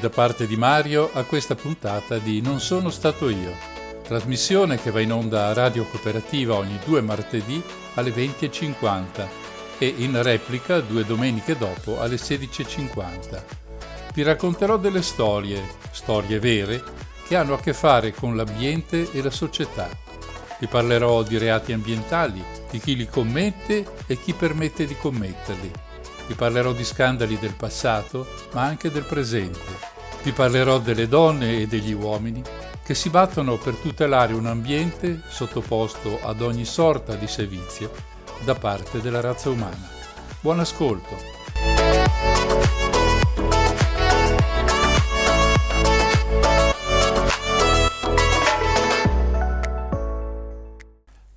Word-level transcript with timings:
Da 0.00 0.10
parte 0.10 0.46
di 0.46 0.56
Mario 0.56 1.10
a 1.12 1.24
questa 1.24 1.56
puntata 1.56 2.18
di 2.18 2.40
Non 2.40 2.60
sono 2.60 2.88
stato 2.88 3.28
io, 3.28 3.52
trasmissione 4.04 4.80
che 4.80 4.92
va 4.92 5.00
in 5.00 5.12
onda 5.12 5.48
a 5.48 5.52
Radio 5.52 5.84
Cooperativa 5.86 6.54
ogni 6.54 6.78
due 6.84 7.00
martedì 7.00 7.60
alle 7.94 8.10
20.50 8.10 9.26
e 9.78 9.92
in 9.96 10.22
replica 10.22 10.78
due 10.78 11.04
domeniche 11.04 11.58
dopo 11.58 12.00
alle 12.00 12.14
16.50. 12.14 13.42
Vi 14.14 14.22
racconterò 14.22 14.76
delle 14.76 15.02
storie, 15.02 15.60
storie 15.90 16.38
vere, 16.38 16.80
che 17.26 17.34
hanno 17.34 17.54
a 17.54 17.60
che 17.60 17.74
fare 17.74 18.12
con 18.12 18.36
l'ambiente 18.36 19.10
e 19.10 19.20
la 19.20 19.30
società. 19.30 19.88
Vi 20.60 20.68
parlerò 20.68 21.24
di 21.24 21.38
reati 21.38 21.72
ambientali, 21.72 22.42
di 22.70 22.78
chi 22.78 22.94
li 22.94 23.08
commette 23.08 23.84
e 24.06 24.16
chi 24.20 24.32
permette 24.32 24.86
di 24.86 24.96
commetterli. 24.96 25.72
Vi 26.28 26.34
parlerò 26.34 26.72
di 26.72 26.84
scandali 26.84 27.38
del 27.38 27.54
passato, 27.54 28.26
ma 28.52 28.62
anche 28.62 28.90
del 28.90 29.04
presente. 29.04 29.97
Vi 30.22 30.32
parlerò 30.32 30.78
delle 30.78 31.08
donne 31.08 31.60
e 31.60 31.66
degli 31.66 31.92
uomini 31.92 32.42
che 32.84 32.94
si 32.94 33.10
battono 33.10 33.56
per 33.56 33.74
tutelare 33.74 34.32
un 34.32 34.46
ambiente 34.46 35.20
sottoposto 35.28 36.20
ad 36.22 36.40
ogni 36.40 36.64
sorta 36.64 37.14
di 37.14 37.26
servizio 37.26 37.90
da 38.44 38.54
parte 38.54 39.00
della 39.00 39.20
razza 39.20 39.50
umana. 39.50 39.88
Buon 40.40 40.60
ascolto! 40.60 41.16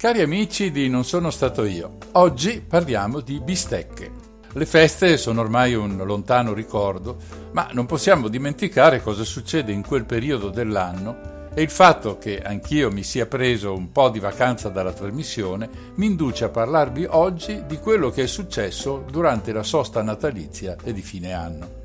Cari 0.02 0.22
amici 0.22 0.72
di 0.72 0.90
Non 0.90 1.04
sono 1.04 1.30
stato 1.30 1.64
io, 1.64 1.98
oggi 2.14 2.60
parliamo 2.62 3.20
di 3.20 3.40
bistecche. 3.40 4.21
Le 4.54 4.66
feste 4.66 5.16
sono 5.16 5.40
ormai 5.40 5.76
un 5.76 5.96
lontano 6.04 6.52
ricordo, 6.52 7.16
ma 7.54 7.70
non 7.72 7.86
possiamo 7.86 8.28
dimenticare 8.28 9.02
cosa 9.02 9.24
succede 9.24 9.72
in 9.72 9.82
quel 9.82 10.04
periodo 10.04 10.50
dell'anno 10.50 11.48
e 11.54 11.62
il 11.62 11.70
fatto 11.70 12.18
che 12.18 12.42
anch'io 12.42 12.92
mi 12.92 13.04
sia 13.04 13.28
preso 13.28 13.74
un 13.74 13.94
po' 13.94 14.10
di 14.10 14.20
vacanza 14.20 14.68
dalla 14.68 14.92
trasmissione 14.92 15.70
mi 15.96 16.08
induce 16.08 16.44
a 16.44 16.50
parlarvi 16.50 17.08
oggi 17.10 17.64
di 17.66 17.78
quello 17.78 18.10
che 18.10 18.24
è 18.24 18.28
successo 18.28 19.06
durante 19.10 19.54
la 19.54 19.64
sosta 19.64 20.02
natalizia 20.02 20.76
e 20.84 20.92
di 20.92 21.02
fine 21.02 21.32
anno. 21.32 21.80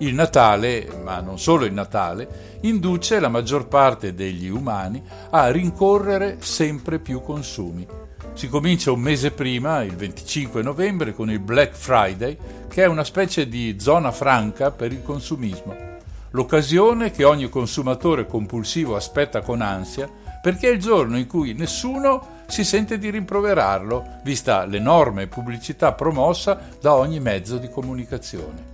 Il 0.00 0.14
Natale, 0.14 0.86
ma 1.02 1.20
non 1.20 1.38
solo 1.38 1.64
il 1.64 1.72
Natale, 1.72 2.58
induce 2.62 3.20
la 3.20 3.28
maggior 3.28 3.68
parte 3.68 4.12
degli 4.12 4.48
umani 4.48 5.02
a 5.30 5.50
rincorrere 5.50 6.36
sempre 6.40 6.98
più 6.98 7.22
consumi. 7.22 7.86
Si 8.34 8.48
comincia 8.48 8.90
un 8.90 9.00
mese 9.00 9.30
prima, 9.30 9.82
il 9.82 9.94
25 9.94 10.62
novembre, 10.62 11.14
con 11.14 11.30
il 11.30 11.38
Black 11.38 11.74
Friday, 11.74 12.36
che 12.68 12.82
è 12.82 12.86
una 12.86 13.04
specie 13.04 13.46
di 13.46 13.76
zona 13.78 14.10
franca 14.10 14.70
per 14.70 14.90
il 14.90 15.02
consumismo. 15.02 15.90
L'occasione 16.30 17.10
che 17.10 17.24
ogni 17.24 17.48
consumatore 17.50 18.26
compulsivo 18.26 18.96
aspetta 18.96 19.42
con 19.42 19.60
ansia 19.60 20.08
perché 20.42 20.68
è 20.68 20.72
il 20.72 20.80
giorno 20.80 21.18
in 21.18 21.26
cui 21.26 21.52
nessuno 21.52 22.40
si 22.48 22.64
sente 22.64 22.98
di 22.98 23.10
rimproverarlo, 23.10 24.20
vista 24.24 24.64
l'enorme 24.64 25.28
pubblicità 25.28 25.92
promossa 25.92 26.58
da 26.80 26.94
ogni 26.94 27.20
mezzo 27.20 27.58
di 27.58 27.68
comunicazione. 27.68 28.70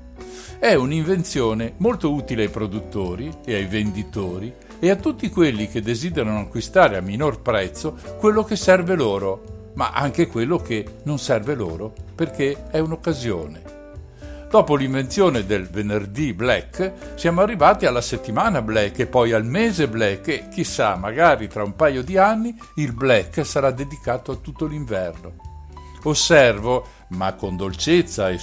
È 0.59 0.73
un'invenzione 0.75 1.75
molto 1.77 2.13
utile 2.13 2.45
ai 2.45 2.49
produttori 2.49 3.31
e 3.45 3.55
ai 3.55 3.67
venditori 3.67 4.55
e 4.79 4.91
a 4.91 4.97
tutti 4.97 5.29
quelli 5.31 5.69
che 5.69 5.83
desiderano 5.83 6.41
acquistare 6.41 6.97
a 6.97 7.03
minor 7.03 7.43
prezzo 7.43 7.97
quello 8.19 8.45
che 8.45 8.57
serve 8.57 8.95
loro, 8.95 9.73
ma 9.75 9.91
anche 9.91 10.27
quello 10.27 10.59
che 10.59 10.99
non 11.05 11.19
serve 11.19 11.55
loro 11.55 11.93
perché 12.15 12.67
è 12.71 12.79
un'occasione. 12.79 13.77
Dopo 14.51 14.77
l'invenzione 14.77 15.45
del 15.45 15.69
venerdì 15.69 16.33
black 16.33 17.17
siamo 17.17 17.43
arrivati 17.43 17.85
alla 17.85 18.01
settimana 18.01 18.63
black 18.63 19.01
e 19.01 19.07
poi 19.07 19.33
al 19.33 19.45
mese 19.45 19.89
black 19.89 20.29
e 20.29 20.49
chissà, 20.49 20.97
magari 20.97 21.49
tra 21.49 21.63
un 21.63 21.77
paio 21.77 22.03
di 22.03 22.17
anni 22.17 22.59
il 22.77 22.93
black 22.93 23.45
sarà 23.45 23.71
dedicato 23.71 24.33
a 24.33 24.37
tutto 24.37 24.65
l'inverno. 24.65 25.35
Osservo, 26.05 26.87
ma 27.09 27.35
con 27.35 27.57
dolcezza 27.57 28.31
e, 28.31 28.39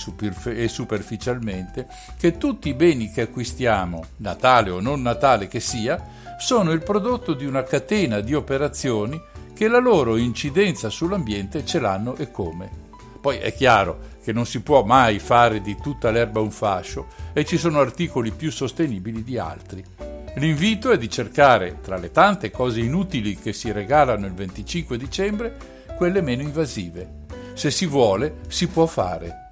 superficialmente, 0.68 1.88
che 2.20 2.38
tutti 2.38 2.70
i 2.70 2.76
beni 2.76 3.10
che 3.10 3.22
acquistiamo, 3.22 4.04
Natale 4.18 4.70
o 4.70 4.80
non 4.80 5.02
Natale 5.02 5.48
che 5.48 5.60
sia, 5.60 6.00
sono 6.38 6.72
il 6.72 6.84
prodotto 6.84 7.34
di 7.34 7.46
una 7.46 7.64
catena 7.64 8.20
di 8.20 8.34
operazioni 8.34 9.22
che 9.54 9.68
la 9.68 9.80
loro 9.80 10.18
incidenza 10.18 10.90
sull'ambiente 10.90 11.66
ce 11.66 11.80
l'hanno 11.80 12.16
e 12.16 12.32
come. 12.32 12.84
Poi 13.22 13.38
è 13.38 13.54
chiaro 13.54 14.14
che 14.24 14.34
non 14.34 14.46
si 14.46 14.62
può 14.62 14.84
mai 14.84 15.20
fare 15.20 15.62
di 15.62 15.78
tutta 15.82 16.12
l'erba 16.12 16.40
un 16.40 16.52
fascio 16.52 17.08
e 17.34 17.46
ci 17.46 17.58
sono 17.58 17.80
articoli 17.80 18.32
più 18.32 18.52
sostenibili 18.52 19.24
di 19.24 19.38
altri. 19.38 19.84
L'invito 20.36 20.92
è 20.92 20.98
di 20.98 21.10
cercare, 21.10 21.80
tra 21.82 21.98
le 21.98 22.12
tante 22.12 22.52
cose 22.52 22.82
inutili 22.82 23.38
che 23.38 23.54
si 23.54 23.72
regalano 23.72 24.26
il 24.26 24.34
25 24.34 24.98
dicembre, 24.98 25.58
quelle 25.96 26.22
meno 26.22 26.42
invasive 26.42 27.24
se 27.56 27.72
si 27.72 27.86
vuole, 27.86 28.42
si 28.50 28.68
può 28.68 28.86
fare. 28.86 29.48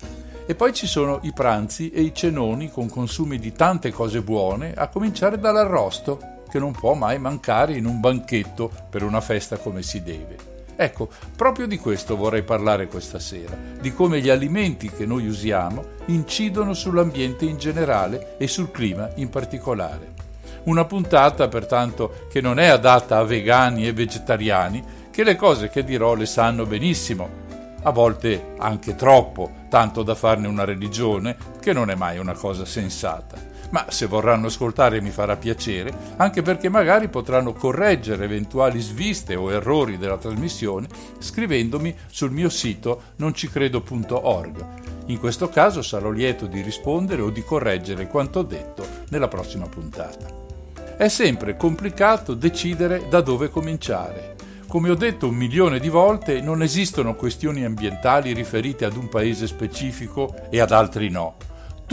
E 0.46 0.56
poi 0.56 0.74
ci 0.74 0.88
sono 0.88 1.20
i 1.24 1.32
pranzi 1.32 1.90
e 1.90 2.02
i 2.02 2.14
cenoni 2.14 2.70
con 2.70 2.90
consumi 2.90 3.40
di 3.40 3.54
tante 3.54 3.92
cose 3.92 4.22
buone, 4.22 4.74
a 4.74 4.90
cominciare 4.90 5.40
dall'arrosto, 5.40 6.20
che 6.54 6.60
non 6.60 6.72
può 6.72 6.94
mai 6.94 7.18
mancare 7.18 7.74
in 7.74 7.88
un 7.88 8.00
banchetto 8.00 8.70
per 8.88 9.02
una 9.02 9.22
festa 9.22 9.58
come 9.58 9.82
si 9.82 10.04
deve. 10.04 10.36
Ecco, 10.76 11.10
proprio 11.36 11.66
di 11.66 11.80
questo 11.80 12.16
vorrei 12.16 12.44
parlare 12.44 12.86
questa 12.86 13.18
sera, 13.18 13.58
di 13.82 13.92
come 13.92 14.22
gli 14.22 14.30
alimenti 14.30 14.92
che 14.92 15.08
noi 15.08 15.26
usiamo 15.26 15.84
incidono 16.06 16.76
sull'ambiente 16.76 17.46
in 17.46 17.58
generale 17.58 18.36
e 18.38 18.48
sul 18.48 18.70
clima 18.70 19.10
in 19.16 19.30
particolare. 19.30 20.12
Una 20.66 20.86
puntata, 20.86 21.48
pertanto, 21.48 22.28
che 22.30 22.40
non 22.40 22.60
è 22.60 22.68
adatta 22.68 23.18
a 23.18 23.24
vegani 23.24 23.88
e 23.88 23.94
vegetariani, 23.94 24.84
che 25.10 25.24
le 25.24 25.36
cose 25.36 25.70
che 25.70 25.84
dirò 25.84 26.14
le 26.14 26.28
sanno 26.28 26.68
benissimo, 26.68 27.28
a 27.82 27.90
volte 27.90 28.54
anche 28.60 28.96
troppo, 28.96 29.50
tanto 29.70 30.04
da 30.04 30.14
farne 30.14 30.48
una 30.48 30.66
religione, 30.66 31.36
che 31.60 31.74
non 31.74 31.90
è 31.90 31.96
mai 31.96 32.20
una 32.20 32.34
cosa 32.34 32.64
sensata. 32.64 33.53
Ma 33.74 33.88
se 33.90 34.06
vorranno 34.06 34.48
ascoltare 34.48 35.02
mi 35.02 35.10
farà 35.10 35.36
piacere, 35.36 35.92
anche 36.18 36.44
perché 36.44 36.70
magari 36.70 37.10
potranno 37.10 37.54
correggere 37.54 38.26
eventuali 38.26 38.80
sviste 38.80 39.34
o 39.34 39.52
errori 39.52 39.98
della 39.98 40.18
trasmissione 40.18 40.88
scrivendomi 41.18 41.96
sul 42.08 42.30
mio 42.30 42.50
sito 42.50 43.02
noncicredo.org. 43.16 44.66
In 45.08 45.18
questo 45.18 45.50
caso 45.50 45.82
sarò 45.82 46.12
lieto 46.12 46.46
di 46.46 46.62
rispondere 46.62 47.24
o 47.24 47.32
di 47.32 47.44
correggere 47.44 48.08
quanto 48.08 48.44
detto 48.44 48.86
nella 49.10 49.28
prossima 49.28 49.66
puntata. 49.66 50.28
È 50.96 51.08
sempre 51.08 51.58
complicato 51.58 52.36
decidere 52.36 53.08
da 53.10 53.22
dove 53.22 53.50
cominciare 53.50 54.34
come 54.74 54.90
ho 54.90 54.96
detto 54.96 55.28
un 55.28 55.36
milione 55.36 55.80
di 55.80 55.88
volte, 55.88 56.42
non 56.42 56.64
esistono 56.64 57.14
questioni 57.14 57.64
ambientali 57.64 58.34
riferite 58.34 58.86
ad 58.86 58.96
un 58.96 59.08
paese 59.08 59.46
specifico 59.46 60.34
e 60.50 60.60
ad 60.60 60.72
altri 60.72 61.10
no. 61.10 61.36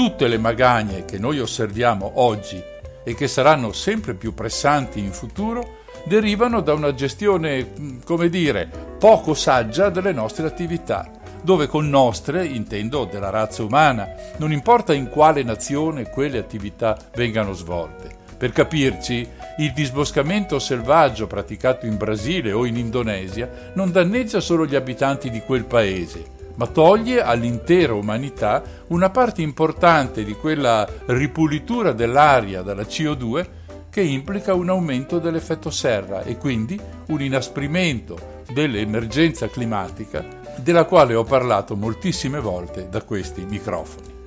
Tutte 0.01 0.29
le 0.29 0.39
magagne 0.39 1.05
che 1.05 1.19
noi 1.19 1.41
osserviamo 1.41 2.13
oggi 2.15 2.59
e 3.05 3.15
che 3.15 3.29
saranno 3.29 3.71
sempre 3.73 4.15
più 4.15 4.33
pressanti 4.33 4.99
in 4.99 5.13
futuro 5.13 5.81
derivano 6.05 6.63
da 6.63 6.73
una 6.73 6.95
gestione, 6.95 7.99
come 8.07 8.31
dire, 8.31 8.67
poco 8.99 9.35
saggia 9.35 9.91
delle 9.91 10.13
nostre 10.13 10.47
attività, 10.47 11.11
dove 11.43 11.67
con 11.67 11.91
nostre 11.91 12.47
intendo 12.47 13.05
della 13.05 13.29
razza 13.29 13.63
umana, 13.63 14.09
non 14.39 14.53
importa 14.53 14.95
in 14.95 15.11
quale 15.11 15.43
nazione 15.43 16.09
quelle 16.09 16.39
attività 16.39 16.97
vengano 17.15 17.53
svolte. 17.53 18.09
Per 18.39 18.53
capirci, 18.53 19.29
il 19.59 19.73
disboscamento 19.75 20.59
selvaggio 20.59 21.27
praticato 21.27 21.85
in 21.85 21.99
Brasile 21.99 22.53
o 22.53 22.65
in 22.65 22.79
Indonesia 22.79 23.71
non 23.75 23.93
danneggia 23.93 24.41
solo 24.41 24.65
gli 24.65 24.77
abitanti 24.77 25.29
di 25.29 25.43
quel 25.43 25.67
paese, 25.67 26.39
ma 26.57 26.67
toglie 26.67 27.23
all'intera 27.23 27.95
umanità 27.95 28.63
una 28.89 29.11
parte 29.11 29.43
importante 29.43 30.25
di 30.25 30.35
quella 30.35 30.89
ripulitura 31.07 31.93
dell'aria 31.93 32.63
dalla 32.63 32.83
CO2 32.83 33.47
che 33.91 34.03
implica 34.03 34.55
un 34.55 34.69
aumento 34.69 35.19
dell'effetto 35.19 35.71
serra 35.71 36.23
e 36.23 36.39
quindi 36.39 36.79
un 37.07 37.21
inasprimento 37.21 38.39
dell'emergenza 38.53 39.49
climatica 39.49 40.25
della 40.57 40.85
quale 40.85 41.15
ho 41.15 41.25
parlato 41.25 41.77
moltissime 41.77 42.41
volte 42.41 42.89
da 42.89 43.03
questi 43.03 43.45
microfoni. 43.45 44.19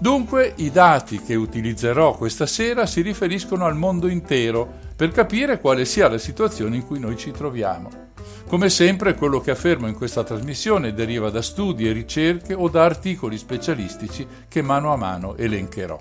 Dunque 0.00 0.52
i 0.56 0.70
dati 0.70 1.20
che 1.20 1.34
utilizzerò 1.34 2.14
questa 2.14 2.46
sera 2.46 2.86
si 2.86 3.00
riferiscono 3.00 3.64
al 3.64 3.74
mondo 3.74 4.06
intero 4.06 4.86
per 4.94 5.10
capire 5.10 5.60
quale 5.60 5.84
sia 5.84 6.08
la 6.08 6.18
situazione 6.18 6.76
in 6.76 6.86
cui 6.86 7.00
noi 7.00 7.16
ci 7.16 7.32
troviamo. 7.32 8.07
Come 8.48 8.70
sempre 8.70 9.14
quello 9.14 9.40
che 9.40 9.50
affermo 9.50 9.88
in 9.88 9.94
questa 9.94 10.24
trasmissione 10.24 10.94
deriva 10.94 11.28
da 11.28 11.42
studi 11.42 11.86
e 11.86 11.92
ricerche 11.92 12.54
o 12.54 12.70
da 12.70 12.82
articoli 12.82 13.36
specialistici 13.36 14.26
che 14.48 14.62
mano 14.62 14.90
a 14.90 14.96
mano 14.96 15.36
elencherò. 15.36 16.00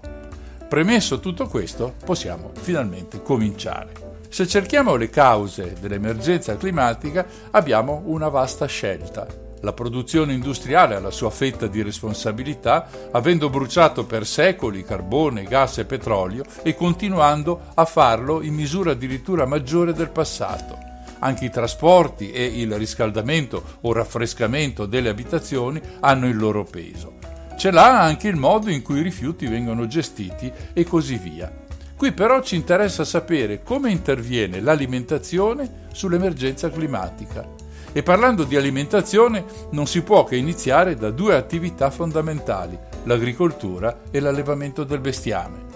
Premesso 0.69 1.19
tutto 1.19 1.47
questo, 1.47 1.95
possiamo 2.05 2.51
finalmente 2.53 3.21
cominciare. 3.21 3.91
Se 4.29 4.47
cerchiamo 4.47 4.95
le 4.95 5.09
cause 5.09 5.75
dell'emergenza 5.77 6.55
climatica 6.55 7.25
abbiamo 7.51 8.03
una 8.05 8.29
vasta 8.29 8.65
scelta. 8.65 9.27
La 9.59 9.73
produzione 9.73 10.31
industriale 10.31 10.95
ha 10.95 11.01
la 11.01 11.11
sua 11.11 11.31
fetta 11.31 11.67
di 11.67 11.81
responsabilità, 11.81 12.87
avendo 13.11 13.49
bruciato 13.49 14.05
per 14.05 14.25
secoli 14.25 14.85
carbone, 14.85 15.43
gas 15.43 15.79
e 15.79 15.85
petrolio 15.85 16.45
e 16.63 16.75
continuando 16.75 17.59
a 17.73 17.83
farlo 17.83 18.41
in 18.41 18.53
misura 18.53 18.91
addirittura 18.91 19.45
maggiore 19.45 19.91
del 19.91 20.11
passato. 20.11 20.86
Anche 21.19 21.45
i 21.45 21.49
trasporti 21.49 22.31
e 22.31 22.45
il 22.45 22.75
riscaldamento 22.75 23.63
o 23.81 23.93
raffrescamento 23.93 24.85
delle 24.85 25.09
abitazioni 25.09 25.81
hanno 26.01 26.27
il 26.27 26.37
loro 26.37 26.63
peso. 26.63 27.13
Ce 27.57 27.71
l'ha 27.71 28.01
anche 28.01 28.27
il 28.27 28.35
modo 28.35 28.69
in 28.69 28.83
cui 28.83 28.99
i 28.99 29.03
rifiuti 29.03 29.47
vengono 29.47 29.87
gestiti 29.87 30.51
e 30.73 30.83
così 30.83 31.17
via. 31.17 31.51
Qui 31.97 32.11
però 32.11 32.43
ci 32.43 32.55
interessa 32.55 33.03
sapere 33.03 33.63
come 33.63 33.89
interviene 33.89 34.61
l'alimentazione 34.61 35.87
sull'emergenza 35.91 36.69
climatica. 36.69 37.49
E 37.91 38.03
parlando 38.03 38.43
di 38.43 38.55
alimentazione 38.55 39.43
non 39.71 39.87
si 39.87 40.03
può 40.03 40.23
che 40.23 40.35
iniziare 40.35 40.93
da 40.93 41.09
due 41.09 41.33
attività 41.33 41.89
fondamentali, 41.89 42.77
l'agricoltura 43.05 44.01
e 44.11 44.19
l'allevamento 44.19 44.83
del 44.83 44.99
bestiame. 44.99 45.66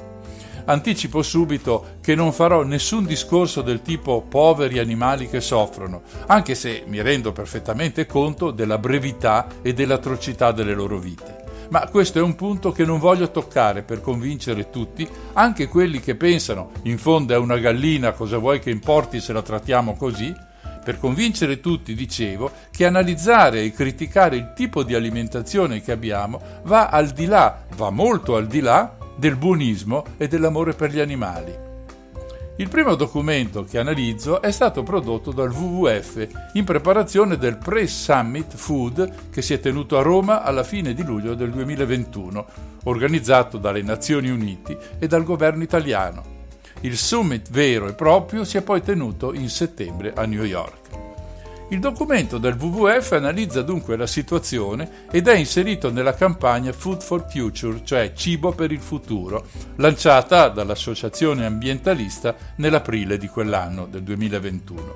Anticipo 0.66 1.22
subito 1.22 1.98
che 2.02 2.16
non 2.16 2.32
farò 2.32 2.64
nessun 2.64 3.06
discorso 3.06 3.62
del 3.62 3.82
tipo 3.82 4.22
poveri 4.22 4.80
animali 4.80 5.28
che 5.28 5.42
soffrono, 5.42 6.02
anche 6.28 6.56
se 6.56 6.84
mi 6.88 7.02
rendo 7.02 7.32
perfettamente 7.32 8.06
conto 8.06 8.52
della 8.52 8.78
brevità 8.78 9.48
e 9.62 9.74
dell'atrocità 9.74 10.52
delle 10.52 10.74
loro 10.74 10.98
vite. 10.98 11.40
Ma 11.72 11.88
questo 11.88 12.20
è 12.20 12.22
un 12.22 12.36
punto 12.36 12.74
che 12.74 12.84
non 12.84 13.00
voglio 13.00 13.32
toccare 13.32 13.82
per 13.82 14.02
convincere 14.02 14.70
tutti, 14.70 15.08
anche 15.34 15.68
quelli 15.70 16.02
che 16.02 16.16
pensano 16.16 16.72
in 16.84 16.98
fondo 16.98 17.34
è 17.34 17.38
una 17.38 17.58
gallina, 17.58 18.12
cosa 18.12 18.38
vuoi 18.38 18.60
che 18.60 18.70
importi 18.70 19.22
se 19.22 19.32
la 19.32 19.42
trattiamo 19.42 19.96
così? 19.96 20.36
Per 20.84 21.00
convincere 21.00 21.62
tutti, 21.62 21.94
dicevo, 21.94 22.52
che 22.72 22.86
analizzare 22.86 23.62
e 23.62 23.72
criticare 23.72 24.36
il 24.36 24.52
tipo 24.54 24.84
di 24.84 24.96
alimentazione 24.96 25.82
che 25.82 25.92
abbiamo 25.92 26.42
va 26.64 26.90
al 26.90 27.12
di 27.12 27.26
là, 27.26 27.64
va 27.76 27.90
molto 27.90 28.36
al 28.36 28.48
di 28.48 28.60
là 28.60 28.98
del 29.22 29.36
buonismo 29.36 30.04
e 30.18 30.28
dell'amore 30.28 30.74
per 30.74 30.90
gli 30.90 31.00
animali. 31.00 31.56
Il 32.56 32.70
primo 32.70 32.96
documento 32.96 33.64
che 33.64 33.78
analizzo 33.78 34.42
è 34.42 34.50
stato 34.50 34.82
prodotto 34.82 35.32
dal 35.32 35.52
WWF 35.52 36.28
in 36.54 36.64
preparazione 36.64 37.38
del 37.38 37.60
Pre-Summit 37.60 38.56
Food 38.56 39.30
che 39.30 39.44
si 39.44 39.54
è 39.54 39.60
tenuto 39.60 40.00
a 40.00 40.02
Roma 40.02 40.42
alla 40.42 40.64
fine 40.64 40.96
di 40.96 41.04
luglio 41.04 41.36
del 41.36 41.52
2021, 41.52 42.46
organizzato 42.86 43.60
dalle 43.60 43.84
Nazioni 43.84 44.32
Unite 44.32 44.98
e 44.98 45.06
dal 45.06 45.24
governo 45.24 45.62
italiano. 45.62 46.24
Il 46.80 46.98
summit 46.98 47.48
vero 47.52 47.88
e 47.88 47.94
proprio 47.94 48.44
si 48.44 48.58
è 48.58 48.64
poi 48.64 48.82
tenuto 48.82 49.36
in 49.36 49.50
settembre 49.50 50.14
a 50.16 50.26
New 50.26 50.44
York. 50.44 50.81
Il 51.72 51.80
documento 51.80 52.38
del 52.38 52.58
WWF 52.60 53.14
analizza 53.14 53.62
dunque 53.62 53.96
la 53.96 54.06
situazione 54.06 55.08
ed 55.10 55.30
è 55.30 55.36
inserito 55.36 55.90
nella 55.90 56.14
campagna 56.14 56.74
Food 56.74 57.02
for 57.02 57.26
Future, 57.30 57.80
cioè 57.86 58.12
Cibo 58.14 58.52
per 58.52 58.74
il 58.74 58.82
futuro, 58.82 59.46
lanciata 59.78 60.50
dall'associazione 60.50 61.46
ambientalista 61.46 62.36
nell'aprile 62.58 63.18
di 63.18 63.30
quell'anno, 63.30 63.86
del 63.86 64.04
2021, 64.04 64.96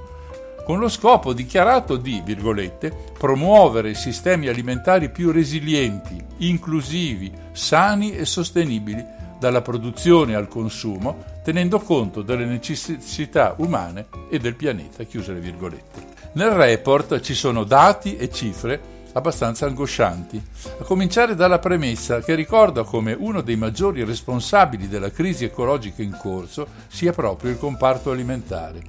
con 0.66 0.80
lo 0.80 0.90
scopo 0.90 1.32
dichiarato 1.32 1.96
di, 1.96 2.22
virgolette, 2.26 2.94
promuovere 3.18 3.94
sistemi 3.94 4.50
alimentari 4.50 5.10
più 5.10 5.32
resilienti, 5.32 6.22
inclusivi, 6.40 7.32
sani 7.54 8.18
e 8.18 8.26
sostenibili 8.26 9.02
dalla 9.40 9.62
produzione 9.62 10.36
al 10.36 10.50
consumo, 10.50 11.24
tenendo 11.42 11.80
conto 11.80 12.22
delle 12.22 12.44
necessità 12.44 13.56
umane 13.60 14.08
e 14.30 14.40
del 14.40 14.56
pianeta, 14.56 15.06
chiuse 15.06 15.32
le 15.32 15.40
virgolette. 15.40 16.15
Nel 16.36 16.50
report 16.50 17.22
ci 17.22 17.34
sono 17.34 17.64
dati 17.64 18.18
e 18.18 18.30
cifre 18.30 18.94
abbastanza 19.14 19.68
angoscianti, 19.68 20.42
a 20.80 20.84
cominciare 20.84 21.34
dalla 21.34 21.60
premessa 21.60 22.20
che 22.20 22.36
ricorda 22.36 22.84
come 22.84 23.16
uno 23.18 23.40
dei 23.40 23.56
maggiori 23.56 24.04
responsabili 24.04 24.90
della 24.90 25.12
crisi 25.12 25.46
ecologica 25.46 26.02
in 26.02 26.18
corso 26.22 26.68
sia 26.88 27.14
proprio 27.14 27.52
il 27.52 27.58
comparto 27.58 28.12
alimentare. 28.12 28.82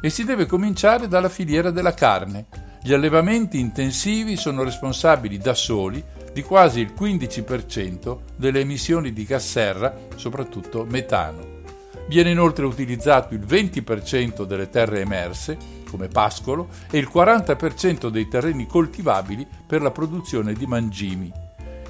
E 0.00 0.10
si 0.10 0.22
deve 0.22 0.46
cominciare 0.46 1.08
dalla 1.08 1.28
filiera 1.28 1.72
della 1.72 1.92
carne. 1.92 2.46
Gli 2.80 2.92
allevamenti 2.92 3.58
intensivi 3.58 4.36
sono 4.36 4.62
responsabili 4.62 5.38
da 5.38 5.54
soli 5.54 6.02
di 6.32 6.42
quasi 6.42 6.78
il 6.78 6.94
15% 6.96 8.18
delle 8.36 8.60
emissioni 8.60 9.12
di 9.12 9.24
gas 9.24 9.50
serra, 9.50 9.92
soprattutto 10.14 10.86
metano. 10.88 11.60
Viene 12.06 12.30
inoltre 12.30 12.64
utilizzato 12.64 13.34
il 13.34 13.40
20% 13.40 14.44
delle 14.44 14.68
terre 14.68 15.00
emerse 15.00 15.80
come 15.92 16.08
pascolo, 16.08 16.68
e 16.90 16.96
il 16.96 17.10
40% 17.12 18.08
dei 18.08 18.26
terreni 18.26 18.66
coltivabili 18.66 19.46
per 19.66 19.82
la 19.82 19.90
produzione 19.90 20.54
di 20.54 20.64
mangimi. 20.64 21.30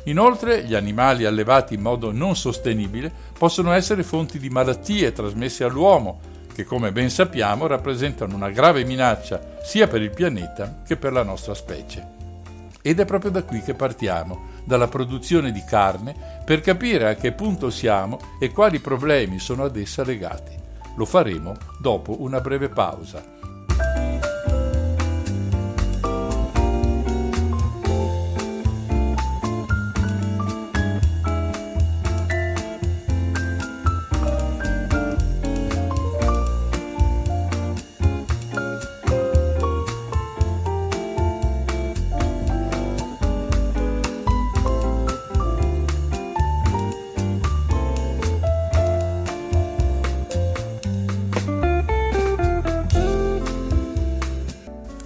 Inoltre, 0.06 0.64
gli 0.64 0.74
animali 0.74 1.24
allevati 1.24 1.74
in 1.74 1.80
modo 1.80 2.10
non 2.10 2.34
sostenibile 2.34 3.12
possono 3.38 3.70
essere 3.70 4.02
fonti 4.02 4.40
di 4.40 4.48
malattie 4.48 5.12
trasmesse 5.12 5.62
all'uomo, 5.62 6.18
che 6.52 6.64
come 6.64 6.90
ben 6.90 7.08
sappiamo 7.08 7.68
rappresentano 7.68 8.34
una 8.34 8.50
grave 8.50 8.84
minaccia 8.84 9.58
sia 9.62 9.86
per 9.86 10.02
il 10.02 10.10
pianeta 10.10 10.82
che 10.84 10.96
per 10.96 11.12
la 11.12 11.22
nostra 11.22 11.54
specie. 11.54 12.20
Ed 12.82 12.98
è 12.98 13.04
proprio 13.04 13.30
da 13.30 13.44
qui 13.44 13.62
che 13.62 13.74
partiamo, 13.74 14.50
dalla 14.64 14.88
produzione 14.88 15.52
di 15.52 15.62
carne, 15.64 16.14
per 16.44 16.60
capire 16.60 17.08
a 17.08 17.14
che 17.14 17.30
punto 17.30 17.70
siamo 17.70 18.18
e 18.40 18.50
quali 18.50 18.80
problemi 18.80 19.38
sono 19.38 19.62
ad 19.62 19.76
essa 19.76 20.02
legati. 20.02 20.52
Lo 20.96 21.04
faremo 21.04 21.56
dopo 21.80 22.20
una 22.22 22.40
breve 22.40 22.68
pausa. 22.68 23.31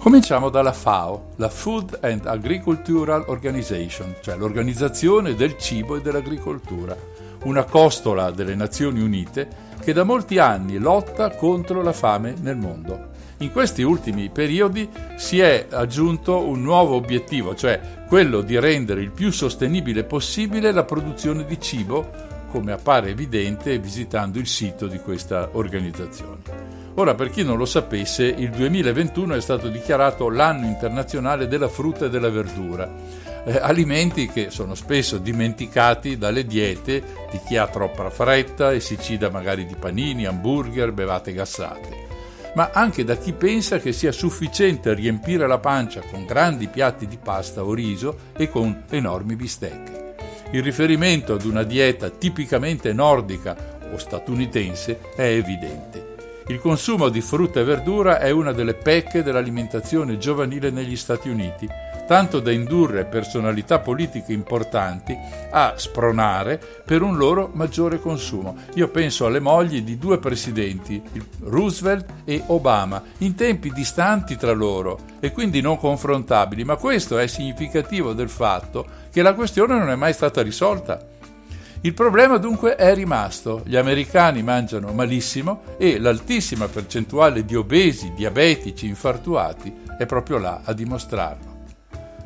Cominciamo 0.07 0.47
dalla 0.47 0.71
FAO, 0.71 1.31
la 1.35 1.49
Food 1.49 1.99
and 2.01 2.27
Agricultural 2.27 3.25
Organization, 3.27 4.15
cioè 4.21 4.37
l'Organizzazione 4.37 5.35
del 5.35 5.57
Cibo 5.57 5.97
e 5.97 6.01
dell'Agricoltura, 6.01 6.95
una 7.43 7.65
costola 7.65 8.31
delle 8.31 8.55
Nazioni 8.55 9.01
Unite 9.01 9.49
che 9.83 9.91
da 9.91 10.05
molti 10.05 10.37
anni 10.37 10.77
lotta 10.77 11.31
contro 11.31 11.81
la 11.81 11.91
fame 11.91 12.35
nel 12.39 12.55
mondo. 12.55 13.09
In 13.39 13.51
questi 13.51 13.81
ultimi 13.81 14.29
periodi 14.29 14.89
si 15.17 15.41
è 15.41 15.67
aggiunto 15.71 16.39
un 16.39 16.61
nuovo 16.61 16.95
obiettivo, 16.95 17.53
cioè 17.53 18.05
quello 18.07 18.39
di 18.39 18.57
rendere 18.57 19.01
il 19.01 19.11
più 19.11 19.29
sostenibile 19.29 20.05
possibile 20.05 20.71
la 20.71 20.85
produzione 20.85 21.43
di 21.43 21.59
cibo, 21.59 22.11
come 22.49 22.71
appare 22.71 23.09
evidente 23.09 23.77
visitando 23.77 24.39
il 24.39 24.47
sito 24.47 24.87
di 24.87 24.99
questa 24.99 25.49
organizzazione. 25.51 26.76
Ora, 26.99 27.13
per 27.13 27.29
chi 27.29 27.43
non 27.43 27.57
lo 27.57 27.65
sapesse, 27.65 28.25
il 28.25 28.49
2021 28.49 29.35
è 29.35 29.41
stato 29.41 29.69
dichiarato 29.69 30.29
l'anno 30.29 30.65
internazionale 30.65 31.47
della 31.47 31.67
frutta 31.67 32.05
e 32.05 32.09
della 32.09 32.31
verdura, 32.31 32.91
eh, 33.45 33.57
alimenti 33.57 34.27
che 34.27 34.49
sono 34.49 34.73
spesso 34.73 35.19
dimenticati 35.19 36.17
dalle 36.17 36.43
diete 36.43 37.03
di 37.29 37.39
chi 37.45 37.55
ha 37.55 37.67
troppa 37.67 38.09
fretta 38.09 38.71
e 38.71 38.79
si 38.79 38.97
cida 38.99 39.29
magari 39.29 39.67
di 39.67 39.75
panini, 39.75 40.25
hamburger, 40.25 40.91
bevate 40.91 41.33
gassate 41.33 42.05
ma 42.55 42.71
anche 42.73 43.03
da 43.03 43.15
chi 43.17 43.33
pensa 43.33 43.77
che 43.77 43.91
sia 43.91 44.11
sufficiente 44.11 44.95
riempire 44.95 45.45
la 45.45 45.59
pancia 45.59 46.01
con 46.01 46.25
grandi 46.25 46.67
piatti 46.67 47.05
di 47.05 47.19
pasta 47.21 47.63
o 47.63 47.71
riso 47.71 48.17
e 48.35 48.49
con 48.49 48.85
enormi 48.89 49.35
bistecche. 49.35 50.15
Il 50.53 50.63
riferimento 50.63 51.33
ad 51.33 51.45
una 51.45 51.61
dieta 51.61 52.09
tipicamente 52.09 52.93
nordica 52.93 53.77
o 53.91 53.97
statunitense 53.99 55.01
è 55.15 55.25
evidente. 55.25 56.16
Il 56.49 56.61
consumo 56.61 57.09
di 57.09 57.19
frutta 57.19 57.59
e 57.59 57.65
verdura 57.65 58.19
è 58.19 58.29
una 58.29 58.53
delle 58.53 58.73
pecche 58.73 59.21
dell'alimentazione 59.21 60.17
giovanile 60.17 60.69
negli 60.69 60.95
Stati 60.95 61.27
Uniti, 61.27 61.67
tanto 62.07 62.39
da 62.39 62.51
indurre 62.51 63.03
personalità 63.03 63.79
politiche 63.79 64.31
importanti 64.31 65.13
a 65.49 65.73
spronare 65.75 66.57
per 66.85 67.01
un 67.01 67.17
loro 67.17 67.51
maggiore 67.51 67.99
consumo. 67.99 68.55
Io 68.75 68.87
penso 68.87 69.25
alle 69.25 69.41
mogli 69.41 69.81
di 69.81 69.97
due 69.97 70.19
presidenti, 70.19 71.03
Roosevelt 71.41 72.05
e 72.23 72.41
Obama, 72.47 73.03
in 73.17 73.35
tempi 73.35 73.73
distanti 73.73 74.37
tra 74.37 74.53
loro 74.53 74.99
e 75.19 75.33
quindi 75.33 75.59
non 75.59 75.77
confrontabili, 75.77 76.63
ma 76.63 76.77
questo 76.77 77.17
è 77.17 77.27
significativo 77.27 78.13
del 78.13 78.29
fatto 78.29 78.85
che 79.11 79.21
la 79.21 79.33
questione 79.33 79.77
non 79.77 79.89
è 79.89 79.95
mai 79.95 80.13
stata 80.13 80.41
risolta. 80.41 81.15
Il 81.81 81.93
problema 81.93 82.37
dunque 82.37 82.75
è 82.75 82.93
rimasto, 82.95 83.61
gli 83.63 83.75
americani 83.75 84.41
mangiano 84.41 84.91
malissimo 84.93 85.61
e 85.77 85.99
l'altissima 85.99 86.67
percentuale 86.67 87.45
di 87.45 87.55
obesi, 87.55 88.13
diabetici, 88.15 88.87
infartuati 88.87 89.73
è 89.97 90.05
proprio 90.07 90.39
là 90.39 90.61
a 90.63 90.73
dimostrarlo. 90.73 91.65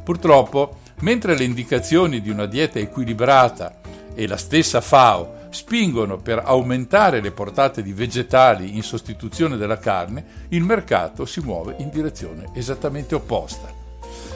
Purtroppo, 0.04 0.80
mentre 1.02 1.36
le 1.36 1.44
indicazioni 1.44 2.22
di 2.22 2.30
una 2.30 2.46
dieta 2.46 2.80
equilibrata 2.80 3.80
e 4.16 4.26
la 4.26 4.38
stessa 4.38 4.80
FAO 4.80 5.40
spingono 5.50 6.16
per 6.18 6.42
aumentare 6.44 7.20
le 7.20 7.32
portate 7.32 7.84
di 7.84 7.92
vegetali 7.92 8.78
in 8.78 8.84
sostituzione 8.84 9.58
della 9.58 9.78
carne, 9.78 10.26
il 10.50 10.64
mercato 10.64 11.26
si 11.26 11.42
muove 11.42 11.76
in 11.80 11.90
direzione 11.90 12.50
esattamente 12.54 13.16
opposta. 13.16 13.80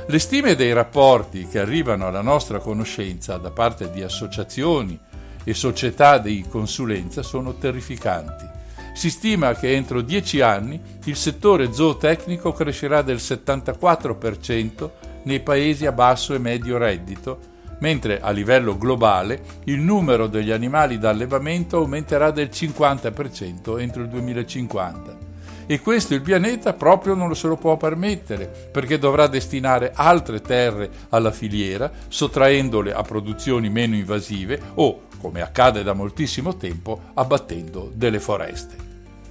Le 0.07 0.19
stime 0.19 0.55
dei 0.55 0.71
rapporti 0.71 1.47
che 1.47 1.59
arrivano 1.59 2.05
alla 2.05 2.21
nostra 2.21 2.59
conoscenza 2.59 3.37
da 3.37 3.49
parte 3.49 3.89
di 3.89 4.03
associazioni 4.03 4.99
e 5.45 5.53
società 5.53 6.17
di 6.17 6.43
consulenza 6.49 7.23
sono 7.23 7.53
terrificanti. 7.53 8.45
Si 8.93 9.09
stima 9.09 9.53
che 9.55 9.73
entro 9.73 10.01
dieci 10.01 10.41
anni 10.41 10.81
il 11.05 11.15
settore 11.15 11.71
zootecnico 11.71 12.51
crescerà 12.51 13.01
del 13.01 13.17
74% 13.17 14.89
nei 15.23 15.39
paesi 15.39 15.85
a 15.85 15.91
basso 15.91 16.33
e 16.33 16.39
medio 16.39 16.77
reddito, 16.77 17.53
mentre 17.79 18.21
a 18.21 18.31
livello 18.31 18.77
globale 18.77 19.41
il 19.65 19.79
numero 19.79 20.27
degli 20.27 20.51
animali 20.51 20.97
da 20.97 21.09
allevamento 21.09 21.77
aumenterà 21.77 22.31
del 22.31 22.49
50% 22.51 23.79
entro 23.79 24.01
il 24.01 24.09
2050. 24.09 25.33
E 25.67 25.79
questo 25.79 26.13
il 26.13 26.21
pianeta 26.21 26.73
proprio 26.73 27.15
non 27.15 27.35
se 27.35 27.47
lo 27.47 27.57
può 27.57 27.75
permettere, 27.75 28.69
perché 28.71 28.99
dovrà 28.99 29.25
destinare 29.25 29.91
altre 29.95 30.39
terre 30.39 30.89
alla 31.09 31.31
filiera, 31.31 31.91
sottraendole 32.07 32.93
a 32.93 33.01
produzioni 33.01 33.69
meno 33.69 33.95
invasive 33.95 34.61
o, 34.75 35.01
come 35.25 35.41
accade 35.41 35.81
da 35.81 35.93
moltissimo 35.93 36.55
tempo, 36.55 37.01
abbattendo 37.15 37.91
delle 37.95 38.19
foreste. 38.19 38.75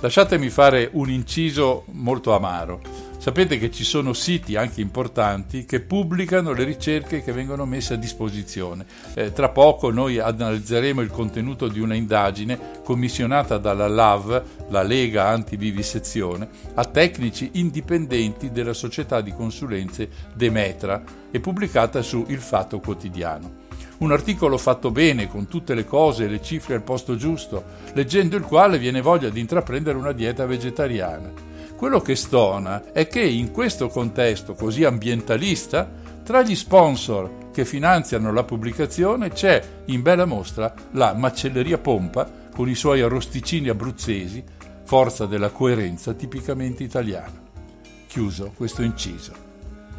Lasciatemi 0.01 0.51
fare 0.51 0.89
un 0.95 1.09
inciso 1.09 1.85
molto 1.93 2.35
amaro. 2.35 2.81
Sapete 3.19 3.59
che 3.59 3.71
ci 3.71 3.85
sono 3.85 4.13
siti 4.13 4.57
anche 4.57 4.81
importanti 4.81 5.65
che 5.65 5.79
pubblicano 5.81 6.53
le 6.53 6.65
ricerche 6.65 7.23
che 7.23 7.31
vengono 7.31 7.65
messe 7.65 7.95
a 7.95 7.97
disposizione. 7.97 8.85
Eh, 9.15 9.33
tra 9.33 9.51
poco 9.51 9.93
noi 9.93 10.19
analizzeremo 10.19 11.01
il 11.01 11.11
contenuto 11.11 11.69
di 11.69 11.79
una 11.79 11.95
indagine 11.95 12.59
commissionata 12.83 13.57
dalla 13.57 13.87
LAV, 13.87 14.43
la 14.71 14.83
Lega 14.83 15.29
Antivivisezione, 15.29 16.49
a 16.75 16.85
tecnici 16.87 17.51
indipendenti 17.53 18.51
della 18.51 18.75
società 18.75 19.21
di 19.21 19.33
consulenze 19.33 20.09
Demetra 20.35 21.03
e 21.31 21.39
pubblicata 21.39 22.03
su 22.03 22.25
Il 22.29 22.41
Fatto 22.41 22.81
Quotidiano 22.81 23.63
un 24.05 24.13
articolo 24.13 24.59
fatto 24.59 24.91
bene, 24.91 25.29
con 25.29 25.49
tutte 25.49 25.75
le 25.75 25.85
cose 25.85 26.25
e 26.25 26.29
le 26.29 26.43
cifre 26.43 26.75
al 26.75 26.83
posto 26.83 27.17
giusto, 27.17 27.65
leggendo 27.95 28.37
il 28.37 28.43
quale 28.43 28.79
viene 28.79 29.01
voglia 29.01 29.31
di 29.31 29.41
intraprendere 29.41 29.97
una 29.97 30.13
dieta 30.13 30.45
vegetariana. 30.45 31.33
Quello 31.75 32.01
che 32.01 32.15
stona 32.15 32.93
è 32.93 33.09
che 33.09 33.23
in 33.23 33.51
questo 33.51 33.89
contesto 33.89 34.55
così 34.55 34.85
ambientalista, 34.85 35.91
tra 36.23 36.43
gli 36.43 36.55
sponsor 36.55 37.51
che 37.51 37.65
finanziano 37.65 38.33
la 38.33 38.45
pubblicazione 38.45 39.31
c'è 39.31 39.63
in 39.87 40.03
bella 40.03 40.25
mostra 40.25 40.73
la 40.93 41.15
Macelleria 41.15 41.79
Pompa 41.79 42.31
con 42.55 42.69
i 42.69 42.75
suoi 42.75 43.01
arrosticini 43.01 43.69
abruzzesi, 43.69 44.43
forza 44.85 45.27
della 45.27 45.51
coerenza 45.51 46.13
tipicamente 46.13 46.83
italiana. 46.83 47.43
Chiuso 48.07 48.53
questo 48.57 48.83
inciso. 48.83 49.33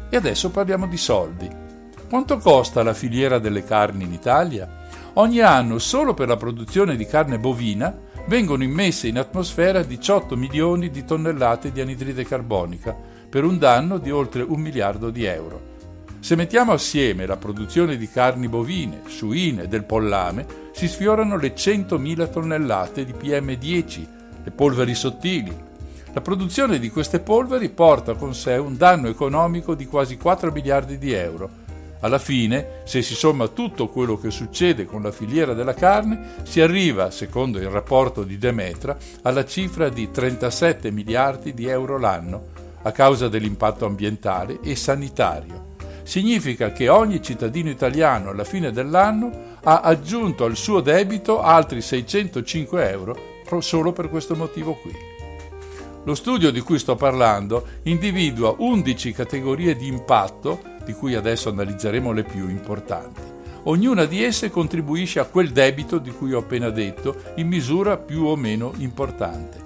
E 0.08 0.16
adesso 0.16 0.50
parliamo 0.50 0.86
di 0.86 0.96
soldi. 0.96 1.65
Quanto 2.08 2.38
costa 2.38 2.84
la 2.84 2.94
filiera 2.94 3.40
delle 3.40 3.64
carni 3.64 4.04
in 4.04 4.12
Italia? 4.12 4.84
Ogni 5.14 5.40
anno, 5.40 5.80
solo 5.80 6.14
per 6.14 6.28
la 6.28 6.36
produzione 6.36 6.94
di 6.94 7.04
carne 7.04 7.36
bovina, 7.40 7.92
vengono 8.28 8.62
immesse 8.62 9.08
in 9.08 9.18
atmosfera 9.18 9.82
18 9.82 10.36
milioni 10.36 10.88
di 10.90 11.04
tonnellate 11.04 11.72
di 11.72 11.80
anidride 11.80 12.24
carbonica, 12.24 12.96
per 13.28 13.42
un 13.42 13.58
danno 13.58 13.98
di 13.98 14.12
oltre 14.12 14.42
un 14.42 14.60
miliardo 14.60 15.10
di 15.10 15.24
euro. 15.24 15.74
Se 16.20 16.36
mettiamo 16.36 16.70
assieme 16.70 17.26
la 17.26 17.36
produzione 17.36 17.96
di 17.96 18.08
carni 18.08 18.46
bovine, 18.46 19.02
suine 19.08 19.64
e 19.64 19.68
del 19.68 19.84
pollame, 19.84 20.46
si 20.72 20.86
sfiorano 20.86 21.36
le 21.36 21.54
100.000 21.54 22.30
tonnellate 22.30 23.04
di 23.04 23.14
PM10, 23.14 24.06
le 24.44 24.50
polveri 24.52 24.94
sottili. 24.94 25.64
La 26.12 26.20
produzione 26.20 26.78
di 26.78 26.88
queste 26.88 27.18
polveri 27.18 27.68
porta 27.68 28.14
con 28.14 28.32
sé 28.32 28.54
un 28.54 28.76
danno 28.76 29.08
economico 29.08 29.74
di 29.74 29.86
quasi 29.86 30.16
4 30.16 30.52
miliardi 30.52 30.98
di 30.98 31.12
euro, 31.12 31.64
alla 32.00 32.18
fine, 32.18 32.82
se 32.84 33.02
si 33.02 33.14
somma 33.14 33.48
tutto 33.48 33.88
quello 33.88 34.18
che 34.18 34.30
succede 34.30 34.84
con 34.84 35.02
la 35.02 35.12
filiera 35.12 35.54
della 35.54 35.74
carne, 35.74 36.34
si 36.42 36.60
arriva, 36.60 37.10
secondo 37.10 37.58
il 37.58 37.68
rapporto 37.68 38.22
di 38.22 38.38
Demetra, 38.38 38.96
alla 39.22 39.44
cifra 39.44 39.88
di 39.88 40.10
37 40.10 40.90
miliardi 40.90 41.54
di 41.54 41.66
euro 41.66 41.98
l'anno, 41.98 42.48
a 42.82 42.92
causa 42.92 43.28
dell'impatto 43.28 43.84
ambientale 43.84 44.60
e 44.62 44.76
sanitario. 44.76 45.74
Significa 46.02 46.70
che 46.70 46.88
ogni 46.88 47.20
cittadino 47.20 47.68
italiano 47.68 48.30
alla 48.30 48.44
fine 48.44 48.70
dell'anno 48.70 49.56
ha 49.62 49.80
aggiunto 49.80 50.44
al 50.44 50.56
suo 50.56 50.80
debito 50.80 51.40
altri 51.40 51.80
605 51.80 52.90
euro 52.90 53.34
solo 53.60 53.92
per 53.92 54.08
questo 54.08 54.36
motivo 54.36 54.74
qui. 54.74 54.92
Lo 56.04 56.14
studio 56.14 56.52
di 56.52 56.60
cui 56.60 56.78
sto 56.78 56.94
parlando 56.94 57.66
individua 57.82 58.54
11 58.56 59.12
categorie 59.12 59.74
di 59.74 59.88
impatto 59.88 60.74
di 60.86 60.92
cui 60.92 61.16
adesso 61.16 61.48
analizzeremo 61.48 62.12
le 62.12 62.22
più 62.22 62.48
importanti. 62.48 63.20
Ognuna 63.64 64.04
di 64.04 64.22
esse 64.22 64.48
contribuisce 64.48 65.18
a 65.18 65.24
quel 65.24 65.50
debito 65.50 65.98
di 65.98 66.12
cui 66.12 66.32
ho 66.32 66.38
appena 66.38 66.70
detto 66.70 67.16
in 67.34 67.48
misura 67.48 67.96
più 67.96 68.22
o 68.22 68.36
meno 68.36 68.72
importante. 68.76 69.58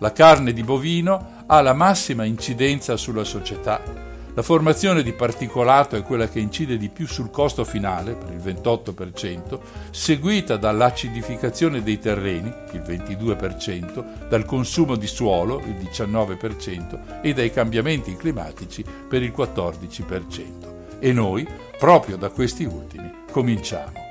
La 0.00 0.12
carne 0.12 0.52
di 0.52 0.62
bovino 0.62 1.44
ha 1.46 1.62
la 1.62 1.72
massima 1.72 2.24
incidenza 2.24 2.98
sulla 2.98 3.24
società. 3.24 4.07
La 4.38 4.44
formazione 4.44 5.02
di 5.02 5.14
particolato 5.14 5.96
è 5.96 6.04
quella 6.04 6.28
che 6.28 6.38
incide 6.38 6.76
di 6.78 6.90
più 6.90 7.08
sul 7.08 7.28
costo 7.28 7.64
finale, 7.64 8.14
per 8.14 8.32
il 8.32 8.38
28%, 8.38 9.58
seguita 9.90 10.56
dall'acidificazione 10.56 11.82
dei 11.82 11.98
terreni, 11.98 12.46
il 12.70 12.82
22%, 12.82 14.28
dal 14.28 14.44
consumo 14.44 14.94
di 14.94 15.08
suolo, 15.08 15.58
il 15.58 15.74
19%, 15.74 17.20
e 17.20 17.34
dai 17.34 17.50
cambiamenti 17.50 18.14
climatici, 18.14 18.84
per 19.08 19.24
il 19.24 19.32
14%. 19.36 21.00
E 21.00 21.12
noi, 21.12 21.44
proprio 21.76 22.16
da 22.16 22.28
questi 22.28 22.62
ultimi, 22.62 23.12
cominciamo. 23.32 24.06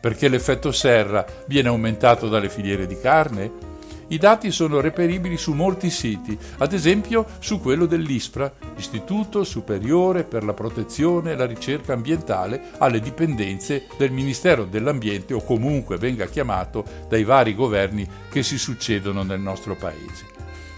Perché 0.00 0.28
l'effetto 0.28 0.70
serra 0.70 1.26
viene 1.48 1.66
aumentato 1.66 2.28
dalle 2.28 2.48
filiere 2.48 2.86
di 2.86 2.96
carne? 3.00 3.73
I 4.08 4.18
dati 4.18 4.50
sono 4.50 4.80
reperibili 4.80 5.36
su 5.38 5.52
molti 5.52 5.88
siti, 5.88 6.36
ad 6.58 6.72
esempio 6.72 7.26
su 7.38 7.60
quello 7.60 7.86
dell'ISPRA, 7.86 8.52
Istituto 8.76 9.44
Superiore 9.44 10.24
per 10.24 10.44
la 10.44 10.52
Protezione 10.52 11.32
e 11.32 11.36
la 11.36 11.46
Ricerca 11.46 11.94
Ambientale, 11.94 12.72
alle 12.78 13.00
dipendenze 13.00 13.86
del 13.96 14.12
Ministero 14.12 14.64
dell'Ambiente 14.64 15.32
o 15.32 15.42
comunque 15.42 15.96
venga 15.96 16.26
chiamato 16.26 16.84
dai 17.08 17.24
vari 17.24 17.54
governi 17.54 18.06
che 18.30 18.42
si 18.42 18.58
succedono 18.58 19.22
nel 19.22 19.40
nostro 19.40 19.74
Paese. 19.74 20.26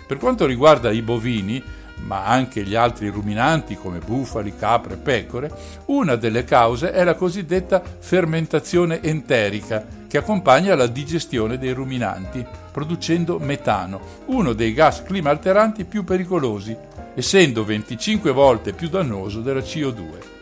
Per 0.07 0.19
quanto 0.19 0.47
riguarda 0.47 0.93
i 0.93 1.03
bovini, 1.03 1.61
ma 2.03 2.27
anche 2.27 2.63
gli 2.63 2.75
altri 2.75 3.09
ruminanti 3.09 3.77
come 3.77 3.99
bufali, 3.99 4.55
capre 4.57 4.95
e 4.95 4.99
pecore, 4.99 5.51
una 5.87 6.17
delle 6.17 6.45
cause 6.45 6.93
è 6.93 7.05
la 7.05 7.15
cosiddetta 7.15 7.83
fermentazione 7.99 9.03
enterica, 9.03 9.85
che 10.07 10.19
accompagna 10.19 10.75
la 10.75 10.87
digestione 10.87 11.59
dei 11.59 11.73
ruminanti, 11.73 12.45
producendo 12.71 13.39
metano, 13.39 14.01
uno 14.27 14.53
dei 14.53 14.73
gas 14.73 15.03
climalteranti 15.03 15.85
più 15.85 16.05
pericolosi, 16.05 16.77
essendo 17.15 17.65
25 17.65 18.31
volte 18.31 18.73
più 18.73 18.89
dannoso 18.89 19.41
della 19.41 19.61
CO2. 19.61 20.35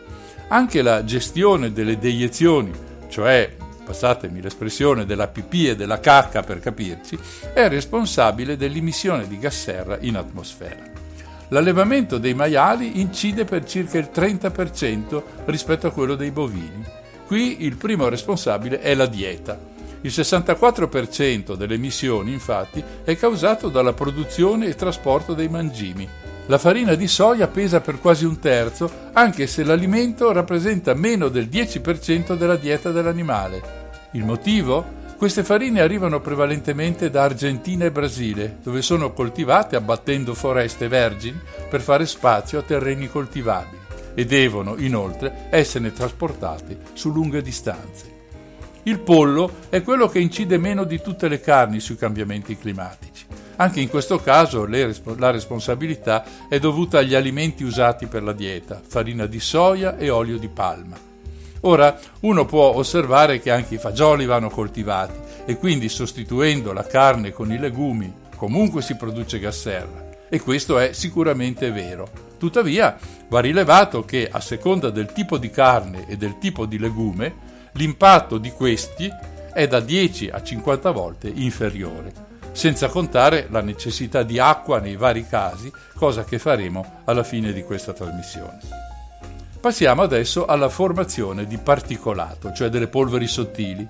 Anche 0.49 0.81
la 0.81 1.03
gestione 1.03 1.71
delle 1.71 1.97
deiezioni, 1.97 2.71
cioè 3.07 3.55
passatemi 3.83 4.41
l'espressione 4.41 5.05
della 5.05 5.27
pipì 5.27 5.69
e 5.69 5.75
della 5.75 5.99
cacca 5.99 6.41
per 6.41 6.59
capirci, 6.59 7.17
è 7.53 7.67
responsabile 7.67 8.57
dell'emissione 8.57 9.27
di 9.27 9.39
gas 9.39 9.61
serra 9.61 9.97
in 10.01 10.17
atmosfera. 10.17 10.94
L'allevamento 11.49 12.17
dei 12.17 12.33
maiali 12.33 12.99
incide 12.99 13.45
per 13.45 13.65
circa 13.65 13.97
il 13.97 14.09
30% 14.13 15.21
rispetto 15.45 15.87
a 15.87 15.91
quello 15.91 16.15
dei 16.15 16.31
bovini 16.31 17.03
Qui 17.25 17.63
il 17.65 17.75
primo 17.75 18.07
responsabile 18.07 18.79
è 18.81 18.93
la 18.93 19.07
dieta. 19.07 19.57
Il 20.01 20.11
64% 20.11 21.55
delle 21.55 21.73
emissioni, 21.73 22.31
infatti, 22.31 22.83
è 23.03 23.17
causato 23.17 23.69
dalla 23.69 23.93
produzione 23.93 24.67
e 24.67 24.75
trasporto 24.75 25.33
dei 25.33 25.49
mangimi. 25.49 26.07
La 26.45 26.59
farina 26.59 26.93
di 26.93 27.07
soia 27.07 27.47
pesa 27.47 27.81
per 27.81 27.99
quasi 27.99 28.25
un 28.25 28.37
terzo, 28.37 29.09
anche 29.13 29.47
se 29.47 29.63
l'alimento 29.63 30.31
rappresenta 30.31 30.93
meno 30.93 31.29
del 31.29 31.47
10% 31.47 32.37
della 32.37 32.57
dieta 32.57 32.91
dell'animale. 32.91 33.89
Il 34.11 34.23
motivo? 34.23 35.03
Queste 35.17 35.45
farine 35.45 35.79
arrivano 35.79 36.19
prevalentemente 36.19 37.09
da 37.09 37.23
Argentina 37.23 37.85
e 37.85 37.91
Brasile, 37.91 38.57
dove 38.61 38.81
sono 38.81 39.13
coltivate 39.13 39.77
abbattendo 39.77 40.33
foreste 40.33 40.89
vergini 40.89 41.39
per 41.69 41.79
fare 41.79 42.05
spazio 42.05 42.59
a 42.59 42.63
terreni 42.63 43.09
coltivabili 43.09 43.83
e 44.13 44.25
devono 44.25 44.75
inoltre 44.77 45.47
essere 45.51 45.93
trasportati 45.93 46.77
su 46.93 47.11
lunghe 47.11 47.41
distanze. 47.41 48.13
Il 48.83 48.99
pollo 48.99 49.51
è 49.69 49.81
quello 49.81 50.09
che 50.09 50.19
incide 50.19 50.57
meno 50.57 50.83
di 50.83 51.01
tutte 51.01 51.29
le 51.29 51.39
carni 51.39 51.79
sui 51.79 51.95
cambiamenti 51.95 52.57
climatici. 52.57 53.25
Anche 53.55 53.79
in 53.79 53.89
questo 53.89 54.19
caso 54.19 54.67
la 54.67 55.31
responsabilità 55.31 56.25
è 56.49 56.59
dovuta 56.59 56.99
agli 56.99 57.15
alimenti 57.15 57.63
usati 57.63 58.05
per 58.07 58.21
la 58.21 58.33
dieta, 58.33 58.81
farina 58.85 59.25
di 59.27 59.39
soia 59.39 59.97
e 59.97 60.09
olio 60.09 60.37
di 60.37 60.49
palma. 60.49 61.14
Ora, 61.65 61.97
uno 62.21 62.45
può 62.45 62.75
osservare 62.75 63.39
che 63.39 63.49
anche 63.49 63.75
i 63.75 63.79
fagioli 63.79 64.25
vanno 64.25 64.49
coltivati 64.49 65.19
e 65.45 65.57
quindi 65.57 65.89
sostituendo 65.89 66.73
la 66.73 66.85
carne 66.85 67.31
con 67.31 67.51
i 67.51 67.57
legumi 67.57 68.13
comunque 68.35 68.83
si 68.83 68.95
produce 68.95 69.39
gas 69.39 69.61
serra 69.61 70.09
e 70.29 70.39
questo 70.39 70.77
è 70.77 70.93
sicuramente 70.93 71.71
vero. 71.71 72.07
Tuttavia 72.37 72.95
va 73.29 73.39
rilevato 73.39 74.05
che 74.05 74.29
a 74.31 74.39
seconda 74.41 74.91
del 74.91 75.11
tipo 75.11 75.39
di 75.39 75.49
carne 75.49 76.05
e 76.07 76.17
del 76.17 76.37
tipo 76.37 76.67
di 76.67 76.77
legume 76.77 77.33
l'impatto 77.73 78.37
di 78.37 78.51
questi 78.51 79.09
è 79.51 79.67
da 79.67 79.79
10 79.79 80.29
a 80.29 80.43
50 80.43 80.91
volte 80.91 81.31
inferiore, 81.33 82.13
senza 82.51 82.89
contare 82.89 83.47
la 83.49 83.61
necessità 83.61 84.21
di 84.21 84.37
acqua 84.37 84.79
nei 84.79 84.97
vari 84.97 85.25
casi, 85.27 85.71
cosa 85.95 86.25
che 86.25 86.37
faremo 86.37 87.01
alla 87.05 87.23
fine 87.23 87.51
di 87.53 87.63
questa 87.63 87.91
trasmissione. 87.91 88.93
Passiamo 89.65 90.03
adesso 90.03 90.45
alla 90.45 90.69
formazione 90.69 91.47
di 91.47 91.57
particolato, 91.57 92.53
cioè 92.53 92.69
delle 92.69 92.85
polveri 92.85 93.25
sottili. 93.25 93.87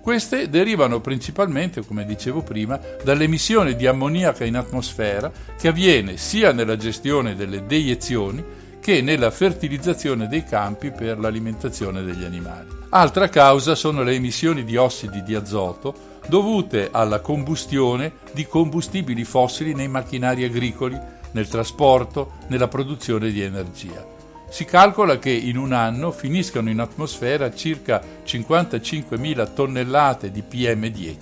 Queste 0.00 0.50
derivano 0.50 1.00
principalmente, 1.00 1.86
come 1.86 2.04
dicevo 2.04 2.42
prima, 2.42 2.80
dall'emissione 3.04 3.76
di 3.76 3.86
ammoniaca 3.86 4.44
in 4.44 4.56
atmosfera 4.56 5.30
che 5.56 5.68
avviene 5.68 6.16
sia 6.16 6.50
nella 6.50 6.76
gestione 6.76 7.36
delle 7.36 7.66
deiezioni 7.66 8.44
che 8.80 9.00
nella 9.00 9.30
fertilizzazione 9.30 10.26
dei 10.26 10.42
campi 10.42 10.90
per 10.90 11.20
l'alimentazione 11.20 12.02
degli 12.02 12.24
animali. 12.24 12.70
Altra 12.88 13.28
causa 13.28 13.76
sono 13.76 14.02
le 14.02 14.14
emissioni 14.14 14.64
di 14.64 14.76
ossidi 14.76 15.22
di 15.22 15.36
azoto 15.36 15.94
dovute 16.26 16.88
alla 16.90 17.20
combustione 17.20 18.14
di 18.32 18.44
combustibili 18.44 19.22
fossili 19.22 19.72
nei 19.72 19.86
macchinari 19.86 20.42
agricoli, 20.42 20.98
nel 21.30 21.46
trasporto, 21.46 22.32
nella 22.48 22.66
produzione 22.66 23.30
di 23.30 23.40
energia. 23.40 24.18
Si 24.52 24.66
calcola 24.66 25.18
che 25.18 25.30
in 25.30 25.56
un 25.56 25.72
anno 25.72 26.12
finiscano 26.12 26.68
in 26.68 26.78
atmosfera 26.78 27.54
circa 27.54 28.02
55.000 28.22 29.54
tonnellate 29.54 30.30
di 30.30 30.44
PM10. 30.46 31.16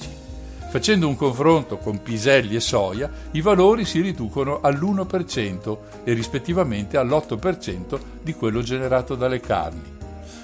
Facendo 0.69 1.07
un 1.07 1.15
confronto 1.15 1.79
con 1.79 2.03
piselli 2.03 2.57
e 2.57 2.61
soia, 2.61 3.09
i 3.31 3.41
valori 3.41 3.85
si 3.85 4.01
riducono 4.01 4.59
all'1% 4.61 5.79
e 6.03 6.13
rispettivamente 6.13 6.97
all'8% 6.97 8.01
di 8.21 8.35
quello 8.35 8.63
generato 8.63 9.15
dalle 9.15 9.39
carni. 9.39 9.99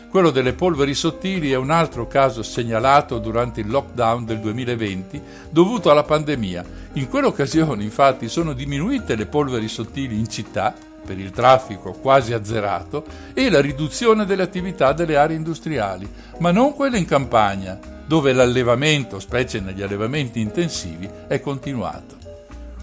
Quello 0.08 0.30
delle 0.30 0.52
polveri 0.52 0.94
sottili 0.94 1.50
è 1.50 1.56
un 1.56 1.70
altro 1.70 2.06
caso 2.06 2.44
segnalato 2.44 3.18
durante 3.18 3.60
il 3.60 3.68
lockdown 3.68 4.24
del 4.24 4.38
2020 4.38 5.20
dovuto 5.50 5.90
alla 5.90 6.04
pandemia. 6.04 6.64
In 6.92 7.08
quell'occasione 7.08 7.82
infatti 7.82 8.28
sono 8.28 8.52
diminuite 8.52 9.16
le 9.16 9.26
polveri 9.26 9.66
sottili 9.66 10.16
in 10.16 10.28
città 10.28 10.85
per 11.06 11.18
il 11.18 11.30
traffico 11.30 11.92
quasi 11.92 12.34
azzerato 12.34 13.04
e 13.32 13.48
la 13.48 13.60
riduzione 13.60 14.26
delle 14.26 14.42
attività 14.42 14.92
delle 14.92 15.16
aree 15.16 15.36
industriali, 15.36 16.06
ma 16.38 16.50
non 16.50 16.74
quelle 16.74 16.98
in 16.98 17.06
campagna, 17.06 17.78
dove 18.06 18.32
l'allevamento, 18.32 19.20
specie 19.20 19.60
negli 19.60 19.82
allevamenti 19.82 20.40
intensivi, 20.40 21.08
è 21.28 21.40
continuato. 21.40 22.16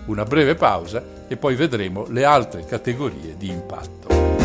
Una 0.06 0.24
breve 0.24 0.56
pausa 0.56 1.04
e 1.28 1.38
poi 1.38 1.56
vedremo 1.56 2.06
le 2.10 2.26
altre 2.26 2.66
categorie 2.66 3.36
di 3.38 3.50
impatto. 3.50 4.43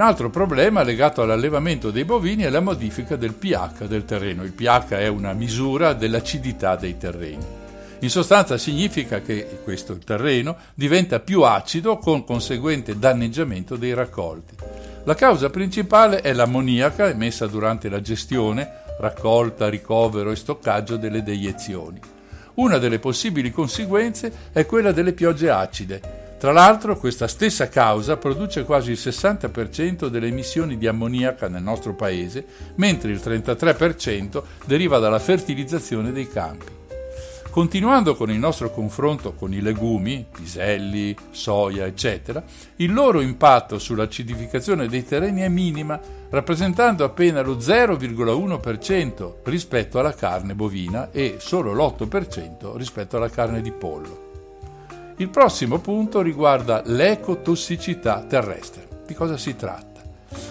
Un 0.00 0.06
altro 0.06 0.30
problema 0.30 0.82
legato 0.82 1.20
all'allevamento 1.20 1.90
dei 1.90 2.06
bovini 2.06 2.44
è 2.44 2.48
la 2.48 2.60
modifica 2.60 3.16
del 3.16 3.34
pH 3.34 3.84
del 3.84 4.06
terreno. 4.06 4.44
Il 4.44 4.52
pH 4.52 4.92
è 4.92 5.08
una 5.08 5.34
misura 5.34 5.92
dell'acidità 5.92 6.74
dei 6.74 6.96
terreni. 6.96 7.44
In 7.98 8.08
sostanza 8.08 8.56
significa 8.56 9.20
che 9.20 9.58
questo 9.62 9.98
terreno 9.98 10.56
diventa 10.72 11.20
più 11.20 11.42
acido 11.42 11.98
con 11.98 12.24
conseguente 12.24 12.98
danneggiamento 12.98 13.76
dei 13.76 13.92
raccolti. 13.92 14.54
La 15.04 15.14
causa 15.14 15.50
principale 15.50 16.22
è 16.22 16.32
l'ammoniaca 16.32 17.10
emessa 17.10 17.46
durante 17.46 17.90
la 17.90 18.00
gestione, 18.00 18.66
raccolta, 19.00 19.68
ricovero 19.68 20.30
e 20.30 20.36
stoccaggio 20.36 20.96
delle 20.96 21.22
deiezioni. 21.22 22.00
Una 22.54 22.78
delle 22.78 23.00
possibili 23.00 23.50
conseguenze 23.50 24.32
è 24.50 24.64
quella 24.64 24.92
delle 24.92 25.12
piogge 25.12 25.50
acide, 25.50 26.29
tra 26.40 26.52
l'altro 26.52 26.96
questa 26.96 27.28
stessa 27.28 27.68
causa 27.68 28.16
produce 28.16 28.64
quasi 28.64 28.92
il 28.92 28.98
60% 28.98 30.06
delle 30.06 30.28
emissioni 30.28 30.78
di 30.78 30.86
ammoniaca 30.86 31.48
nel 31.48 31.62
nostro 31.62 31.94
paese, 31.94 32.46
mentre 32.76 33.10
il 33.10 33.20
33% 33.22 34.42
deriva 34.64 34.98
dalla 34.98 35.18
fertilizzazione 35.18 36.12
dei 36.12 36.26
campi. 36.30 36.64
Continuando 37.50 38.16
con 38.16 38.30
il 38.30 38.38
nostro 38.38 38.70
confronto 38.70 39.34
con 39.34 39.52
i 39.52 39.60
legumi, 39.60 40.24
piselli, 40.32 41.14
soia, 41.30 41.84
eccetera, 41.84 42.42
il 42.76 42.90
loro 42.90 43.20
impatto 43.20 43.78
sull'acidificazione 43.78 44.88
dei 44.88 45.04
terreni 45.04 45.42
è 45.42 45.48
minima, 45.48 46.00
rappresentando 46.30 47.04
appena 47.04 47.42
lo 47.42 47.58
0,1% 47.58 49.34
rispetto 49.42 49.98
alla 49.98 50.14
carne 50.14 50.54
bovina 50.54 51.10
e 51.10 51.36
solo 51.38 51.74
l'8% 51.74 52.78
rispetto 52.78 53.18
alla 53.18 53.28
carne 53.28 53.60
di 53.60 53.72
pollo. 53.72 54.29
Il 55.20 55.28
prossimo 55.28 55.80
punto 55.80 56.22
riguarda 56.22 56.80
l'ecotossicità 56.86 58.24
terrestre. 58.26 58.88
Di 59.06 59.12
cosa 59.12 59.36
si 59.36 59.54
tratta? 59.54 60.00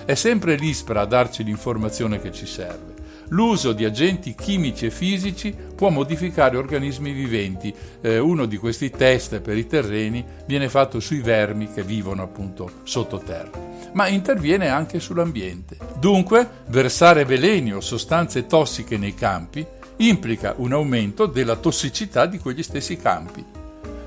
È 0.06 0.14
sempre 0.14 0.58
l'ISPRA 0.58 1.02
a 1.02 1.06
darci 1.06 1.44
l'informazione 1.44 2.22
che 2.22 2.32
ci 2.32 2.46
serve. 2.46 2.94
L'uso 3.30 3.74
di 3.74 3.84
agenti 3.84 4.36
chimici 4.36 4.86
e 4.86 4.92
fisici 4.92 5.56
può 5.76 5.90
modificare 5.90 6.56
organismi 6.56 7.14
viventi. 7.14 7.74
Eh, 8.00 8.20
uno 8.20 8.46
di 8.46 8.58
questi 8.58 8.92
test 8.92 9.40
per 9.40 9.58
i 9.58 9.66
terreni 9.66 10.24
viene 10.46 10.70
fatto 10.70 11.00
sui 11.00 11.22
vermi 11.22 11.74
che 11.74 11.82
vivono 11.82 12.22
appunto 12.22 12.70
sottoterra, 12.84 13.50
ma 13.94 14.08
interviene 14.08 14.68
anche 14.68 15.00
sull'ambiente. 15.00 15.78
Dunque, 15.98 16.48
versare 16.68 17.26
veleni 17.26 17.74
o 17.74 17.82
sostanze 17.82 18.46
tossiche 18.46 19.00
nei 19.00 19.16
campi 19.16 19.66
implica 19.98 20.54
un 20.58 20.74
aumento 20.74 21.26
della 21.26 21.56
tossicità 21.56 22.28
di 22.28 22.38
quegli 22.38 22.62
stessi 22.62 22.98
campi. 22.98 23.58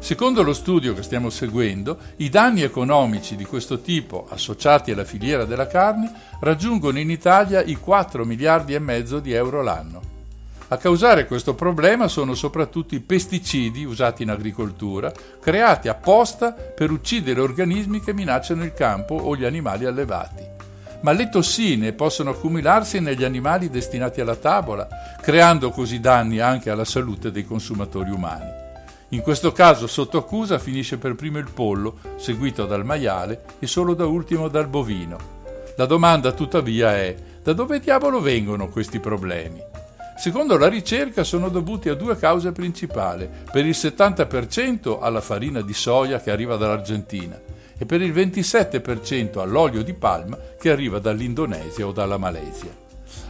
Secondo 0.02 0.42
lo 0.42 0.52
studio 0.52 0.94
che 0.94 1.04
stiamo 1.04 1.30
seguendo, 1.30 1.96
i 2.16 2.28
danni 2.28 2.62
economici 2.62 3.36
di 3.36 3.44
questo 3.44 3.80
tipo 3.80 4.26
associati 4.28 4.90
alla 4.90 5.04
filiera 5.04 5.44
della 5.44 5.68
carne 5.68 6.12
raggiungono 6.40 6.98
in 6.98 7.08
Italia 7.08 7.62
i 7.62 7.76
4 7.76 8.24
miliardi 8.24 8.74
e 8.74 8.80
mezzo 8.80 9.20
di 9.20 9.32
euro 9.32 9.62
l'anno. 9.62 10.02
A 10.66 10.76
causare 10.76 11.28
questo 11.28 11.54
problema 11.54 12.08
sono 12.08 12.34
soprattutto 12.34 12.96
i 12.96 13.00
pesticidi 13.00 13.84
usati 13.84 14.24
in 14.24 14.30
agricoltura, 14.30 15.12
creati 15.40 15.86
apposta 15.86 16.50
per 16.50 16.90
uccidere 16.90 17.40
organismi 17.40 18.00
che 18.00 18.12
minacciano 18.12 18.64
il 18.64 18.74
campo 18.74 19.14
o 19.14 19.36
gli 19.36 19.44
animali 19.44 19.84
allevati. 19.84 20.42
Ma 21.02 21.12
le 21.12 21.28
tossine 21.28 21.92
possono 21.92 22.30
accumularsi 22.30 22.98
negli 22.98 23.22
animali 23.22 23.70
destinati 23.70 24.20
alla 24.20 24.34
tavola, 24.34 24.88
creando 25.20 25.70
così 25.70 26.00
danni 26.00 26.40
anche 26.40 26.70
alla 26.70 26.84
salute 26.84 27.30
dei 27.30 27.44
consumatori 27.44 28.10
umani. 28.10 28.61
In 29.12 29.20
questo 29.20 29.52
caso 29.52 29.86
sotto 29.86 30.16
accusa 30.16 30.58
finisce 30.58 30.96
per 30.96 31.14
primo 31.14 31.36
il 31.36 31.50
pollo, 31.52 31.98
seguito 32.16 32.64
dal 32.64 32.82
maiale 32.82 33.42
e 33.58 33.66
solo 33.66 33.92
da 33.92 34.06
ultimo 34.06 34.48
dal 34.48 34.68
bovino. 34.68 35.18
La 35.76 35.84
domanda 35.84 36.32
tuttavia 36.32 36.96
è 36.96 37.14
da 37.42 37.52
dove 37.52 37.78
diavolo 37.78 38.22
vengono 38.22 38.68
questi 38.68 39.00
problemi? 39.00 39.62
Secondo 40.16 40.56
la 40.56 40.68
ricerca 40.68 41.24
sono 41.24 41.50
dovuti 41.50 41.90
a 41.90 41.94
due 41.94 42.16
cause 42.16 42.52
principali, 42.52 43.28
per 43.50 43.66
il 43.66 43.76
70% 43.76 44.98
alla 45.02 45.20
farina 45.20 45.60
di 45.60 45.74
soia 45.74 46.18
che 46.18 46.30
arriva 46.30 46.56
dall'Argentina 46.56 47.38
e 47.76 47.84
per 47.84 48.00
il 48.00 48.14
27% 48.14 49.40
all'olio 49.40 49.82
di 49.82 49.92
palma 49.92 50.38
che 50.58 50.70
arriva 50.70 50.98
dall'Indonesia 50.98 51.86
o 51.86 51.92
dalla 51.92 52.16
Malesia. 52.16 52.74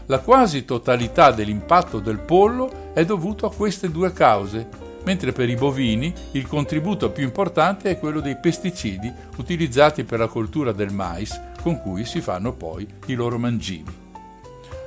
La 0.06 0.20
quasi 0.20 0.64
totalità 0.64 1.32
dell'impatto 1.32 1.98
del 1.98 2.18
pollo 2.18 2.92
è 2.92 3.04
dovuto 3.04 3.46
a 3.46 3.52
queste 3.52 3.90
due 3.90 4.12
cause, 4.12 4.81
mentre 5.04 5.32
per 5.32 5.48
i 5.48 5.54
bovini 5.54 6.12
il 6.32 6.46
contributo 6.46 7.10
più 7.10 7.24
importante 7.24 7.90
è 7.90 7.98
quello 7.98 8.20
dei 8.20 8.36
pesticidi 8.36 9.12
utilizzati 9.36 10.04
per 10.04 10.18
la 10.18 10.28
coltura 10.28 10.72
del 10.72 10.92
mais, 10.92 11.40
con 11.60 11.80
cui 11.80 12.04
si 12.04 12.20
fanno 12.20 12.52
poi 12.52 12.86
i 13.06 13.14
loro 13.14 13.38
mangimi. 13.38 14.00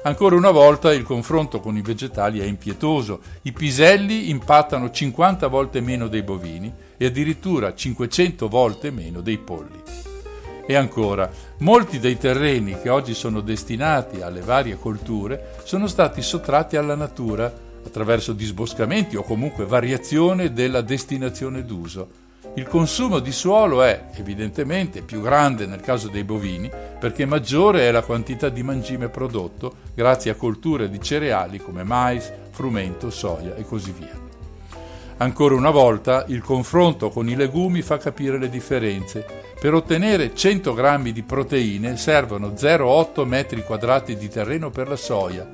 Ancora 0.06 0.36
una 0.36 0.52
volta 0.52 0.94
il 0.94 1.02
confronto 1.02 1.60
con 1.60 1.76
i 1.78 1.82
vegetali 1.82 2.40
è 2.40 2.44
impietoso. 2.44 3.22
I 3.42 3.52
piselli 3.52 4.30
impattano 4.30 4.92
50 4.92 5.48
volte 5.48 5.82
meno 5.82 6.08
dei 6.08 6.22
bovini 6.22 6.72
e 6.96 7.06
addirittura 7.08 7.74
500 7.74 8.48
volte 8.48 8.92
meno 8.92 9.22
dei 9.22 9.40
polli. 9.40 9.82
E 10.68 10.76
ancora, 10.76 11.30
molti 11.60 12.00
dei 12.00 12.18
terreni 12.18 12.80
che 12.80 12.90
oggi 12.90 13.16
sono 13.16 13.42
destinati 13.42 14.22
alle 14.22 14.42
varie 14.42 14.78
colture 14.78 15.56
sono 15.64 15.88
stati 15.88 16.22
sottratti 16.22 16.78
alla 16.78 16.96
natura 16.96 17.52
attraverso 17.86 18.34
disboscamenti 18.34 19.16
o 19.16 19.24
comunque 19.24 19.66
variazione 19.66 20.52
della 20.52 20.82
destinazione 20.82 21.64
d'uso 21.64 22.24
il 22.58 22.68
consumo 22.68 23.20
di 23.20 23.34
suolo 23.34 23.84
è 23.84 24.06
evidentemente 24.14 25.02
più 25.02 25.20
grande 25.20 25.66
nel 25.66 25.82
caso 25.82 26.08
dei 26.08 26.24
bovini 26.24 26.72
perché 26.98 27.26
maggiore 27.26 27.82
è 27.82 27.92
la 27.92 28.02
quantità 28.02 28.48
di 28.48 28.64
mangime 28.64 29.10
prodotto 29.10 29.74
grazie 29.94 30.32
a 30.32 30.36
colture 30.36 30.90
di 30.90 31.02
cereali 31.02 31.58
come 31.58 31.84
mais, 31.84 32.32
frumento, 32.52 33.10
soia 33.10 33.56
e 33.56 33.66
così 33.66 33.92
via. 33.92 34.18
Ancora 35.18 35.56
una 35.56 35.70
volta 35.70 36.24
il 36.30 36.42
confronto 36.42 37.10
con 37.10 37.28
i 37.28 37.36
legumi 37.36 37.82
fa 37.82 37.98
capire 37.98 38.38
le 38.38 38.50
differenze. 38.50 39.26
Per 39.60 39.74
ottenere 39.74 40.34
100 40.34 40.74
grammi 40.74 41.12
di 41.12 41.24
proteine 41.24 41.98
servono 41.98 42.54
0,8 42.56 43.26
metri 43.26 43.64
quadrati 43.64 44.16
di 44.16 44.30
terreno 44.30 44.70
per 44.70 44.88
la 44.88 44.98
soia, 44.98 45.46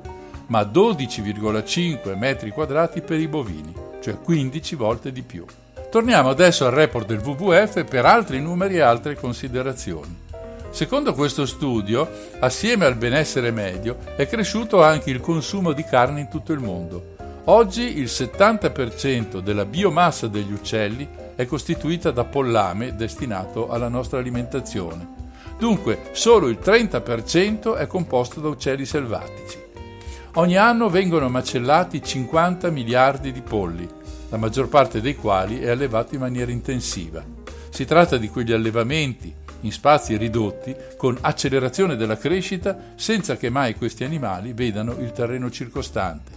ma 0.52 0.60
12,5 0.60 2.14
metri 2.14 2.50
quadrati 2.50 3.00
per 3.00 3.18
i 3.18 3.26
bovini, 3.26 3.72
cioè 4.02 4.20
15 4.20 4.74
volte 4.74 5.10
di 5.10 5.22
più. 5.22 5.46
Torniamo 5.90 6.28
adesso 6.28 6.66
al 6.66 6.72
report 6.72 7.06
del 7.06 7.22
WWF 7.24 7.84
per 7.84 8.04
altri 8.04 8.38
numeri 8.38 8.74
e 8.74 8.80
altre 8.80 9.14
considerazioni. 9.14 10.14
Secondo 10.68 11.14
questo 11.14 11.46
studio, 11.46 12.06
assieme 12.40 12.84
al 12.84 12.96
benessere 12.96 13.50
medio, 13.50 13.96
è 14.14 14.26
cresciuto 14.26 14.82
anche 14.82 15.08
il 15.08 15.20
consumo 15.20 15.72
di 15.72 15.84
carne 15.84 16.20
in 16.20 16.28
tutto 16.28 16.52
il 16.52 16.60
mondo. 16.60 17.14
Oggi 17.44 17.96
il 17.96 18.04
70% 18.04 19.40
della 19.40 19.64
biomassa 19.64 20.26
degli 20.26 20.52
uccelli 20.52 21.08
è 21.34 21.46
costituita 21.46 22.10
da 22.10 22.24
pollame 22.24 22.94
destinato 22.94 23.70
alla 23.70 23.88
nostra 23.88 24.18
alimentazione. 24.18 25.20
Dunque, 25.58 26.10
solo 26.12 26.48
il 26.48 26.58
30% 26.62 27.74
è 27.74 27.86
composto 27.86 28.40
da 28.40 28.48
uccelli 28.48 28.84
selvatici. 28.84 29.61
Ogni 30.36 30.56
anno 30.56 30.88
vengono 30.88 31.28
macellati 31.28 32.02
50 32.02 32.70
miliardi 32.70 33.32
di 33.32 33.42
polli, 33.42 33.86
la 34.30 34.38
maggior 34.38 34.66
parte 34.66 35.02
dei 35.02 35.14
quali 35.14 35.58
è 35.58 35.68
allevato 35.68 36.14
in 36.14 36.20
maniera 36.20 36.50
intensiva. 36.50 37.22
Si 37.68 37.84
tratta 37.84 38.16
di 38.16 38.30
quegli 38.30 38.52
allevamenti 38.52 39.30
in 39.60 39.70
spazi 39.70 40.16
ridotti 40.16 40.74
con 40.96 41.18
accelerazione 41.20 41.96
della 41.96 42.16
crescita 42.16 42.94
senza 42.94 43.36
che 43.36 43.50
mai 43.50 43.74
questi 43.74 44.04
animali 44.04 44.54
vedano 44.54 44.92
il 45.00 45.12
terreno 45.12 45.50
circostante. 45.50 46.32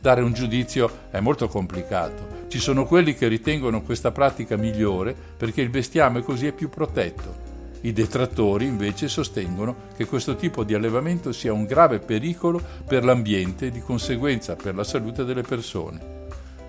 Dare 0.00 0.22
un 0.22 0.32
giudizio 0.32 1.08
è 1.10 1.20
molto 1.20 1.46
complicato. 1.46 2.46
Ci 2.48 2.58
sono 2.58 2.86
quelli 2.86 3.14
che 3.14 3.28
ritengono 3.28 3.82
questa 3.82 4.10
pratica 4.10 4.56
migliore 4.56 5.14
perché 5.36 5.60
il 5.60 5.68
bestiame 5.68 6.22
così 6.22 6.46
è 6.46 6.52
più 6.52 6.70
protetto. 6.70 7.53
I 7.84 7.92
detrattori 7.92 8.64
invece 8.66 9.08
sostengono 9.08 9.88
che 9.94 10.06
questo 10.06 10.36
tipo 10.36 10.64
di 10.64 10.74
allevamento 10.74 11.32
sia 11.32 11.52
un 11.52 11.64
grave 11.64 11.98
pericolo 11.98 12.60
per 12.86 13.04
l'ambiente 13.04 13.66
e 13.66 13.70
di 13.70 13.80
conseguenza 13.80 14.56
per 14.56 14.74
la 14.74 14.84
salute 14.84 15.24
delle 15.24 15.42
persone 15.42 16.14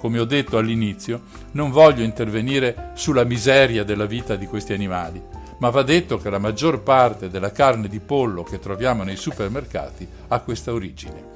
come 0.06 0.20
ho 0.20 0.26
detto 0.26 0.60
all'inizio, 0.60 1.22
non 1.54 1.72
voglio 1.72 2.04
intervenire 2.04 2.92
sulla 2.94 3.24
miseria 3.24 3.84
della 3.84 4.06
vita 4.06 4.36
di 4.36 4.46
questi 4.46 4.72
animali, 4.72 5.20
ma 5.58 5.72
va 5.72 5.82
detto 5.82 6.20
che 6.20 6.30
la 6.30 6.38
maggior 6.38 6.84
parte 6.84 7.28
della 7.28 7.52
carne 7.52 7.88
di 7.88 8.00
pollo 8.00 8.44
che 8.44 8.60
troviamo 8.60 9.02
nei 9.02 9.16
supermercati 9.16 10.08
ha 10.28 10.40
questa 10.42 10.74
origine. 10.74 11.34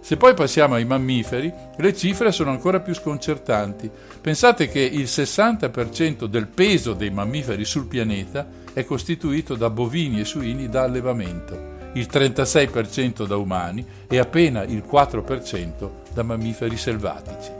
Se 0.00 0.16
poi 0.16 0.32
passiamo 0.32 0.76
ai 0.76 0.84
mammiferi, 0.84 1.52
le 1.76 1.94
cifre 1.94 2.30
sono 2.30 2.50
ancora 2.50 2.78
più 2.78 2.94
sconcertanti. 2.94 3.90
Pensate 4.20 4.68
che 4.68 4.80
il 4.80 5.02
60% 5.02 6.26
del 6.26 6.46
peso 6.46 6.94
dei 6.94 7.10
mammiferi 7.10 7.64
sul 7.64 7.86
pianeta 7.86 8.46
è 8.78 8.84
costituito 8.84 9.56
da 9.56 9.70
bovini 9.70 10.20
e 10.20 10.24
suini 10.24 10.68
da 10.68 10.84
allevamento, 10.84 11.90
il 11.94 12.06
36% 12.08 13.26
da 13.26 13.36
umani 13.36 13.84
e 14.06 14.18
appena 14.18 14.62
il 14.62 14.84
4% 14.88 15.90
da 16.14 16.22
mammiferi 16.22 16.76
selvatici. 16.76 17.50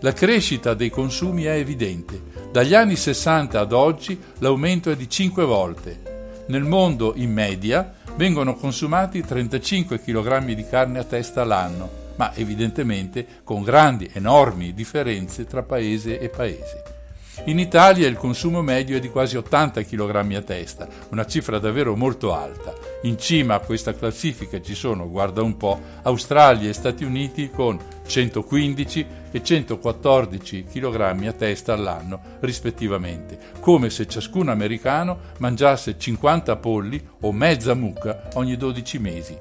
La 0.00 0.12
crescita 0.12 0.74
dei 0.74 0.88
consumi 0.88 1.44
è 1.44 1.56
evidente. 1.56 2.22
Dagli 2.52 2.74
anni 2.74 2.94
60 2.94 3.58
ad 3.58 3.72
oggi 3.72 4.20
l'aumento 4.38 4.88
è 4.88 4.94
di 4.94 5.10
5 5.10 5.44
volte. 5.44 6.44
Nel 6.46 6.62
mondo, 6.62 7.14
in 7.16 7.32
media, 7.32 7.92
vengono 8.14 8.54
consumati 8.54 9.22
35 9.22 10.00
kg 10.00 10.44
di 10.44 10.64
carne 10.64 11.00
a 11.00 11.04
testa 11.04 11.42
l'anno, 11.42 11.90
ma 12.14 12.32
evidentemente 12.36 13.26
con 13.42 13.64
grandi, 13.64 14.08
enormi 14.12 14.74
differenze 14.74 15.44
tra 15.44 15.64
paese 15.64 16.20
e 16.20 16.28
paese. 16.28 16.95
In 17.44 17.60
Italia 17.60 18.08
il 18.08 18.16
consumo 18.16 18.60
medio 18.62 18.96
è 18.96 19.00
di 19.00 19.10
quasi 19.10 19.36
80 19.36 19.82
kg 19.82 20.34
a 20.34 20.42
testa, 20.42 20.88
una 21.10 21.26
cifra 21.26 21.58
davvero 21.58 21.94
molto 21.94 22.34
alta. 22.34 22.74
In 23.02 23.18
cima 23.18 23.54
a 23.54 23.60
questa 23.60 23.94
classifica 23.94 24.60
ci 24.60 24.74
sono, 24.74 25.08
guarda 25.08 25.42
un 25.42 25.56
po', 25.56 25.78
Australia 26.02 26.68
e 26.68 26.72
Stati 26.72 27.04
Uniti 27.04 27.50
con 27.50 27.78
115 28.04 29.06
e 29.30 29.42
114 29.42 30.64
kg 30.64 31.24
a 31.26 31.32
testa 31.32 31.74
all'anno, 31.74 32.20
rispettivamente, 32.40 33.38
come 33.60 33.90
se 33.90 34.08
ciascun 34.08 34.48
americano 34.48 35.18
mangiasse 35.38 35.98
50 35.98 36.56
polli 36.56 37.00
o 37.20 37.32
mezza 37.32 37.74
mucca 37.74 38.28
ogni 38.34 38.56
12 38.56 38.98
mesi. 38.98 39.38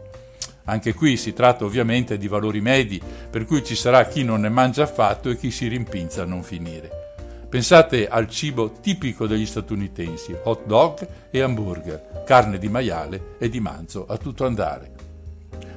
Anche 0.65 0.93
qui 0.93 1.15
si 1.15 1.33
tratta 1.33 1.63
ovviamente 1.63 2.17
di 2.17 2.27
valori 2.27 2.59
medi, 2.59 3.01
per 3.29 3.45
cui 3.45 3.63
ci 3.63 3.75
sarà 3.75 4.05
chi 4.05 4.23
non 4.23 4.41
ne 4.41 4.49
mangia 4.49 4.83
affatto 4.83 5.29
e 5.29 5.37
chi 5.37 5.49
si 5.49 5.67
rimpinza 5.67 6.23
a 6.23 6.25
non 6.25 6.43
finire. 6.43 7.04
Pensate 7.49 8.07
al 8.07 8.27
cibo 8.29 8.71
tipico 8.81 9.27
degli 9.27 9.45
statunitensi, 9.45 10.35
hot 10.43 10.65
dog 10.65 11.07
e 11.31 11.41
hamburger, 11.41 12.23
carne 12.25 12.57
di 12.57 12.67
maiale 12.67 13.35
e 13.37 13.49
di 13.49 13.59
manzo 13.59 14.05
a 14.07 14.17
tutto 14.17 14.45
andare. 14.45 14.91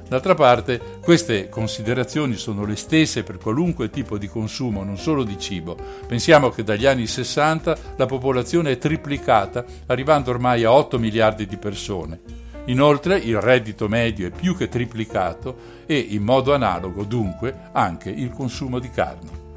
D'altra 0.09 0.33
parte, 0.33 0.81
queste 1.01 1.49
considerazioni 1.49 2.35
sono 2.35 2.65
le 2.65 2.75
stesse 2.75 3.21
per 3.21 3.37
qualunque 3.37 3.91
tipo 3.91 4.17
di 4.17 4.27
consumo, 4.27 4.83
non 4.83 4.97
solo 4.97 5.23
di 5.23 5.37
cibo. 5.37 5.77
Pensiamo 6.07 6.49
che 6.49 6.63
dagli 6.63 6.87
anni 6.87 7.05
60 7.05 7.77
la 7.95 8.07
popolazione 8.07 8.71
è 8.71 8.77
triplicata, 8.79 9.63
arrivando 9.85 10.31
ormai 10.31 10.63
a 10.63 10.73
8 10.73 10.97
miliardi 10.97 11.45
di 11.45 11.57
persone. 11.57 12.19
Inoltre 12.65 13.19
il 13.19 13.39
reddito 13.39 13.87
medio 13.87 14.27
è 14.27 14.31
più 14.31 14.57
che 14.57 14.67
triplicato 14.67 15.83
e, 15.85 15.97
in 15.97 16.23
modo 16.23 16.55
analogo, 16.55 17.03
dunque, 17.03 17.69
anche 17.71 18.09
il 18.09 18.31
consumo 18.31 18.79
di 18.79 18.89
carne. 18.89 19.48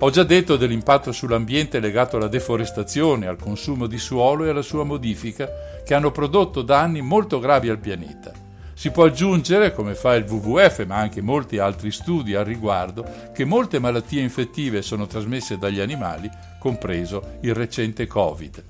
Ho 0.00 0.10
già 0.10 0.22
detto 0.22 0.56
dell'impatto 0.56 1.10
sull'ambiente 1.10 1.80
legato 1.80 2.16
alla 2.16 2.28
deforestazione, 2.28 3.26
al 3.26 3.36
consumo 3.36 3.88
di 3.88 3.98
suolo 3.98 4.44
e 4.44 4.50
alla 4.50 4.62
sua 4.62 4.84
modifica, 4.84 5.48
che 5.84 5.92
hanno 5.92 6.12
prodotto 6.12 6.62
danni 6.62 7.00
molto 7.00 7.40
gravi 7.40 7.68
al 7.68 7.80
pianeta. 7.80 8.32
Si 8.74 8.92
può 8.92 9.06
aggiungere, 9.06 9.74
come 9.74 9.96
fa 9.96 10.14
il 10.14 10.22
WWF, 10.22 10.86
ma 10.86 10.98
anche 10.98 11.20
molti 11.20 11.58
altri 11.58 11.90
studi 11.90 12.36
al 12.36 12.44
riguardo, 12.44 13.04
che 13.34 13.44
molte 13.44 13.80
malattie 13.80 14.22
infettive 14.22 14.82
sono 14.82 15.08
trasmesse 15.08 15.58
dagli 15.58 15.80
animali, 15.80 16.30
compreso 16.60 17.38
il 17.40 17.54
recente 17.54 18.06
Covid. 18.06 18.64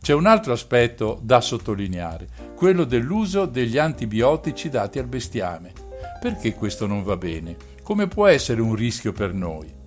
C'è 0.00 0.14
un 0.14 0.26
altro 0.26 0.52
aspetto 0.52 1.18
da 1.20 1.40
sottolineare, 1.40 2.28
quello 2.54 2.84
dell'uso 2.84 3.44
degli 3.46 3.76
antibiotici 3.76 4.68
dati 4.68 5.00
al 5.00 5.06
bestiame. 5.06 5.72
Perché 6.20 6.54
questo 6.54 6.86
non 6.86 7.02
va 7.02 7.16
bene? 7.16 7.56
Come 7.82 8.06
può 8.06 8.28
essere 8.28 8.60
un 8.60 8.76
rischio 8.76 9.12
per 9.12 9.34
noi? 9.34 9.79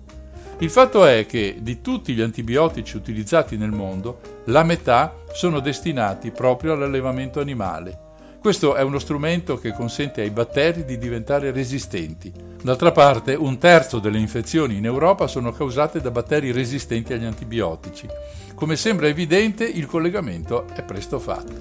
Il 0.58 0.70
fatto 0.70 1.04
è 1.04 1.26
che 1.26 1.56
di 1.60 1.80
tutti 1.80 2.14
gli 2.14 2.20
antibiotici 2.20 2.96
utilizzati 2.96 3.56
nel 3.56 3.72
mondo, 3.72 4.20
la 4.46 4.62
metà 4.62 5.16
sono 5.32 5.58
destinati 5.58 6.30
proprio 6.30 6.72
all'allevamento 6.72 7.40
animale. 7.40 7.98
Questo 8.38 8.74
è 8.74 8.82
uno 8.82 8.98
strumento 8.98 9.58
che 9.58 9.72
consente 9.72 10.20
ai 10.20 10.30
batteri 10.30 10.84
di 10.84 10.96
diventare 10.96 11.50
resistenti. 11.50 12.32
D'altra 12.62 12.92
parte, 12.92 13.34
un 13.34 13.58
terzo 13.58 13.98
delle 13.98 14.18
infezioni 14.18 14.76
in 14.76 14.84
Europa 14.84 15.26
sono 15.26 15.50
causate 15.50 16.00
da 16.00 16.10
batteri 16.10 16.52
resistenti 16.52 17.12
agli 17.12 17.24
antibiotici. 17.24 18.06
Come 18.54 18.76
sembra 18.76 19.08
evidente, 19.08 19.64
il 19.64 19.86
collegamento 19.86 20.66
è 20.74 20.82
presto 20.82 21.18
fatto. 21.18 21.54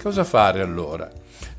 Cosa 0.00 0.24
fare 0.24 0.62
allora? 0.62 1.10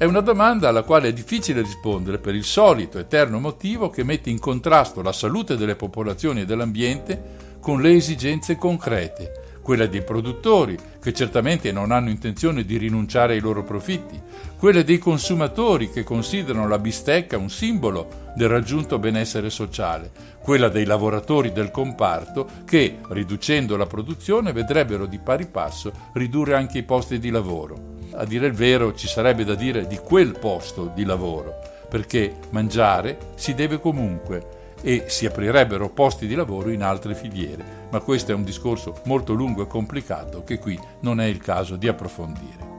È 0.01 0.05
una 0.05 0.21
domanda 0.21 0.67
alla 0.67 0.81
quale 0.81 1.09
è 1.09 1.13
difficile 1.13 1.61
rispondere 1.61 2.17
per 2.17 2.33
il 2.33 2.43
solito 2.43 2.97
eterno 2.97 3.39
motivo 3.39 3.91
che 3.91 4.03
mette 4.03 4.31
in 4.31 4.39
contrasto 4.39 5.03
la 5.03 5.11
salute 5.11 5.55
delle 5.55 5.75
popolazioni 5.75 6.41
e 6.41 6.45
dell'ambiente 6.45 7.57
con 7.59 7.83
le 7.83 7.93
esigenze 7.93 8.55
concrete, 8.55 9.59
quelle 9.61 9.89
dei 9.89 10.01
produttori, 10.01 10.75
che 10.99 11.13
certamente 11.13 11.71
non 11.71 11.91
hanno 11.91 12.09
intenzione 12.09 12.65
di 12.65 12.77
rinunciare 12.77 13.33
ai 13.33 13.41
loro 13.41 13.63
profitti, 13.63 14.19
quelle 14.57 14.83
dei 14.83 14.97
consumatori, 14.97 15.91
che 15.91 16.03
considerano 16.03 16.67
la 16.67 16.79
bistecca 16.79 17.37
un 17.37 17.51
simbolo 17.51 18.31
del 18.35 18.49
raggiunto 18.49 18.97
benessere 18.97 19.51
sociale, 19.51 20.09
quella 20.41 20.69
dei 20.69 20.85
lavoratori 20.85 21.51
del 21.51 21.69
comparto, 21.69 22.47
che, 22.65 22.97
riducendo 23.09 23.77
la 23.77 23.85
produzione, 23.85 24.51
vedrebbero 24.51 25.05
di 25.05 25.19
pari 25.19 25.45
passo 25.45 25.91
ridurre 26.13 26.55
anche 26.55 26.79
i 26.79 26.83
posti 26.83 27.19
di 27.19 27.29
lavoro 27.29 28.00
a 28.13 28.25
dire 28.25 28.47
il 28.47 28.53
vero 28.53 28.93
ci 28.93 29.07
sarebbe 29.07 29.43
da 29.43 29.55
dire 29.55 29.87
di 29.87 29.97
quel 29.97 30.37
posto 30.37 30.91
di 30.93 31.03
lavoro, 31.05 31.59
perché 31.89 32.35
mangiare 32.51 33.17
si 33.35 33.53
deve 33.53 33.79
comunque 33.79 34.59
e 34.81 35.05
si 35.07 35.25
aprirebbero 35.25 35.89
posti 35.89 36.27
di 36.27 36.35
lavoro 36.35 36.69
in 36.69 36.83
altre 36.83 37.15
filiere, 37.15 37.63
ma 37.89 37.99
questo 37.99 38.31
è 38.31 38.35
un 38.35 38.43
discorso 38.43 38.99
molto 39.03 39.33
lungo 39.33 39.63
e 39.63 39.67
complicato 39.67 40.43
che 40.43 40.57
qui 40.57 40.79
non 41.01 41.19
è 41.19 41.25
il 41.25 41.39
caso 41.39 41.75
di 41.75 41.87
approfondire. 41.87 42.69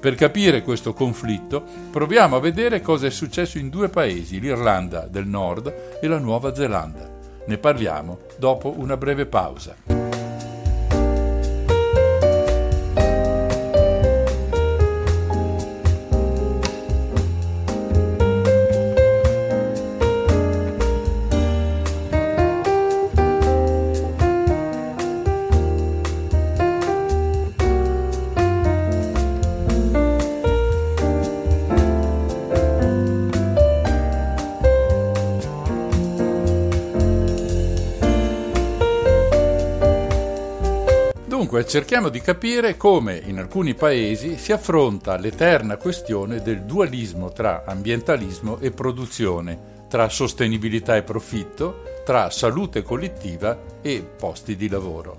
Per 0.00 0.16
capire 0.16 0.62
questo 0.62 0.94
conflitto 0.94 1.62
proviamo 1.92 2.34
a 2.34 2.40
vedere 2.40 2.80
cosa 2.80 3.06
è 3.06 3.10
successo 3.10 3.58
in 3.58 3.68
due 3.68 3.88
paesi, 3.88 4.40
l'Irlanda 4.40 5.06
del 5.06 5.26
Nord 5.26 5.98
e 6.00 6.08
la 6.08 6.18
Nuova 6.18 6.52
Zelanda. 6.54 7.08
Ne 7.46 7.58
parliamo 7.58 8.18
dopo 8.36 8.74
una 8.76 8.96
breve 8.96 9.26
pausa. 9.26 10.21
Dunque 41.62 41.80
cerchiamo 41.80 42.08
di 42.08 42.20
capire 42.20 42.76
come 42.76 43.22
in 43.24 43.38
alcuni 43.38 43.74
paesi 43.74 44.36
si 44.36 44.50
affronta 44.50 45.16
l'eterna 45.16 45.76
questione 45.76 46.42
del 46.42 46.62
dualismo 46.62 47.30
tra 47.30 47.62
ambientalismo 47.64 48.58
e 48.58 48.72
produzione, 48.72 49.86
tra 49.88 50.08
sostenibilità 50.08 50.96
e 50.96 51.04
profitto, 51.04 51.84
tra 52.04 52.30
salute 52.30 52.82
collettiva 52.82 53.56
e 53.80 54.02
posti 54.02 54.56
di 54.56 54.68
lavoro. 54.68 55.18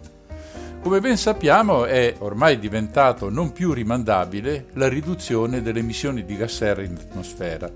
Come 0.81 0.99
ben 0.99 1.15
sappiamo 1.15 1.85
è 1.85 2.13
ormai 2.19 2.59
diventato 2.59 3.29
non 3.29 3.53
più 3.53 3.71
rimandabile 3.71 4.65
la 4.73 4.89
riduzione 4.89 5.61
delle 5.61 5.79
emissioni 5.79 6.25
di 6.25 6.35
gas 6.35 6.55
serra 6.55 6.81
in 6.83 6.97
atmosfera. 6.99 7.71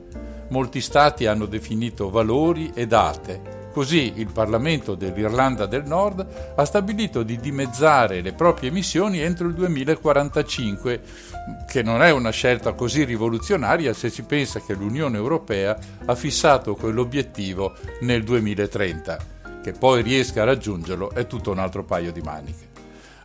Molti 0.49 0.81
stati 0.81 1.25
hanno 1.25 1.45
definito 1.45 2.09
valori 2.09 2.71
e 2.73 2.85
date 2.85 3.56
Così 3.77 4.13
il 4.15 4.31
Parlamento 4.31 4.95
dell'Irlanda 4.95 5.67
del 5.67 5.83
Nord 5.85 6.53
ha 6.55 6.65
stabilito 6.65 7.21
di 7.21 7.37
dimezzare 7.37 8.21
le 8.21 8.33
proprie 8.33 8.69
emissioni 8.69 9.19
entro 9.19 9.47
il 9.47 9.53
2045, 9.53 11.01
che 11.67 11.83
non 11.83 12.01
è 12.01 12.09
una 12.09 12.31
scelta 12.31 12.73
così 12.73 13.03
rivoluzionaria 13.03 13.93
se 13.93 14.09
si 14.09 14.23
pensa 14.23 14.61
che 14.61 14.73
l'Unione 14.73 15.17
Europea 15.17 15.77
ha 16.05 16.15
fissato 16.15 16.73
quell'obiettivo 16.73 17.75
nel 18.01 18.23
2030. 18.23 19.17
Che 19.61 19.71
poi 19.73 20.01
riesca 20.01 20.41
a 20.41 20.45
raggiungerlo 20.45 21.11
è 21.11 21.27
tutto 21.27 21.51
un 21.51 21.59
altro 21.59 21.83
paio 21.83 22.11
di 22.11 22.21
maniche. 22.21 22.67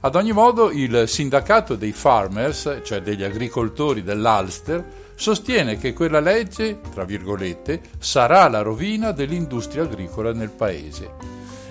Ad 0.00 0.16
ogni 0.16 0.32
modo 0.32 0.70
il 0.70 1.04
sindacato 1.08 1.76
dei 1.76 1.92
farmers, 1.92 2.80
cioè 2.84 3.00
degli 3.00 3.22
agricoltori 3.22 4.02
dell'Ulster, 4.02 4.84
sostiene 5.22 5.78
che 5.78 5.92
quella 5.92 6.18
legge, 6.18 6.80
tra 6.92 7.04
virgolette, 7.04 7.80
sarà 8.00 8.48
la 8.48 8.60
rovina 8.60 9.12
dell'industria 9.12 9.84
agricola 9.84 10.32
nel 10.32 10.50
paese. 10.50 11.10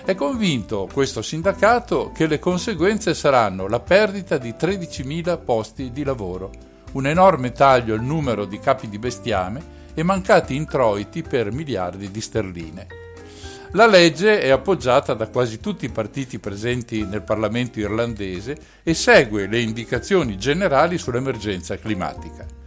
È 0.05 0.15
convinto 0.15 0.87
questo 0.89 1.21
sindacato 1.21 2.13
che 2.15 2.27
le 2.27 2.39
conseguenze 2.39 3.13
saranno 3.13 3.67
la 3.67 3.81
perdita 3.81 4.37
di 4.37 4.55
13.000 4.57 5.43
posti 5.43 5.91
di 5.91 6.05
lavoro, 6.05 6.49
un 6.93 7.05
enorme 7.07 7.51
taglio 7.51 7.93
al 7.93 8.01
numero 8.01 8.45
di 8.45 8.57
capi 8.57 8.87
di 8.87 8.97
bestiame 8.97 9.79
e 9.93 10.01
mancati 10.01 10.55
introiti 10.55 11.21
per 11.21 11.51
miliardi 11.51 12.09
di 12.09 12.21
sterline. 12.21 12.87
La 13.73 13.85
legge 13.85 14.39
è 14.39 14.49
appoggiata 14.49 15.13
da 15.13 15.27
quasi 15.27 15.59
tutti 15.59 15.83
i 15.83 15.91
partiti 15.91 16.39
presenti 16.39 17.03
nel 17.03 17.21
Parlamento 17.21 17.81
irlandese 17.81 18.57
e 18.81 18.93
segue 18.93 19.47
le 19.47 19.59
indicazioni 19.59 20.37
generali 20.37 20.97
sull'emergenza 20.97 21.77
climatica. 21.77 22.59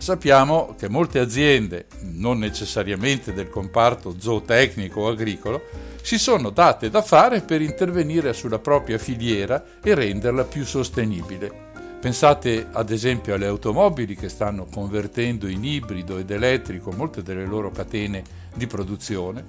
Sappiamo 0.00 0.76
che 0.78 0.88
molte 0.88 1.18
aziende, 1.18 1.86
non 2.02 2.38
necessariamente 2.38 3.32
del 3.32 3.50
comparto 3.50 4.14
zootecnico 4.16 5.00
o 5.00 5.08
agricolo, 5.08 5.62
si 6.02 6.18
sono 6.18 6.50
date 6.50 6.88
da 6.88 7.02
fare 7.02 7.40
per 7.40 7.60
intervenire 7.60 8.32
sulla 8.32 8.60
propria 8.60 8.96
filiera 8.96 9.62
e 9.82 9.94
renderla 9.94 10.44
più 10.44 10.64
sostenibile. 10.64 11.66
Pensate 12.00 12.68
ad 12.70 12.90
esempio 12.90 13.34
alle 13.34 13.46
automobili 13.46 14.14
che 14.14 14.28
stanno 14.28 14.66
convertendo 14.72 15.48
in 15.48 15.64
ibrido 15.64 16.16
ed 16.16 16.30
elettrico 16.30 16.92
molte 16.92 17.22
delle 17.22 17.44
loro 17.44 17.72
catene 17.72 18.22
di 18.54 18.68
produzione, 18.68 19.44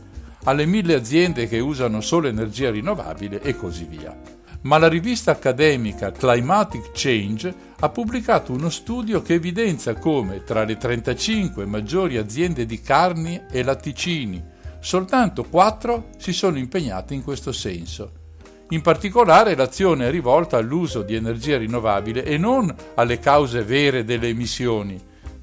alle 0.46 0.66
mille 0.66 0.96
aziende 0.96 1.48
che 1.48 1.60
usano 1.60 2.02
solo 2.02 2.28
energia 2.28 2.72
rinnovabile 2.72 3.40
e 3.42 3.56
così 3.56 3.86
via 3.86 4.38
ma 4.62 4.78
la 4.78 4.88
rivista 4.88 5.32
accademica 5.32 6.12
Climatic 6.12 6.92
Change 6.92 7.68
ha 7.82 7.90
pubblicato 7.90 8.52
uno 8.52 8.70
studio 8.70 9.22
che 9.22 9.36
evidenzia 9.36 9.94
come 9.94 10.44
tra 10.44 10.64
le 10.66 10.76
35 10.76 11.66
maggiori 11.66 12.18
aziende 12.18 12.66
di 12.66 12.82
carni 12.82 13.42
e 13.50 13.64
latticini, 13.64 14.44
soltanto 14.80 15.46
4 15.46 16.10
si 16.18 16.34
sono 16.34 16.58
impegnate 16.58 17.14
in 17.14 17.24
questo 17.24 17.54
senso. 17.54 18.12
In 18.72 18.82
particolare 18.82 19.56
l'azione 19.56 20.08
è 20.08 20.12
rivolta 20.12 20.58
all'uso 20.58 21.04
di 21.04 21.16
energia 21.16 21.58
rinnovabile 21.58 22.24
e 22.24 22.38
non 22.38 22.74
alle 22.96 23.18
cause 23.18 23.64
vere 23.64 24.04
delle 24.04 24.28
emissioni 24.28 25.00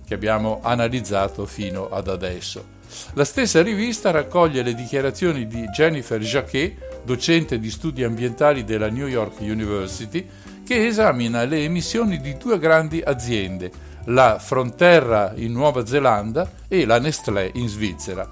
che 0.07 0.15
abbiamo 0.15 0.61
analizzato 0.63 1.47
fino 1.47 1.89
ad 1.89 2.07
adesso. 2.07 2.75
La 3.15 3.25
stessa 3.25 3.63
rivista 3.63 4.11
raccoglie 4.11 4.63
le 4.63 4.75
dichiarazioni 4.75 5.47
di 5.47 5.65
Jennifer 5.69 6.21
Jacquet, 6.21 7.03
docente 7.05 7.59
di 7.59 7.71
studi 7.71 8.05
ambientali 8.05 8.63
della 8.63 8.89
New 8.89 9.09
York 9.09 9.41
University, 9.41 10.25
che 10.67 10.85
esamina 10.85 11.45
le 11.45 11.63
emissioni 11.63 12.21
di 12.21 12.37
due 12.37 12.59
grandi 12.59 13.01
aziende, 13.01 13.71
la 14.07 14.41
Fronterra 14.41 15.33
in 15.37 15.53
Nuova 15.53 15.87
Zelanda 15.87 16.51
e 16.67 16.85
la 16.85 16.99
Nestlé 16.99 17.53
in 17.55 17.69
Svizzera. 17.69 18.29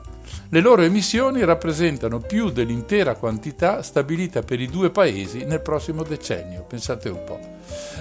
Le 0.48 0.60
loro 0.60 0.82
emissioni 0.82 1.44
rappresentano 1.44 2.18
più 2.18 2.50
dell'intera 2.50 3.14
quantità 3.14 3.82
stabilita 3.82 4.42
per 4.42 4.60
i 4.60 4.66
due 4.66 4.90
paesi 4.90 5.44
nel 5.44 5.60
prossimo 5.60 6.02
decennio, 6.02 6.64
pensate 6.64 7.08
un 7.08 7.22
po'. 7.24 7.38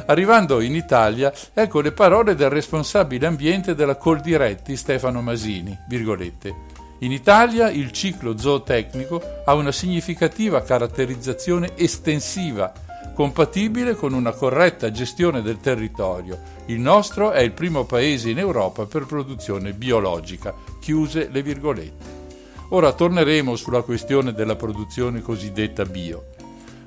Arrivando 0.08 0.62
in 0.62 0.74
Italia, 0.74 1.32
ecco 1.54 1.82
le 1.82 1.91
parole 1.91 2.34
del 2.34 2.50
responsabile 2.50 3.28
ambiente 3.28 3.76
della 3.76 3.98
Coldiretti, 3.98 4.76
Stefano 4.76 5.22
Masini, 5.22 5.78
virgolette. 5.88 6.72
In 7.00 7.12
Italia 7.12 7.69
il 7.69 7.91
ciclo 7.91 8.36
zootecnico 8.36 9.22
ha 9.46 9.54
una 9.54 9.72
significativa 9.72 10.63
caratterizzazione 10.63 11.74
estensiva, 11.76 12.72
compatibile 13.13 13.95
con 13.95 14.13
una 14.13 14.32
corretta 14.32 14.91
gestione 14.91 15.41
del 15.41 15.60
territorio. 15.60 16.39
Il 16.65 16.80
nostro 16.80 17.32
è 17.32 17.41
il 17.41 17.52
primo 17.52 17.86
paese 17.86 18.30
in 18.30 18.39
Europa 18.39 18.86
per 18.86 19.06
produzione 19.06 19.73
biologica. 19.73 20.54
Chiuse 20.80 21.30
le 21.32 21.41
virgolette. 21.43 22.21
Ora 22.69 22.91
torneremo 22.91 23.56
sulla 23.56 23.84
questione 23.84 24.34
della 24.34 24.56
produzione 24.56 25.21
cosiddetta 25.21 25.86
bio. 25.86 26.26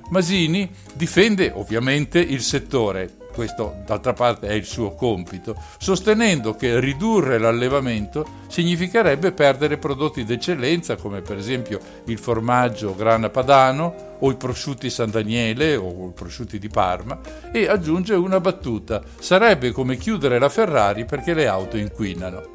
Masini 0.08 0.68
difende 0.92 1.52
ovviamente 1.54 2.18
il 2.18 2.40
settore, 2.40 3.14
questo 3.36 3.82
d'altra 3.84 4.14
parte 4.14 4.48
è 4.48 4.52
il 4.54 4.64
suo 4.64 4.94
compito, 4.94 5.54
sostenendo 5.76 6.54
che 6.54 6.80
ridurre 6.80 7.36
l'allevamento 7.36 8.44
significherebbe 8.48 9.32
perdere 9.32 9.76
prodotti 9.76 10.24
d'eccellenza 10.24 10.96
come 10.96 11.20
per 11.20 11.36
esempio 11.36 11.78
il 12.06 12.18
formaggio 12.18 12.94
grana 12.94 13.28
padano 13.28 14.16
o 14.20 14.30
i 14.30 14.36
prosciutti 14.36 14.88
San 14.88 15.10
Daniele 15.10 15.76
o 15.76 16.08
i 16.08 16.12
prosciutti 16.14 16.58
di 16.58 16.68
Parma 16.68 17.20
e 17.52 17.68
aggiunge 17.68 18.14
una 18.14 18.40
battuta, 18.40 19.02
sarebbe 19.18 19.70
come 19.70 19.98
chiudere 19.98 20.38
la 20.38 20.48
Ferrari 20.48 21.04
perché 21.04 21.34
le 21.34 21.46
auto 21.46 21.76
inquinano. 21.76 22.54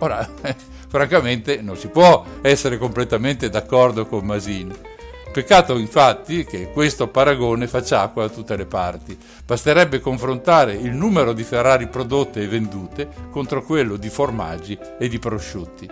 Ora, 0.00 0.28
francamente 0.86 1.62
non 1.62 1.78
si 1.78 1.88
può 1.88 2.26
essere 2.42 2.76
completamente 2.76 3.48
d'accordo 3.48 4.04
con 4.04 4.26
Masini 4.26 4.98
Peccato 5.32 5.78
infatti 5.78 6.44
che 6.44 6.72
questo 6.72 7.06
paragone 7.06 7.68
faccia 7.68 8.00
acqua 8.00 8.26
da 8.26 8.34
tutte 8.34 8.56
le 8.56 8.66
parti. 8.66 9.16
Basterebbe 9.46 10.00
confrontare 10.00 10.74
il 10.74 10.90
numero 10.90 11.32
di 11.32 11.44
Ferrari 11.44 11.86
prodotte 11.86 12.42
e 12.42 12.48
vendute 12.48 13.08
contro 13.30 13.62
quello 13.62 13.94
di 13.94 14.08
formaggi 14.08 14.76
e 14.98 15.08
di 15.08 15.20
prosciutti. 15.20 15.88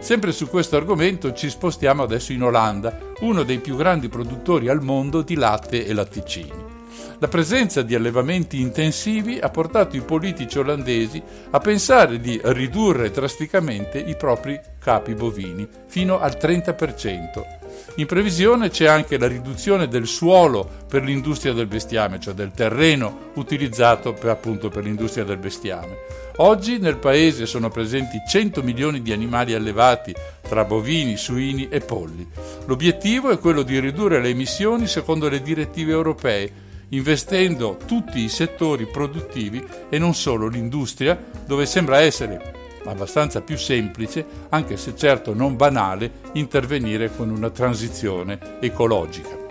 Sempre 0.00 0.32
su 0.32 0.48
questo 0.48 0.76
argomento 0.76 1.32
ci 1.32 1.48
spostiamo 1.48 2.02
adesso 2.02 2.32
in 2.32 2.42
Olanda, 2.42 2.98
uno 3.20 3.44
dei 3.44 3.58
più 3.58 3.76
grandi 3.76 4.08
produttori 4.08 4.68
al 4.68 4.82
mondo 4.82 5.22
di 5.22 5.36
latte 5.36 5.86
e 5.86 5.94
latticini. 5.94 6.72
La 7.20 7.28
presenza 7.28 7.82
di 7.82 7.94
allevamenti 7.94 8.60
intensivi 8.60 9.38
ha 9.38 9.50
portato 9.50 9.94
i 9.94 10.00
politici 10.00 10.58
olandesi 10.58 11.22
a 11.50 11.58
pensare 11.60 12.18
di 12.18 12.40
ridurre 12.42 13.12
drasticamente 13.12 13.98
i 13.98 14.16
propri 14.16 14.60
capi 14.80 15.14
bovini 15.14 15.66
fino 15.86 16.18
al 16.18 16.36
30%. 16.40 17.62
In 17.96 18.06
previsione 18.06 18.70
c'è 18.70 18.86
anche 18.86 19.18
la 19.18 19.28
riduzione 19.28 19.86
del 19.86 20.06
suolo 20.06 20.68
per 20.88 21.02
l'industria 21.04 21.52
del 21.52 21.66
bestiame, 21.66 22.18
cioè 22.18 22.34
del 22.34 22.50
terreno 22.50 23.30
utilizzato 23.34 24.12
per, 24.12 24.30
appunto 24.30 24.68
per 24.68 24.84
l'industria 24.84 25.24
del 25.24 25.38
bestiame. 25.38 25.96
Oggi 26.36 26.78
nel 26.78 26.96
paese 26.96 27.46
sono 27.46 27.68
presenti 27.68 28.20
100 28.26 28.62
milioni 28.62 29.00
di 29.00 29.12
animali 29.12 29.54
allevati 29.54 30.12
tra 30.42 30.64
bovini, 30.64 31.16
suini 31.16 31.68
e 31.68 31.80
polli. 31.80 32.26
L'obiettivo 32.66 33.30
è 33.30 33.38
quello 33.38 33.62
di 33.62 33.78
ridurre 33.78 34.20
le 34.20 34.30
emissioni 34.30 34.86
secondo 34.88 35.28
le 35.28 35.40
direttive 35.40 35.92
europee 35.92 36.52
investendo 36.88 37.78
tutti 37.86 38.20
i 38.20 38.28
settori 38.28 38.86
produttivi 38.86 39.64
e 39.88 39.98
non 39.98 40.14
solo 40.14 40.48
l'industria, 40.48 41.18
dove 41.46 41.66
sembra 41.66 42.00
essere 42.00 42.62
abbastanza 42.84 43.40
più 43.40 43.56
semplice, 43.56 44.24
anche 44.50 44.76
se 44.76 44.96
certo 44.96 45.34
non 45.34 45.56
banale, 45.56 46.10
intervenire 46.32 47.14
con 47.14 47.30
una 47.30 47.50
transizione 47.50 48.38
ecologica. 48.60 49.44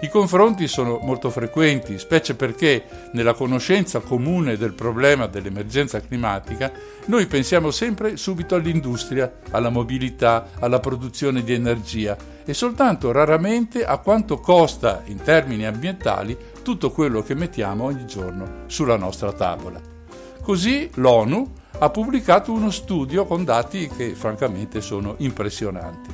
I 0.00 0.08
confronti 0.08 0.68
sono 0.68 1.00
molto 1.02 1.28
frequenti, 1.28 1.98
specie 1.98 2.36
perché 2.36 2.84
nella 3.14 3.34
conoscenza 3.34 3.98
comune 3.98 4.56
del 4.56 4.72
problema 4.72 5.26
dell'emergenza 5.26 6.00
climatica 6.00 6.70
noi 7.06 7.26
pensiamo 7.26 7.72
sempre 7.72 8.16
subito 8.16 8.54
all'industria, 8.54 9.38
alla 9.50 9.70
mobilità, 9.70 10.50
alla 10.60 10.78
produzione 10.78 11.42
di 11.42 11.52
energia 11.52 12.16
e 12.44 12.54
soltanto 12.54 13.10
raramente 13.10 13.84
a 13.84 13.98
quanto 13.98 14.38
costa 14.38 15.02
in 15.06 15.20
termini 15.20 15.66
ambientali 15.66 16.36
tutto 16.62 16.92
quello 16.92 17.20
che 17.24 17.34
mettiamo 17.34 17.82
ogni 17.82 18.06
giorno 18.06 18.62
sulla 18.66 18.96
nostra 18.96 19.32
tavola. 19.32 19.80
Così 20.40 20.88
l'ONU 20.94 21.52
ha 21.80 21.90
pubblicato 21.90 22.52
uno 22.52 22.70
studio 22.70 23.24
con 23.24 23.44
dati 23.44 23.88
che 23.88 24.14
francamente 24.14 24.80
sono 24.80 25.14
impressionanti. 25.18 26.10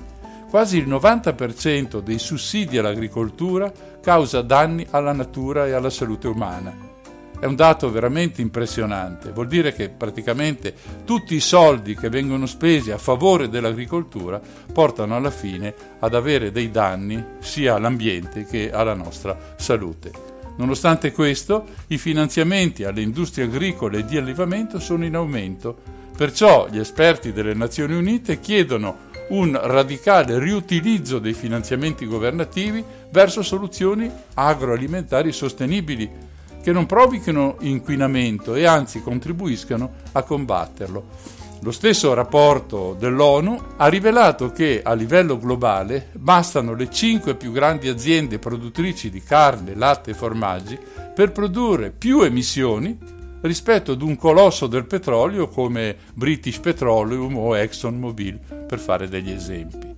Quasi 0.51 0.77
il 0.77 0.89
90% 0.89 2.01
dei 2.01 2.19
sussidi 2.19 2.77
all'agricoltura 2.77 3.73
causa 4.01 4.43
danni 4.43 4.87
alla 4.91 5.13
natura 5.13 5.67
e 5.67 5.73
alla 5.73 5.91
salute 5.91 6.29
umana. 6.29 6.93
È 7.41 7.47
un 7.47 7.57
dato 7.57 7.91
veramente 7.91 8.41
impressionante, 8.41 9.33
vuol 9.33 9.49
dire 9.49 9.73
che 9.73 9.89
praticamente 9.89 10.75
tutti 11.05 11.35
i 11.35 11.41
soldi 11.41 11.97
che 11.97 12.09
vengono 12.09 12.47
spesi 12.47 12.91
a 12.91 12.99
favore 12.99 13.49
dell'agricoltura 13.49 14.41
portano 14.73 15.17
alla 15.17 15.31
fine 15.31 15.75
ad 15.99 16.15
avere 16.15 16.53
dei 16.53 16.71
danni 16.71 17.23
sia 17.41 17.75
all'ambiente 17.75 18.45
che 18.45 18.71
alla 18.71 18.95
nostra 18.95 19.37
salute. 19.57 20.24
Nonostante 20.57 21.11
questo, 21.13 21.65
i 21.89 21.99
finanziamenti 21.99 22.85
alle 22.85 23.03
industrie 23.03 23.47
agricole 23.47 23.99
e 23.99 24.05
di 24.05 24.17
allevamento 24.17 24.79
sono 24.79 25.05
in 25.05 25.17
aumento, 25.17 25.77
perciò 26.17 26.69
gli 26.71 26.79
esperti 26.79 27.33
delle 27.33 27.55
Nazioni 27.55 27.95
Unite 27.95 28.39
chiedono 28.39 29.13
un 29.29 29.59
radicale 29.61 30.39
riutilizzo 30.39 31.19
dei 31.19 31.33
finanziamenti 31.33 32.07
governativi 32.07 32.85
verso 33.11 33.43
soluzioni 33.43 34.11
agroalimentari 34.35 35.33
sostenibili 35.33 36.33
che 36.63 36.73
non 36.73 36.87
provochino 36.87 37.57
inquinamento 37.61 38.55
e 38.55 38.65
anzi 38.65 39.03
contribuiscano 39.03 39.93
a 40.13 40.23
combatterlo. 40.23 41.34
Lo 41.65 41.71
stesso 41.71 42.13
rapporto 42.13 42.95
dell'ONU 42.99 43.59
ha 43.79 43.87
rivelato 43.87 44.53
che 44.53 44.83
a 44.85 44.93
livello 44.93 45.39
globale 45.39 46.11
bastano 46.13 46.75
le 46.75 46.91
cinque 46.91 47.37
più 47.37 47.53
grandi 47.53 47.89
aziende 47.89 48.39
produttrici 48.39 49.09
di 49.09 49.23
carne, 49.23 49.75
latte 49.75 50.11
e 50.11 50.15
formaggi 50.15 50.79
per 51.15 51.33
produrre 51.33 51.89
più 51.91 52.21
emissioni 52.21 52.99
rispetto 53.41 53.93
ad 53.93 54.03
un 54.03 54.15
colosso 54.17 54.67
del 54.67 54.85
petrolio 54.85 55.49
come 55.49 55.97
British 56.13 56.59
Petroleum 56.59 57.35
o 57.35 57.57
ExxonMobil, 57.57 58.67
per 58.69 58.79
fare 58.79 59.09
degli 59.09 59.31
esempi. 59.31 59.97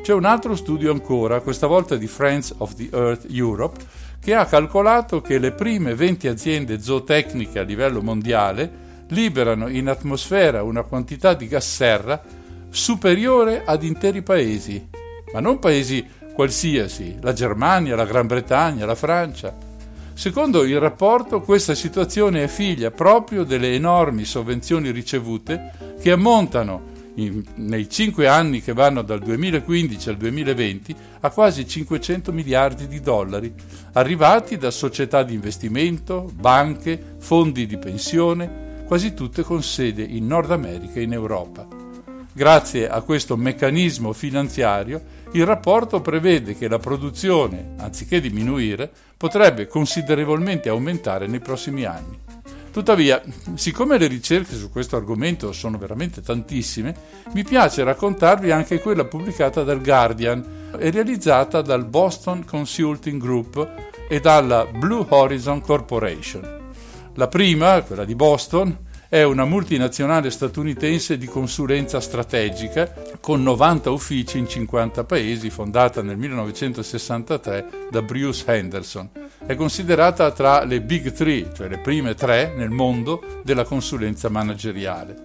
C'è 0.00 0.14
un 0.14 0.24
altro 0.24 0.56
studio 0.56 0.90
ancora, 0.90 1.42
questa 1.42 1.66
volta 1.66 1.96
di 1.96 2.06
Friends 2.06 2.54
of 2.56 2.74
the 2.74 2.88
Earth 2.90 3.26
Europe, 3.28 3.78
che 4.18 4.34
ha 4.34 4.46
calcolato 4.46 5.20
che 5.20 5.38
le 5.38 5.52
prime 5.52 5.94
20 5.94 6.28
aziende 6.28 6.80
zootecniche 6.80 7.58
a 7.58 7.62
livello 7.62 8.00
mondiale 8.00 8.86
liberano 9.08 9.68
in 9.68 9.88
atmosfera 9.88 10.62
una 10.62 10.82
quantità 10.82 11.34
di 11.34 11.46
gas 11.46 11.66
serra 11.66 12.22
superiore 12.70 13.62
ad 13.64 13.82
interi 13.82 14.22
paesi, 14.22 14.88
ma 15.32 15.40
non 15.40 15.58
paesi 15.58 16.06
qualsiasi, 16.34 17.18
la 17.20 17.32
Germania, 17.32 17.96
la 17.96 18.04
Gran 18.04 18.26
Bretagna, 18.26 18.86
la 18.86 18.94
Francia. 18.94 19.56
Secondo 20.14 20.64
il 20.64 20.78
rapporto, 20.80 21.40
questa 21.40 21.74
situazione 21.74 22.42
è 22.42 22.48
figlia 22.48 22.90
proprio 22.90 23.44
delle 23.44 23.74
enormi 23.74 24.24
sovvenzioni 24.24 24.90
ricevute 24.90 25.72
che 26.00 26.12
ammontano 26.12 26.96
in, 27.14 27.42
nei 27.56 27.88
cinque 27.88 28.26
anni 28.26 28.60
che 28.62 28.72
vanno 28.72 29.02
dal 29.02 29.20
2015 29.20 30.08
al 30.08 30.16
2020 30.16 30.96
a 31.20 31.30
quasi 31.30 31.66
500 31.66 32.32
miliardi 32.32 32.86
di 32.86 33.00
dollari, 33.00 33.52
arrivati 33.92 34.56
da 34.56 34.70
società 34.70 35.22
di 35.22 35.34
investimento, 35.34 36.30
banche, 36.32 37.16
fondi 37.18 37.66
di 37.66 37.78
pensione, 37.78 38.66
quasi 38.88 39.12
tutte 39.12 39.42
con 39.42 39.62
sede 39.62 40.02
in 40.02 40.26
Nord 40.26 40.50
America 40.50 40.98
e 40.98 41.02
in 41.02 41.12
Europa. 41.12 41.66
Grazie 42.32 42.88
a 42.88 43.02
questo 43.02 43.36
meccanismo 43.36 44.14
finanziario, 44.14 45.02
il 45.32 45.44
rapporto 45.44 46.00
prevede 46.00 46.56
che 46.56 46.68
la 46.68 46.78
produzione, 46.78 47.74
anziché 47.76 48.18
diminuire, 48.18 48.90
potrebbe 49.14 49.66
considerevolmente 49.66 50.70
aumentare 50.70 51.26
nei 51.26 51.40
prossimi 51.40 51.84
anni. 51.84 52.18
Tuttavia, 52.70 53.20
siccome 53.56 53.98
le 53.98 54.06
ricerche 54.06 54.54
su 54.54 54.70
questo 54.70 54.96
argomento 54.96 55.52
sono 55.52 55.76
veramente 55.76 56.22
tantissime, 56.22 56.94
mi 57.34 57.44
piace 57.44 57.84
raccontarvi 57.84 58.50
anche 58.50 58.80
quella 58.80 59.04
pubblicata 59.04 59.64
dal 59.64 59.82
Guardian 59.82 60.70
e 60.78 60.90
realizzata 60.90 61.60
dal 61.60 61.84
Boston 61.84 62.42
Consulting 62.46 63.20
Group 63.20 63.68
e 64.08 64.18
dalla 64.18 64.64
Blue 64.64 65.04
Horizon 65.06 65.60
Corporation. 65.60 66.57
La 67.18 67.26
prima, 67.26 67.82
quella 67.82 68.04
di 68.04 68.14
Boston, 68.14 68.78
è 69.08 69.24
una 69.24 69.44
multinazionale 69.44 70.30
statunitense 70.30 71.18
di 71.18 71.26
consulenza 71.26 71.98
strategica 71.98 72.94
con 73.18 73.42
90 73.42 73.90
uffici 73.90 74.38
in 74.38 74.48
50 74.48 75.02
paesi, 75.02 75.50
fondata 75.50 76.00
nel 76.00 76.16
1963 76.16 77.88
da 77.90 78.02
Bruce 78.02 78.44
Henderson. 78.46 79.10
È 79.44 79.56
considerata 79.56 80.30
tra 80.30 80.62
le 80.62 80.80
Big 80.80 81.10
Three, 81.10 81.50
cioè 81.56 81.66
le 81.66 81.78
prime 81.78 82.14
tre 82.14 82.54
nel 82.56 82.70
mondo 82.70 83.24
della 83.42 83.64
consulenza 83.64 84.28
manageriale. 84.28 85.16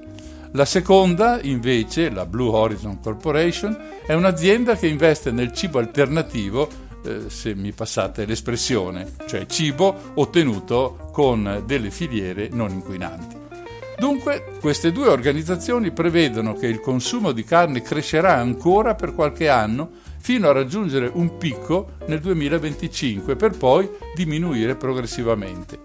La 0.53 0.65
seconda, 0.65 1.39
invece, 1.43 2.09
la 2.09 2.25
Blue 2.25 2.49
Horizon 2.49 3.01
Corporation, 3.01 3.77
è 4.03 4.13
un'azienda 4.13 4.75
che 4.75 4.87
investe 4.87 5.29
nel 5.29 5.53
cibo 5.53 5.77
alternativo 5.77 6.67
eh, 7.03 7.29
se 7.29 7.55
mi 7.55 7.71
passate 7.71 8.25
l'espressione, 8.25 9.13
cioè 9.27 9.45
cibo 9.45 10.11
ottenuto 10.15 11.09
con 11.11 11.63
delle 11.65 11.91
filiere 11.91 12.49
non 12.51 12.71
inquinanti. 12.71 13.41
Dunque, 13.97 14.57
queste 14.59 14.91
due 14.91 15.07
organizzazioni 15.07 15.91
prevedono 15.91 16.55
che 16.55 16.67
il 16.67 16.81
consumo 16.81 17.31
di 17.31 17.43
carne 17.43 17.81
crescerà 17.81 18.35
ancora 18.35 18.95
per 18.95 19.13
qualche 19.13 19.47
anno 19.47 19.91
fino 20.17 20.49
a 20.49 20.53
raggiungere 20.53 21.09
un 21.13 21.37
picco 21.37 21.91
nel 22.07 22.19
2025 22.19 23.35
per 23.35 23.55
poi 23.55 23.89
diminuire 24.15 24.75
progressivamente. 24.75 25.79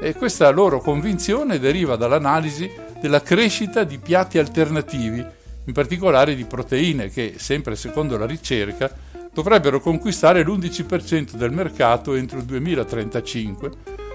E 0.00 0.14
questa 0.14 0.48
loro 0.50 0.80
convinzione 0.80 1.58
deriva 1.58 1.96
dall'analisi 1.96 2.70
della 3.00 3.20
crescita 3.20 3.84
di 3.84 3.98
piatti 3.98 4.38
alternativi, 4.38 5.24
in 5.64 5.72
particolare 5.72 6.34
di 6.34 6.44
proteine 6.44 7.08
che, 7.10 7.34
sempre 7.36 7.76
secondo 7.76 8.16
la 8.16 8.26
ricerca, 8.26 8.90
dovrebbero 9.32 9.80
conquistare 9.80 10.42
l'11% 10.42 11.34
del 11.34 11.52
mercato 11.52 12.14
entro 12.14 12.38
il 12.38 12.44
2035 12.44 13.70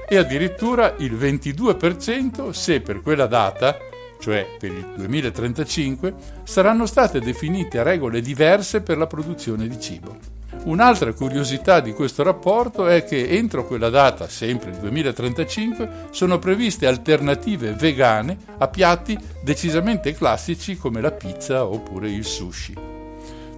e 0.07 0.17
addirittura 0.17 0.95
il 0.97 1.13
22% 1.13 2.51
se 2.51 2.81
per 2.81 3.01
quella 3.01 3.25
data, 3.25 3.77
cioè 4.19 4.45
per 4.59 4.71
il 4.71 4.93
2035, 4.95 6.13
saranno 6.43 6.85
state 6.85 7.19
definite 7.19 7.81
regole 7.83 8.21
diverse 8.21 8.81
per 8.81 8.97
la 8.97 9.07
produzione 9.07 9.67
di 9.67 9.79
cibo. 9.79 10.35
Un'altra 10.65 11.13
curiosità 11.13 11.79
di 11.79 11.93
questo 11.93 12.23
rapporto 12.23 12.87
è 12.87 13.03
che 13.03 13.27
entro 13.29 13.67
quella 13.67 13.89
data, 13.89 14.27
sempre 14.27 14.71
il 14.71 14.77
2035, 14.77 16.07
sono 16.09 16.39
previste 16.39 16.87
alternative 16.87 17.73
vegane 17.73 18.37
a 18.57 18.67
piatti 18.67 19.17
decisamente 19.43 20.13
classici 20.13 20.75
come 20.75 21.01
la 21.01 21.11
pizza 21.11 21.65
oppure 21.65 22.09
il 22.09 22.25
sushi. 22.25 22.94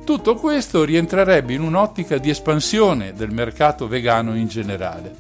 Tutto 0.08 0.36
questo 0.36 0.86
rientrerebbe 0.86 1.54
in 1.54 1.62
un'ottica 1.62 2.18
di 2.18 2.30
espansione 2.30 3.12
del 3.12 3.30
mercato 3.30 3.90
vegano 3.90 4.38
in 4.38 4.48
generale. 4.48 5.14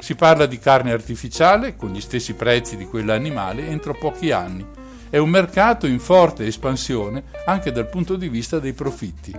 Si 0.00 0.16
parla 0.16 0.44
di 0.44 0.58
carne 0.58 0.92
artificiale 0.92 1.76
con 1.76 1.92
gli 1.92 2.00
stessi 2.02 2.34
prezzi 2.34 2.76
di 2.76 2.84
quella 2.84 3.14
animale 3.14 3.66
entro 3.66 3.94
pochi 3.94 4.32
anni. 4.32 4.62
È 5.08 5.16
un 5.16 5.30
mercato 5.30 5.86
in 5.86 5.98
forte 5.98 6.44
espansione 6.44 7.22
anche 7.46 7.72
dal 7.72 7.88
punto 7.88 8.16
di 8.16 8.28
vista 8.28 8.58
dei 8.58 8.74
profitti. 8.74 9.34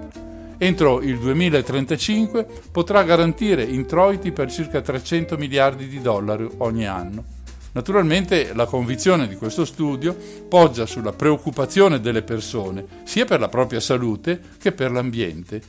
Entro 0.58 1.02
il 1.02 1.20
2035 1.20 2.48
potrà 2.72 3.04
garantire 3.04 3.62
introiti 3.62 4.32
per 4.32 4.52
circa 4.52 4.82
300 4.82 5.38
miliardi 5.38 5.88
di 5.88 6.02
dollari 6.02 6.50
ogni 6.58 6.88
anno. 6.88 7.35
Naturalmente 7.76 8.54
la 8.54 8.68
convinzione 8.68 9.28
di 9.28 9.36
questo 9.36 9.66
studio 9.66 10.16
poggia 10.48 10.86
sulla 10.86 11.12
preoccupazione 11.12 12.00
delle 12.00 12.22
persone, 12.22 12.86
sia 13.04 13.26
per 13.26 13.42
la 13.42 13.50
propria 13.50 13.82
salute 13.82 14.40
che 14.58 14.72
per 14.72 14.92
l'ambiente. 14.92 15.62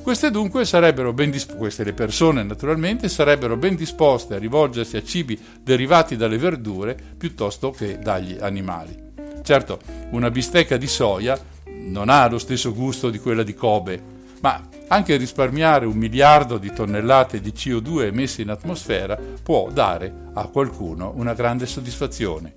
Queste 0.00 0.30
dunque 0.30 0.64
sarebbero 0.64 1.12
ben 1.12 1.32
disp- 1.32 1.56
queste 1.56 1.82
le 1.82 1.92
persone 1.92 2.44
naturalmente 2.44 3.08
sarebbero 3.08 3.56
ben 3.56 3.74
disposte 3.74 4.34
a 4.34 4.38
rivolgersi 4.38 4.96
a 4.96 5.02
cibi 5.02 5.36
derivati 5.60 6.16
dalle 6.16 6.38
verdure 6.38 6.96
piuttosto 7.18 7.72
che 7.72 7.98
dagli 7.98 8.36
animali. 8.40 9.08
Certo, 9.42 9.80
una 10.10 10.30
bistecca 10.30 10.76
di 10.76 10.86
soia 10.86 11.36
non 11.66 12.10
ha 12.10 12.28
lo 12.28 12.38
stesso 12.38 12.72
gusto 12.72 13.10
di 13.10 13.18
quella 13.18 13.42
di 13.42 13.54
Kobe, 13.54 14.00
ma 14.40 14.68
anche 14.92 15.16
risparmiare 15.16 15.86
un 15.86 15.96
miliardo 15.96 16.58
di 16.58 16.72
tonnellate 16.72 17.40
di 17.40 17.50
CO2 17.50 18.06
emesse 18.06 18.42
in 18.42 18.50
atmosfera 18.50 19.16
può 19.42 19.70
dare 19.70 20.12
a 20.34 20.46
qualcuno 20.46 21.12
una 21.14 21.32
grande 21.32 21.66
soddisfazione. 21.66 22.54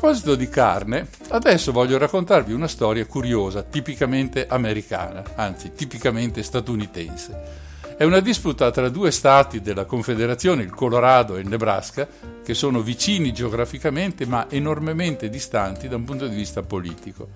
Proposito 0.00 0.34
di 0.34 0.48
carne, 0.48 1.08
adesso 1.28 1.72
voglio 1.72 1.98
raccontarvi 1.98 2.54
una 2.54 2.68
storia 2.68 3.04
curiosa, 3.04 3.62
tipicamente 3.62 4.46
americana, 4.48 5.22
anzi 5.34 5.72
tipicamente 5.74 6.42
statunitense. 6.42 7.68
È 7.98 8.04
una 8.04 8.20
disputa 8.20 8.70
tra 8.70 8.88
due 8.88 9.10
stati 9.10 9.60
della 9.60 9.84
Confederazione, 9.84 10.62
il 10.62 10.70
Colorado 10.70 11.36
e 11.36 11.40
il 11.40 11.48
Nebraska, 11.48 12.08
che 12.42 12.54
sono 12.54 12.80
vicini 12.80 13.30
geograficamente 13.34 14.24
ma 14.24 14.46
enormemente 14.48 15.28
distanti 15.28 15.86
da 15.86 15.96
un 15.96 16.04
punto 16.04 16.26
di 16.26 16.34
vista 16.34 16.62
politico. 16.62 17.28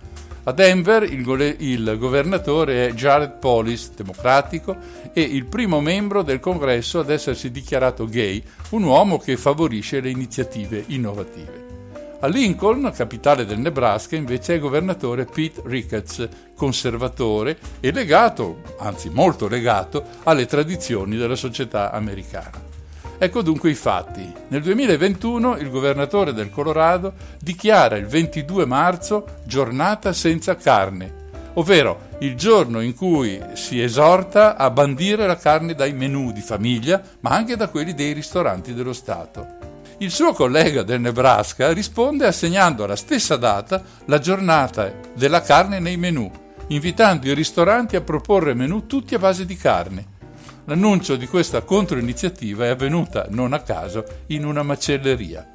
A 0.45 0.53
Denver 0.53 1.03
il, 1.03 1.23
go- 1.23 1.37
il 1.37 1.97
governatore 1.99 2.89
è 2.89 2.93
Jared 2.95 3.33
Polis, 3.41 3.91
democratico, 3.91 4.75
e 5.13 5.21
il 5.21 5.45
primo 5.45 5.83
membro 5.83 6.23
del 6.23 6.41
congresso 6.41 7.01
ad 7.01 7.11
essersi 7.11 7.51
dichiarato 7.51 8.07
gay, 8.07 8.43
un 8.71 8.85
uomo 8.85 9.19
che 9.19 9.37
favorisce 9.37 10.01
le 10.01 10.09
iniziative 10.09 10.83
innovative. 10.87 11.64
A 12.25 12.27
Lincoln, 12.27 12.91
capitale 12.97 13.45
del 13.45 13.59
Nebraska, 13.59 14.17
invece 14.17 14.55
è 14.55 14.59
governatore 14.59 15.27
Pete 15.27 15.61
Ricketts, 15.67 16.27
conservatore 16.57 17.59
e 17.81 17.93
legato, 17.93 18.63
anzi 18.79 19.11
molto 19.11 19.47
legato, 19.47 20.03
alle 20.23 20.47
tradizioni 20.47 21.19
della 21.19 21.37
società 21.37 21.93
americana. 21.93 22.63
Ecco 23.19 23.43
dunque 23.43 23.69
i 23.69 23.75
fatti. 23.75 24.27
Nel 24.49 24.63
2021 24.63 25.59
il 25.59 25.69
governatore 25.69 26.33
del 26.33 26.49
Colorado 26.49 27.13
dichiara 27.43 27.97
il 27.97 28.07
22 28.07 28.65
marzo 28.65 29.27
giornata 29.45 30.15
senza 30.15 30.57
carne, 30.57 31.27
ovvero 31.55 32.13
il 32.21 32.37
giorno 32.37 32.81
in 32.81 32.95
cui 32.95 33.39
si 33.53 33.83
esorta 33.83 34.57
a 34.57 34.71
bandire 34.71 35.27
la 35.27 35.37
carne 35.37 35.75
dai 35.75 35.93
menù 35.93 36.33
di 36.33 36.41
famiglia, 36.41 37.03
ma 37.21 37.33
anche 37.33 37.55
da 37.55 37.69
quelli 37.69 37.93
dei 37.93 38.15
ristoranti 38.15 38.73
dello 38.73 38.95
Stato. 38.95 39.65
Il 39.99 40.11
suo 40.11 40.33
collega 40.33 40.83
del 40.83 41.01
Nebraska 41.01 41.73
risponde 41.73 42.27
assegnando 42.27 42.83
alla 42.83 42.97
stessa 42.97 43.37
data 43.37 43.81
la 44.07 44.19
giornata 44.19 44.93
della 45.15 45.41
carne 45.41 45.79
nei 45.79 45.97
menù, 45.97 46.29
invitando 46.69 47.29
i 47.29 47.35
ristoranti 47.35 47.95
a 47.95 48.01
proporre 48.01 48.55
menù 48.55 48.87
tutti 48.87 49.15
a 49.15 49.21
base 49.21 49.47
di 49.47 49.57
carne. 49.57 50.07
L'annuncio 50.65 51.15
di 51.15 51.29
questa 51.29 51.63
controiniziativa 51.63 52.65
è 52.65 52.71
avvenuta, 52.71 53.27
non 53.31 53.53
a 53.53 53.61
caso, 53.61 54.05
in 54.29 54.45
una 54.45 54.65
macelleria. 54.65 55.49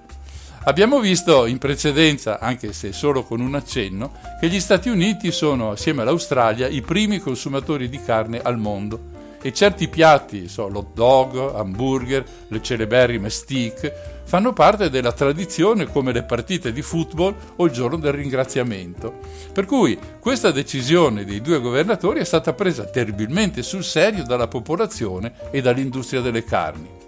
Abbiamo 0.64 1.00
visto 1.02 1.46
in 1.46 1.58
precedenza, 1.58 2.40
anche 2.40 2.72
se 2.72 2.94
solo 2.94 3.24
con 3.24 3.42
un 3.42 3.56
accenno, 3.56 4.14
che 4.40 4.48
gli 4.48 4.60
Stati 4.62 4.88
Uniti 4.88 5.32
sono, 5.32 5.72
assieme 5.72 6.04
all'Australia, 6.04 6.68
i 6.68 6.82
primi 6.82 7.20
consumatori 7.20 7.90
di 7.90 8.02
carne 8.02 8.40
al 8.42 8.58
mondo 8.58 9.18
e 9.42 9.54
certi 9.54 9.88
piatti, 9.88 10.48
so, 10.48 10.68
l'hot 10.68 10.94
dog, 10.94 11.56
hamburger, 11.56 12.24
le 12.48 12.62
celeberrime 12.62 13.30
steak, 13.30 14.20
fanno 14.26 14.54
parte 14.54 14.90
della 14.90 15.12
tradizione 15.12 15.88
come 15.88 16.12
le 16.12 16.24
partite 16.24 16.72
di 16.72 16.82
football 16.82 17.36
o 17.56 17.66
il 17.66 17.72
giorno 17.72 17.98
del 17.98 18.14
ringraziamento. 18.14 19.20
Per 19.52 19.66
cui 19.66 19.98
questa 20.20 20.52
decisione 20.52 21.26
dei 21.26 21.42
due 21.42 21.60
governatori 21.60 22.20
è 22.20 22.26
stata 22.26 22.54
presa 22.54 22.84
terribilmente 22.86 23.64
sul 23.64 23.84
serio 23.84 24.24
dalla 24.24 24.48
popolazione 24.48 25.34
e 25.52 25.62
dall'industria 25.62 26.22
delle 26.22 26.44
carni. 26.44 27.00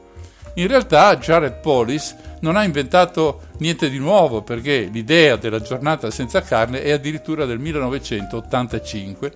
In 0.55 0.67
realtà 0.67 1.15
Jared 1.15 1.59
Polis 1.61 2.15
non 2.41 2.57
ha 2.57 2.63
inventato 2.63 3.43
niente 3.59 3.89
di 3.89 3.99
nuovo 3.99 4.41
perché 4.41 4.89
l'idea 4.91 5.37
della 5.37 5.61
giornata 5.61 6.11
senza 6.11 6.41
carne 6.41 6.81
è 6.81 6.91
addirittura 6.91 7.45
del 7.45 7.59
1985, 7.59 9.31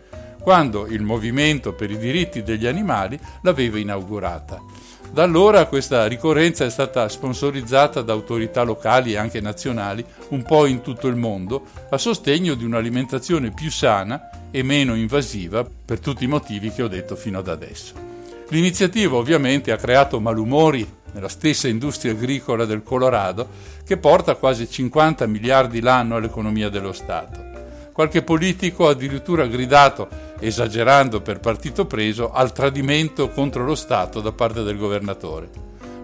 quando 0.45 0.85
il 0.85 1.01
movimento 1.01 1.73
per 1.73 1.89
i 1.89 1.97
diritti 1.97 2.43
degli 2.43 2.67
animali 2.67 3.19
l'aveva 3.41 3.79
inaugurata. 3.79 4.61
Da 5.11 5.23
allora 5.23 5.65
questa 5.65 6.05
ricorrenza 6.05 6.65
è 6.65 6.69
stata 6.69 7.09
sponsorizzata 7.09 8.03
da 8.03 8.13
autorità 8.13 8.61
locali 8.61 9.13
e 9.13 9.17
anche 9.17 9.41
nazionali 9.41 10.05
un 10.29 10.43
po' 10.43 10.67
in 10.67 10.81
tutto 10.81 11.07
il 11.07 11.15
mondo 11.15 11.63
a 11.89 11.97
sostegno 11.97 12.53
di 12.53 12.63
un'alimentazione 12.63 13.53
più 13.53 13.71
sana 13.71 14.29
e 14.51 14.61
meno 14.61 14.93
invasiva 14.93 15.65
per 15.83 15.99
tutti 15.99 16.25
i 16.25 16.27
motivi 16.27 16.69
che 16.69 16.83
ho 16.83 16.87
detto 16.87 17.15
fino 17.15 17.39
ad 17.39 17.47
adesso. 17.47 17.95
L'iniziativa 18.49 19.15
ovviamente 19.15 19.71
ha 19.71 19.77
creato 19.77 20.19
malumori 20.19 20.87
nella 21.13 21.27
stessa 21.27 21.67
industria 21.67 22.11
agricola 22.11 22.65
del 22.65 22.83
Colorado 22.83 23.49
che 23.83 23.97
porta 23.97 24.35
quasi 24.35 24.69
50 24.69 25.25
miliardi 25.25 25.79
l'anno 25.79 26.17
all'economia 26.17 26.69
dello 26.69 26.93
Stato. 26.93 27.54
Qualche 27.95 28.23
politico 28.23 28.89
ha 28.89 28.91
addirittura 28.91 29.45
gridato, 29.45 30.09
esagerando 30.41 31.21
per 31.21 31.39
partito 31.39 31.85
preso, 31.85 32.29
al 32.29 32.51
tradimento 32.51 33.29
contro 33.29 33.63
lo 33.63 33.73
Stato 33.73 34.19
da 34.19 34.33
parte 34.33 34.63
del 34.63 34.77
governatore. 34.77 35.49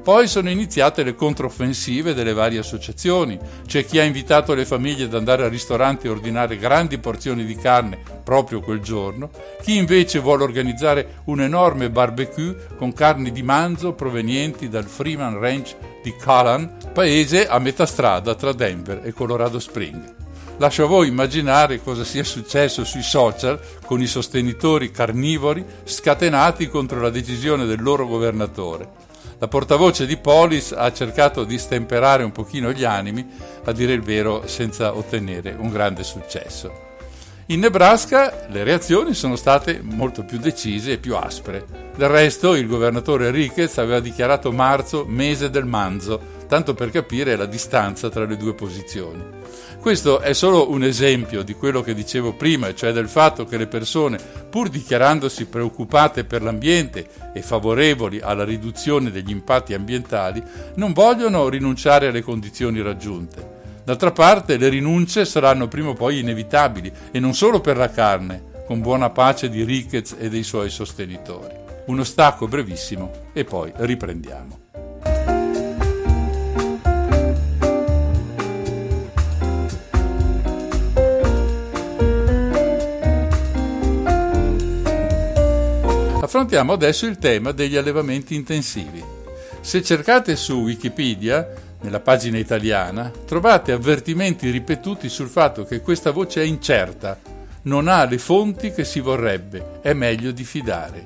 Poi 0.01 0.25
sono 0.29 0.49
iniziate 0.49 1.03
le 1.03 1.15
controffensive 1.15 2.13
delle 2.13 2.31
varie 2.31 2.59
associazioni. 2.59 3.37
C'è 3.67 3.85
chi 3.85 3.99
ha 3.99 4.03
invitato 4.03 4.53
le 4.53 4.63
famiglie 4.63 5.03
ad 5.03 5.15
andare 5.15 5.43
al 5.43 5.49
ristorante 5.49 6.07
e 6.07 6.11
ordinare 6.11 6.55
grandi 6.57 6.97
porzioni 6.97 7.43
di 7.43 7.57
carne 7.57 7.99
proprio 8.23 8.61
quel 8.61 8.79
giorno, 8.79 9.29
chi 9.61 9.75
invece 9.75 10.19
vuole 10.19 10.43
organizzare 10.43 11.21
un 11.25 11.41
enorme 11.41 11.89
barbecue 11.89 12.55
con 12.77 12.93
carni 12.93 13.33
di 13.33 13.43
manzo 13.43 13.91
provenienti 13.91 14.69
dal 14.69 14.85
Freeman 14.85 15.37
Ranch 15.37 15.75
di 16.01 16.15
Callan, 16.15 16.77
paese 16.93 17.49
a 17.49 17.59
metà 17.59 17.85
strada 17.85 18.33
tra 18.33 18.53
Denver 18.53 19.01
e 19.03 19.11
Colorado 19.11 19.59
Springs. 19.59 20.20
Lascio 20.61 20.83
a 20.83 20.87
voi 20.87 21.07
immaginare 21.07 21.81
cosa 21.81 22.03
sia 22.03 22.23
successo 22.23 22.83
sui 22.83 23.01
social 23.01 23.59
con 23.83 23.99
i 23.99 24.05
sostenitori 24.05 24.91
carnivori 24.91 25.65
scatenati 25.83 26.67
contro 26.67 27.01
la 27.01 27.09
decisione 27.09 27.65
del 27.65 27.81
loro 27.81 28.05
governatore. 28.05 28.87
La 29.39 29.47
portavoce 29.47 30.05
di 30.05 30.17
Polis 30.17 30.71
ha 30.71 30.93
cercato 30.93 31.45
di 31.45 31.57
stemperare 31.57 32.21
un 32.21 32.31
pochino 32.31 32.71
gli 32.73 32.83
animi, 32.83 33.27
a 33.63 33.71
dire 33.71 33.93
il 33.93 34.03
vero 34.03 34.43
senza 34.45 34.95
ottenere 34.95 35.55
un 35.57 35.71
grande 35.71 36.03
successo. 36.03 36.89
In 37.47 37.59
Nebraska 37.59 38.45
le 38.49 38.63
reazioni 38.63 39.15
sono 39.15 39.35
state 39.35 39.81
molto 39.81 40.23
più 40.23 40.37
decise 40.37 40.91
e 40.91 40.97
più 40.99 41.15
aspre. 41.15 41.65
Del 41.95 42.07
resto 42.07 42.53
il 42.53 42.67
governatore 42.67 43.31
Ricketts 43.31 43.79
aveva 43.79 43.99
dichiarato 43.99 44.51
marzo 44.51 45.05
mese 45.07 45.49
del 45.49 45.65
manzo, 45.65 46.39
tanto 46.51 46.73
per 46.73 46.91
capire 46.91 47.37
la 47.37 47.45
distanza 47.45 48.09
tra 48.09 48.25
le 48.25 48.35
due 48.35 48.53
posizioni. 48.53 49.23
Questo 49.79 50.19
è 50.19 50.33
solo 50.33 50.69
un 50.69 50.83
esempio 50.83 51.43
di 51.43 51.53
quello 51.53 51.79
che 51.81 51.93
dicevo 51.93 52.33
prima, 52.33 52.73
cioè 52.73 52.91
del 52.91 53.07
fatto 53.07 53.45
che 53.45 53.55
le 53.55 53.67
persone, 53.67 54.19
pur 54.49 54.67
dichiarandosi 54.67 55.45
preoccupate 55.45 56.25
per 56.25 56.41
l'ambiente 56.41 57.07
e 57.33 57.41
favorevoli 57.41 58.19
alla 58.19 58.43
riduzione 58.43 59.11
degli 59.11 59.29
impatti 59.29 59.73
ambientali, 59.73 60.43
non 60.75 60.91
vogliono 60.91 61.47
rinunciare 61.47 62.07
alle 62.07 62.21
condizioni 62.21 62.81
raggiunte. 62.81 63.59
D'altra 63.85 64.11
parte 64.11 64.57
le 64.57 64.67
rinunce 64.67 65.23
saranno 65.23 65.69
prima 65.69 65.91
o 65.91 65.93
poi 65.93 66.19
inevitabili 66.19 66.91
e 67.11 67.19
non 67.21 67.33
solo 67.33 67.61
per 67.61 67.77
la 67.77 67.89
carne, 67.89 68.63
con 68.65 68.81
buona 68.81 69.09
pace 69.09 69.49
di 69.49 69.63
Ricketts 69.63 70.17
e 70.19 70.27
dei 70.27 70.43
suoi 70.43 70.69
sostenitori. 70.69 71.55
Uno 71.85 72.03
stacco 72.03 72.45
brevissimo 72.49 73.29
e 73.31 73.45
poi 73.45 73.71
riprendiamo. 73.73 74.60
Affrontiamo 86.33 86.71
adesso 86.71 87.07
il 87.07 87.17
tema 87.17 87.51
degli 87.51 87.75
allevamenti 87.75 88.35
intensivi. 88.35 89.03
Se 89.59 89.83
cercate 89.83 90.37
su 90.37 90.61
Wikipedia, 90.61 91.45
nella 91.81 91.99
pagina 91.99 92.37
italiana, 92.37 93.11
trovate 93.25 93.73
avvertimenti 93.73 94.49
ripetuti 94.49 95.09
sul 95.09 95.27
fatto 95.27 95.65
che 95.65 95.81
questa 95.81 96.11
voce 96.11 96.41
è 96.41 96.45
incerta, 96.45 97.19
non 97.63 97.89
ha 97.89 98.05
le 98.05 98.17
fonti 98.17 98.71
che 98.71 98.85
si 98.85 99.01
vorrebbe, 99.01 99.81
è 99.81 99.91
meglio 99.91 100.31
diffidare. 100.31 101.05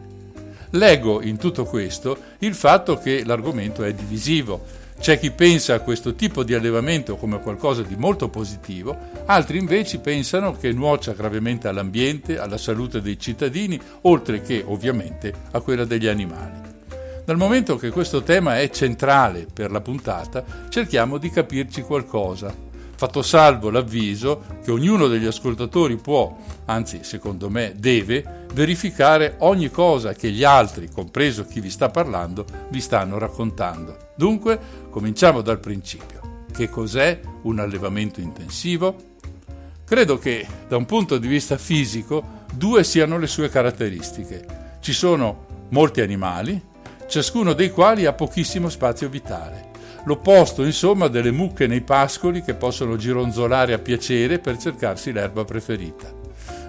Leggo 0.69 1.23
in 1.23 1.37
tutto 1.37 1.63
questo 1.63 2.15
il 2.41 2.53
fatto 2.53 2.99
che 2.99 3.23
l'argomento 3.25 3.83
è 3.83 3.95
divisivo. 3.95 4.63
C'è 4.97 5.19
chi 5.19 5.29
pensa 5.29 5.75
a 5.75 5.81
questo 5.81 6.15
tipo 6.15 6.43
di 6.43 6.53
allevamento 6.53 7.15
come 7.15 7.39
qualcosa 7.39 7.83
di 7.83 7.95
molto 7.95 8.29
positivo, 8.29 8.97
altri 9.25 9.59
invece 9.59 9.99
pensano 9.99 10.53
che 10.53 10.71
nuocia 10.71 11.11
gravemente 11.13 11.67
all'ambiente, 11.67 12.39
alla 12.39 12.57
salute 12.57 13.01
dei 13.01 13.19
cittadini, 13.19 13.79
oltre 14.01 14.41
che 14.41 14.63
ovviamente 14.65 15.31
a 15.51 15.59
quella 15.59 15.85
degli 15.85 16.07
animali. 16.07 16.73
Dal 17.23 17.37
momento 17.37 17.75
che 17.77 17.89
questo 17.89 18.23
tema 18.23 18.59
è 18.59 18.69
centrale 18.69 19.47
per 19.51 19.69
la 19.69 19.81
puntata, 19.81 20.43
cerchiamo 20.69 21.17
di 21.17 21.29
capirci 21.29 21.81
qualcosa, 21.81 22.53
fatto 22.95 23.21
salvo 23.21 23.69
l'avviso 23.69 24.43
che 24.63 24.71
ognuno 24.71 25.07
degli 25.07 25.25
ascoltatori 25.25 25.97
può, 25.97 26.35
anzi 26.65 26.99
secondo 27.03 27.49
me 27.49 27.73
deve, 27.77 28.45
verificare 28.53 29.35
ogni 29.39 29.69
cosa 29.69 30.13
che 30.13 30.31
gli 30.31 30.43
altri, 30.43 30.89
compreso 30.89 31.45
chi 31.45 31.59
vi 31.59 31.69
sta 31.69 31.89
parlando, 31.89 32.45
vi 32.69 32.79
stanno 32.79 33.17
raccontando. 33.17 34.04
Dunque, 34.15 34.59
cominciamo 34.89 35.41
dal 35.41 35.59
principio. 35.59 36.43
Che 36.51 36.69
cos'è 36.69 37.19
un 37.43 37.59
allevamento 37.59 38.21
intensivo? 38.21 39.13
Credo 39.83 40.17
che, 40.17 40.47
da 40.67 40.77
un 40.77 40.85
punto 40.85 41.17
di 41.17 41.27
vista 41.27 41.57
fisico, 41.57 42.43
due 42.53 42.83
siano 42.83 43.17
le 43.17 43.27
sue 43.27 43.49
caratteristiche. 43.49 44.77
Ci 44.79 44.93
sono 44.93 45.67
molti 45.69 45.99
animali, 45.99 46.59
ciascuno 47.07 47.53
dei 47.53 47.71
quali 47.71 48.05
ha 48.05 48.13
pochissimo 48.13 48.69
spazio 48.69 49.09
vitale. 49.09 49.73
L'opposto, 50.05 50.63
insomma, 50.63 51.07
delle 51.07 51.31
mucche 51.31 51.67
nei 51.67 51.81
pascoli 51.81 52.41
che 52.41 52.53
possono 52.53 52.95
gironzolare 52.95 53.73
a 53.73 53.79
piacere 53.79 54.39
per 54.39 54.57
cercarsi 54.57 55.11
l'erba 55.11 55.43
preferita. 55.43 56.11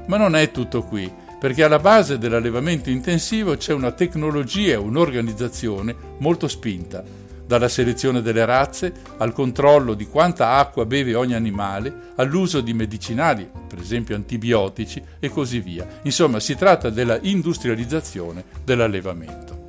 Ma 0.06 0.16
non 0.16 0.34
è 0.34 0.50
tutto 0.50 0.82
qui, 0.82 1.10
perché 1.38 1.62
alla 1.62 1.78
base 1.78 2.18
dell'allevamento 2.18 2.90
intensivo 2.90 3.56
c'è 3.56 3.72
una 3.72 3.92
tecnologia 3.92 4.72
e 4.72 4.76
un'organizzazione 4.76 5.94
molto 6.18 6.48
spinta, 6.48 7.04
dalla 7.46 7.68
selezione 7.68 8.22
delle 8.22 8.44
razze 8.44 8.92
al 9.18 9.32
controllo 9.32 9.94
di 9.94 10.06
quanta 10.06 10.56
acqua 10.56 10.84
beve 10.84 11.14
ogni 11.14 11.34
animale, 11.34 12.12
all'uso 12.16 12.60
di 12.60 12.74
medicinali, 12.74 13.48
per 13.66 13.78
esempio 13.78 14.16
antibiotici 14.16 15.02
e 15.18 15.28
così 15.28 15.60
via. 15.60 15.86
Insomma, 16.02 16.40
si 16.40 16.56
tratta 16.56 16.90
della 16.90 17.18
industrializzazione 17.20 18.44
dell'allevamento. 18.64 19.64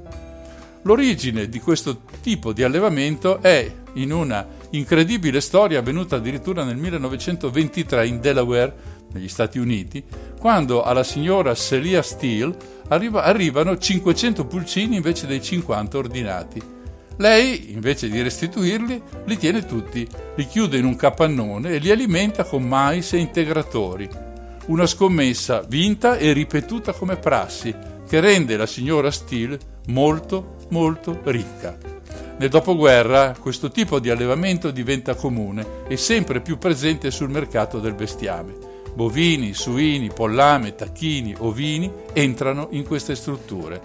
L'origine 0.83 1.49
di 1.49 1.59
questo 1.59 2.01
tipo 2.21 2.53
di 2.53 2.63
allevamento 2.63 3.41
è 3.41 3.69
in 3.93 4.11
una 4.11 4.45
incredibile 4.71 5.41
storia 5.41 5.79
avvenuta 5.79 6.15
addirittura 6.15 6.63
nel 6.63 6.77
1923 6.77 8.07
in 8.07 8.21
Delaware, 8.21 8.95
negli 9.11 9.27
Stati 9.27 9.59
Uniti, 9.59 10.03
quando 10.39 10.83
alla 10.83 11.03
signora 11.03 11.53
Celia 11.55 12.01
Steele 12.01 12.55
arriva, 12.89 13.23
arrivano 13.23 13.77
500 13.77 14.45
pulcini 14.45 14.95
invece 14.97 15.27
dei 15.27 15.41
50 15.41 15.97
ordinati. 15.97 16.75
Lei, 17.17 17.71
invece 17.73 18.09
di 18.09 18.21
restituirli, 18.21 19.01
li 19.25 19.37
tiene 19.37 19.65
tutti, 19.65 20.07
li 20.35 20.45
chiude 20.45 20.77
in 20.77 20.85
un 20.85 20.95
capannone 20.95 21.71
e 21.71 21.77
li 21.79 21.91
alimenta 21.91 22.43
con 22.43 22.63
mais 22.63 23.13
e 23.13 23.17
integratori. 23.17 24.07
Una 24.67 24.85
scommessa 24.85 25.63
vinta 25.67 26.17
e 26.17 26.33
ripetuta 26.33 26.93
come 26.93 27.17
prassi, 27.17 27.73
che 28.07 28.19
rende 28.19 28.55
la 28.55 28.67
signora 28.67 29.09
Steele 29.11 29.57
molto 29.87 30.57
molto 30.69 31.19
ricca. 31.23 31.77
Nel 32.37 32.49
dopoguerra 32.49 33.35
questo 33.39 33.71
tipo 33.71 33.99
di 33.99 34.09
allevamento 34.09 34.69
diventa 34.69 35.15
comune 35.15 35.65
e 35.87 35.97
sempre 35.97 36.41
più 36.41 36.57
presente 36.57 37.09
sul 37.09 37.29
mercato 37.29 37.79
del 37.79 37.95
bestiame. 37.95 38.53
Bovini, 38.93 39.53
suini, 39.53 40.11
pollame, 40.13 40.75
tacchini, 40.75 41.35
ovini 41.39 41.91
entrano 42.13 42.67
in 42.71 42.83
queste 42.83 43.15
strutture. 43.15 43.81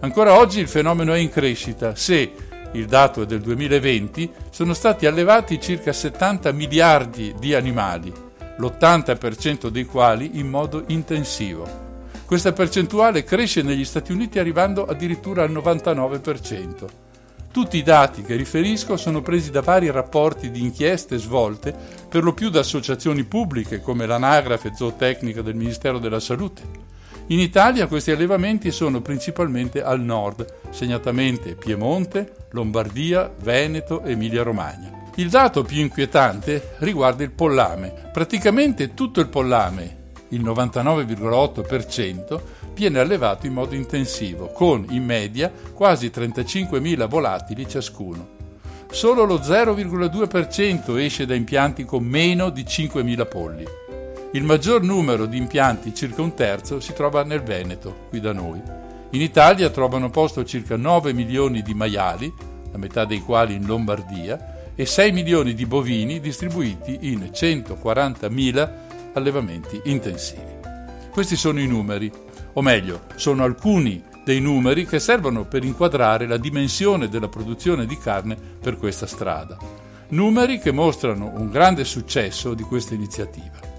Ancora 0.00 0.38
oggi 0.38 0.60
il 0.60 0.68
fenomeno 0.68 1.12
è 1.12 1.18
in 1.18 1.30
crescita 1.30 1.94
se, 1.94 2.32
il 2.72 2.86
dato 2.86 3.22
è 3.22 3.26
del 3.26 3.40
2020, 3.40 4.30
sono 4.50 4.74
stati 4.74 5.06
allevati 5.06 5.60
circa 5.60 5.92
70 5.92 6.52
miliardi 6.52 7.34
di 7.38 7.54
animali, 7.54 8.12
l'80% 8.58 9.68
dei 9.68 9.84
quali 9.84 10.38
in 10.38 10.48
modo 10.48 10.84
intensivo. 10.86 11.88
Questa 12.24 12.52
percentuale 12.52 13.24
cresce 13.24 13.62
negli 13.62 13.84
Stati 13.84 14.12
Uniti 14.12 14.38
arrivando 14.38 14.84
addirittura 14.84 15.42
al 15.42 15.50
99%. 15.50 16.86
Tutti 17.50 17.76
i 17.76 17.82
dati 17.82 18.22
che 18.22 18.36
riferisco 18.36 18.96
sono 18.96 19.22
presi 19.22 19.50
da 19.50 19.62
vari 19.62 19.90
rapporti 19.90 20.52
di 20.52 20.60
inchieste 20.60 21.18
svolte, 21.18 21.74
per 22.08 22.22
lo 22.22 22.32
più 22.32 22.48
da 22.48 22.60
associazioni 22.60 23.24
pubbliche 23.24 23.80
come 23.80 24.06
l'Anagrafe 24.06 24.72
Zootecnica 24.76 25.42
del 25.42 25.56
Ministero 25.56 25.98
della 25.98 26.20
Salute. 26.20 26.89
In 27.30 27.38
Italia 27.38 27.86
questi 27.86 28.10
allevamenti 28.10 28.72
sono 28.72 29.02
principalmente 29.02 29.84
al 29.84 30.00
nord, 30.00 30.52
segnatamente 30.70 31.54
Piemonte, 31.54 32.48
Lombardia, 32.50 33.32
Veneto, 33.42 34.02
Emilia-Romagna. 34.02 35.10
Il 35.14 35.30
dato 35.30 35.62
più 35.62 35.78
inquietante 35.78 36.74
riguarda 36.78 37.22
il 37.22 37.30
pollame. 37.30 38.10
Praticamente 38.12 38.94
tutto 38.94 39.20
il 39.20 39.28
pollame, 39.28 40.08
il 40.30 40.42
99,8%, 40.42 42.40
viene 42.74 42.98
allevato 42.98 43.46
in 43.46 43.52
modo 43.52 43.76
intensivo, 43.76 44.48
con 44.48 44.84
in 44.90 45.04
media 45.04 45.52
quasi 45.72 46.10
35.000 46.12 47.06
volatili 47.06 47.68
ciascuno. 47.68 48.38
Solo 48.90 49.22
lo 49.22 49.36
0,2% 49.36 50.98
esce 50.98 51.26
da 51.26 51.36
impianti 51.36 51.84
con 51.84 52.02
meno 52.02 52.50
di 52.50 52.64
5.000 52.64 53.28
polli. 53.28 53.64
Il 54.32 54.44
maggior 54.44 54.84
numero 54.84 55.26
di 55.26 55.36
impianti, 55.36 55.92
circa 55.92 56.22
un 56.22 56.34
terzo, 56.34 56.78
si 56.78 56.92
trova 56.92 57.24
nel 57.24 57.42
Veneto, 57.42 58.06
qui 58.10 58.20
da 58.20 58.32
noi. 58.32 58.62
In 59.10 59.20
Italia 59.22 59.70
trovano 59.70 60.08
posto 60.08 60.44
circa 60.44 60.76
9 60.76 61.12
milioni 61.12 61.62
di 61.62 61.74
maiali, 61.74 62.32
la 62.70 62.78
metà 62.78 63.04
dei 63.04 63.18
quali 63.18 63.54
in 63.54 63.66
Lombardia, 63.66 64.72
e 64.76 64.86
6 64.86 65.10
milioni 65.10 65.52
di 65.52 65.66
bovini 65.66 66.20
distribuiti 66.20 66.96
in 67.10 67.30
140.000 67.32 68.70
allevamenti 69.14 69.80
intensivi. 69.86 70.58
Questi 71.10 71.34
sono 71.34 71.58
i 71.58 71.66
numeri, 71.66 72.08
o 72.52 72.62
meglio, 72.62 73.06
sono 73.16 73.42
alcuni 73.42 74.00
dei 74.24 74.40
numeri 74.40 74.86
che 74.86 75.00
servono 75.00 75.44
per 75.44 75.64
inquadrare 75.64 76.28
la 76.28 76.36
dimensione 76.36 77.08
della 77.08 77.28
produzione 77.28 77.84
di 77.84 77.98
carne 77.98 78.36
per 78.60 78.76
questa 78.76 79.08
strada. 79.08 79.58
Numeri 80.10 80.60
che 80.60 80.70
mostrano 80.70 81.32
un 81.34 81.50
grande 81.50 81.84
successo 81.84 82.54
di 82.54 82.62
questa 82.62 82.94
iniziativa. 82.94 83.69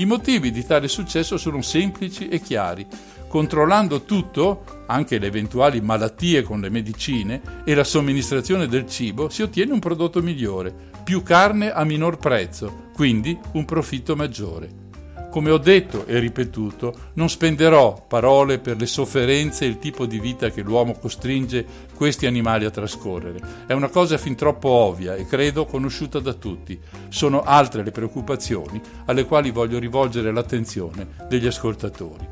I 0.00 0.06
motivi 0.06 0.50
di 0.50 0.64
tale 0.64 0.88
successo 0.88 1.36
sono 1.36 1.60
semplici 1.60 2.26
e 2.28 2.40
chiari. 2.40 2.86
Controllando 3.28 4.04
tutto, 4.04 4.84
anche 4.86 5.18
le 5.18 5.26
eventuali 5.26 5.82
malattie 5.82 6.40
con 6.40 6.58
le 6.58 6.70
medicine 6.70 7.42
e 7.66 7.74
la 7.74 7.84
somministrazione 7.84 8.66
del 8.66 8.88
cibo, 8.88 9.28
si 9.28 9.42
ottiene 9.42 9.74
un 9.74 9.78
prodotto 9.78 10.22
migliore, 10.22 10.74
più 11.04 11.22
carne 11.22 11.70
a 11.70 11.84
minor 11.84 12.16
prezzo, 12.16 12.86
quindi 12.94 13.38
un 13.52 13.66
profitto 13.66 14.16
maggiore. 14.16 14.89
Come 15.30 15.52
ho 15.52 15.58
detto 15.58 16.06
e 16.06 16.18
ripetuto, 16.18 16.92
non 17.12 17.30
spenderò 17.30 18.04
parole 18.08 18.58
per 18.58 18.76
le 18.76 18.86
sofferenze 18.86 19.64
e 19.64 19.68
il 19.68 19.78
tipo 19.78 20.04
di 20.04 20.18
vita 20.18 20.50
che 20.50 20.60
l'uomo 20.60 20.94
costringe 20.98 21.64
questi 21.94 22.26
animali 22.26 22.64
a 22.64 22.70
trascorrere. 22.70 23.38
È 23.64 23.72
una 23.72 23.88
cosa 23.88 24.18
fin 24.18 24.34
troppo 24.34 24.68
ovvia 24.68 25.14
e 25.14 25.26
credo 25.26 25.66
conosciuta 25.66 26.18
da 26.18 26.32
tutti. 26.32 26.76
Sono 27.10 27.42
altre 27.42 27.84
le 27.84 27.92
preoccupazioni 27.92 28.80
alle 29.04 29.24
quali 29.24 29.52
voglio 29.52 29.78
rivolgere 29.78 30.32
l'attenzione 30.32 31.06
degli 31.28 31.46
ascoltatori. 31.46 32.26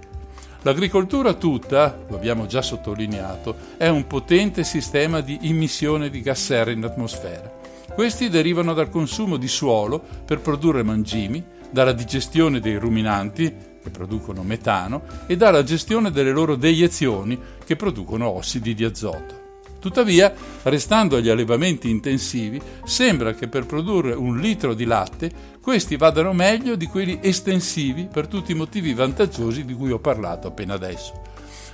L'agricoltura 0.63 1.35
tutta, 1.35 2.05
lo 2.09 2.17
abbiamo 2.17 2.47
già 2.47 2.63
sottolineato, 2.63 3.55
è 3.77 3.87
un 3.87 4.09
potente 4.09 4.65
sistema 4.65 5.21
di 5.21 5.39
immissione 5.43 6.11
di 6.11 6.21
gas 6.21 6.47
serra 6.47 6.73
in 6.73 6.83
atmosfera. 6.83 7.49
Questi 7.95 8.29
derivano 8.29 8.75
dal 8.75 8.91
consumo 8.91 9.37
di 9.37 9.49
suolo 9.49 10.03
per 10.25 10.41
produrre 10.41 10.83
mangimi, 10.83 11.57
dalla 11.71 11.93
digestione 11.93 12.61
dei 12.61 12.77
ruminanti, 12.77 13.55
che 13.83 13.91
producono 13.91 14.43
metano, 14.43 15.03
e 15.27 15.37
dalla 15.37 15.63
gestione 15.63 16.11
delle 16.11 16.33
loro 16.33 16.57
deiezioni, 16.57 17.39
che 17.65 17.77
producono 17.77 18.29
ossidi 18.29 18.75
di 18.75 18.85
azoto. 18.85 19.47
Tuttavia, 19.81 20.33
restando 20.65 21.17
agli 21.17 21.29
allevamenti 21.29 21.89
intensivi, 21.89 22.61
sembra 22.85 23.33
che 23.33 23.47
per 23.47 23.65
produrre 23.65 24.13
un 24.13 24.39
litro 24.39 24.75
di 24.75 24.85
latte 24.85 25.31
questi 25.63 25.97
vadano 25.97 26.33
meglio 26.33 26.75
di 26.75 26.87
quelli 26.87 27.19
estensivi 27.23 28.09
per 28.11 28.27
tutti 28.27 28.53
i 28.53 28.57
motivi 28.57 28.93
vantaggiosi 28.93 29.65
di 29.65 29.75
cui 29.75 29.93
ho 29.93 30.01
parlato 30.01 30.49
appena 30.49 30.75
adesso. 30.75 31.28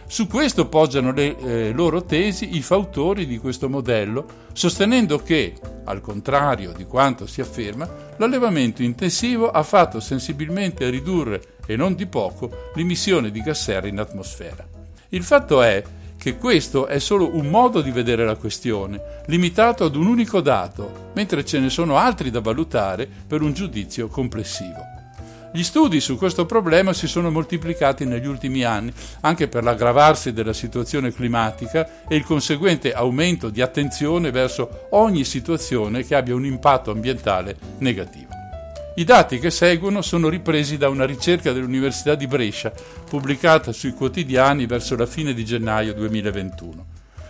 Su 0.07 0.27
questo 0.27 0.69
poggiano 0.69 1.13
le 1.13 1.37
eh, 1.39 1.73
loro 1.73 2.05
tesi 2.05 2.57
i 2.57 2.63
fautori 2.63 3.27
di 3.27 3.39
questo 3.39 3.69
modello, 3.69 4.43
sostenendo 4.53 5.19
che, 5.19 5.55
al 5.85 6.01
contrario 6.01 6.73
di 6.73 6.85
quanto 6.85 7.27
si 7.27 7.41
afferma, 7.41 7.89
l'allevamento 8.19 8.83
intensivo 8.83 9.51
ha 9.51 9.63
fatto 9.63 10.01
sensibilmente 10.01 10.89
ridurre, 10.91 11.57
e 11.67 11.77
non 11.77 11.95
di 11.95 12.07
poco, 12.07 12.71
l'emissione 12.75 13.31
di 13.31 13.41
gas 13.41 13.63
serra 13.63 13.89
in 13.89 13.99
atmosfera. 13.99 14.67
Il 15.09 15.23
fatto 15.23 15.63
è 15.63 15.83
che 16.17 16.37
questo 16.37 16.87
è 16.87 16.99
solo 16.99 17.35
un 17.35 17.47
modo 17.49 17.81
di 17.81 17.91
vedere 17.91 18.25
la 18.25 18.37
questione, 18.37 19.23
limitato 19.27 19.85
ad 19.85 19.97
un 19.97 20.07
unico 20.07 20.41
dato, 20.41 21.11
mentre 21.15 21.45
ce 21.45 21.59
ne 21.59 21.71
sono 21.71 21.97
altri 21.97 22.31
da 22.31 22.41
valutare 22.41 23.09
per 23.27 23.43
un 23.43 23.53
giudizio 23.53 24.09
complessivo. 24.09 24.94
Gli 25.57 25.63
studi 25.63 26.01
su 26.01 26.17
questo 26.17 26.47
problema 26.47 26.93
si 26.93 27.07
sono 27.07 27.31
moltiplicati 27.31 28.05
negli 28.05 28.27
ultimi 28.27 28.65
anni, 28.65 28.93
anche 29.21 29.47
per 29.47 29.63
l'aggravarsi 29.63 30.33
della 30.33 30.53
situazione 30.53 31.13
climatica 31.13 32.09
e 32.09 32.17
il 32.17 32.25
conseguente 32.25 32.93
aumento 32.93 33.51
di 33.51 33.63
attenzione 33.63 34.33
verso 34.33 34.89
ogni 34.91 35.23
situazione 35.23 36.05
che 36.05 36.17
abbia 36.17 36.35
un 36.35 36.45
impatto 36.45 36.91
ambientale 36.91 37.57
negativo. 37.79 38.33
I 38.97 39.05
dati 39.05 39.39
che 39.39 39.53
seguono 39.53 40.03
sono 40.03 40.29
ripresi 40.29 40.77
da 40.77 40.89
una 40.89 41.07
ricerca 41.07 41.53
dell'Università 41.53 42.17
di 42.17 42.27
Brescia, 42.27 42.73
pubblicata 43.09 43.71
sui 43.71 43.93
quotidiani 43.93 44.67
verso 44.67 44.97
la 44.97 45.07
fine 45.07 45.35
di 45.35 45.45
gennaio 45.45 45.95
2021. 45.95 46.85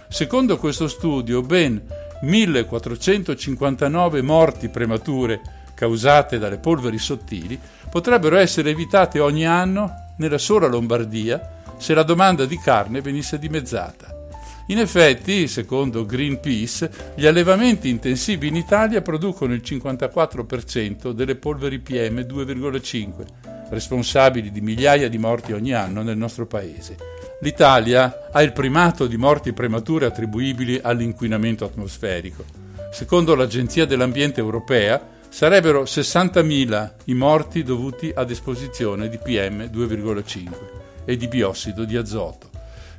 Secondo 0.09 0.57
questo 0.57 0.89
studio, 0.89 1.43
ben 1.43 1.79
1459 2.23 4.23
morti 4.23 4.71
premature 4.71 5.64
causate 5.75 6.39
dalle 6.39 6.59
polveri 6.59 6.99
sottili 6.99 7.59
potrebbero 7.91 8.37
essere 8.37 8.71
evitate 8.71 9.21
ogni 9.21 9.47
anno 9.47 10.13
nella 10.17 10.39
sola 10.39 10.67
Lombardia 10.67 11.63
se 11.77 11.95
la 11.95 12.03
domanda 12.03 12.47
di 12.47 12.59
carne 12.59 13.01
venisse 13.01 13.39
dimezzata. 13.39 14.15
In 14.69 14.79
effetti, 14.79 15.47
secondo 15.47 16.07
Greenpeace, 16.07 17.13
gli 17.15 17.27
allevamenti 17.27 17.91
intensivi 17.91 18.49
in 18.49 18.57
Italia 18.57 19.03
producono 19.03 19.53
il 19.53 19.61
54% 19.63 21.11
delle 21.11 21.37
polveri 21.37 21.81
PM 21.81 22.21
2,5, 22.21 23.69
responsabili 23.69 24.51
di 24.51 24.63
migliaia 24.63 25.11
di 25.11 25.19
morti 25.19 25.53
ogni 25.53 25.73
anno 25.73 26.03
nel 26.03 26.17
nostro 26.17 26.47
paese. 26.47 26.97
L'Italia 27.41 28.31
ha 28.33 28.43
il 28.43 28.53
primato 28.53 29.07
di 29.07 29.19
morti 29.19 29.53
premature 29.53 30.07
attribuibili 30.07 30.81
all'inquinamento 30.83 31.67
atmosferico. 31.67 32.45
Secondo 32.91 33.35
l'Agenzia 33.35 33.85
dell'Ambiente 33.85 34.41
europea, 34.41 35.14
sarebbero 35.35 35.83
60.000 35.83 36.93
i 37.07 37.15
morti 37.15 37.65
dovuti 37.65 38.13
ad 38.15 38.31
esposizione 38.31 39.09
di 39.09 39.19
PM2,5 39.21 40.51
e 41.05 41.17
di 41.17 41.27
biossido 41.27 41.85
di 41.85 41.97
azoto, 41.97 42.51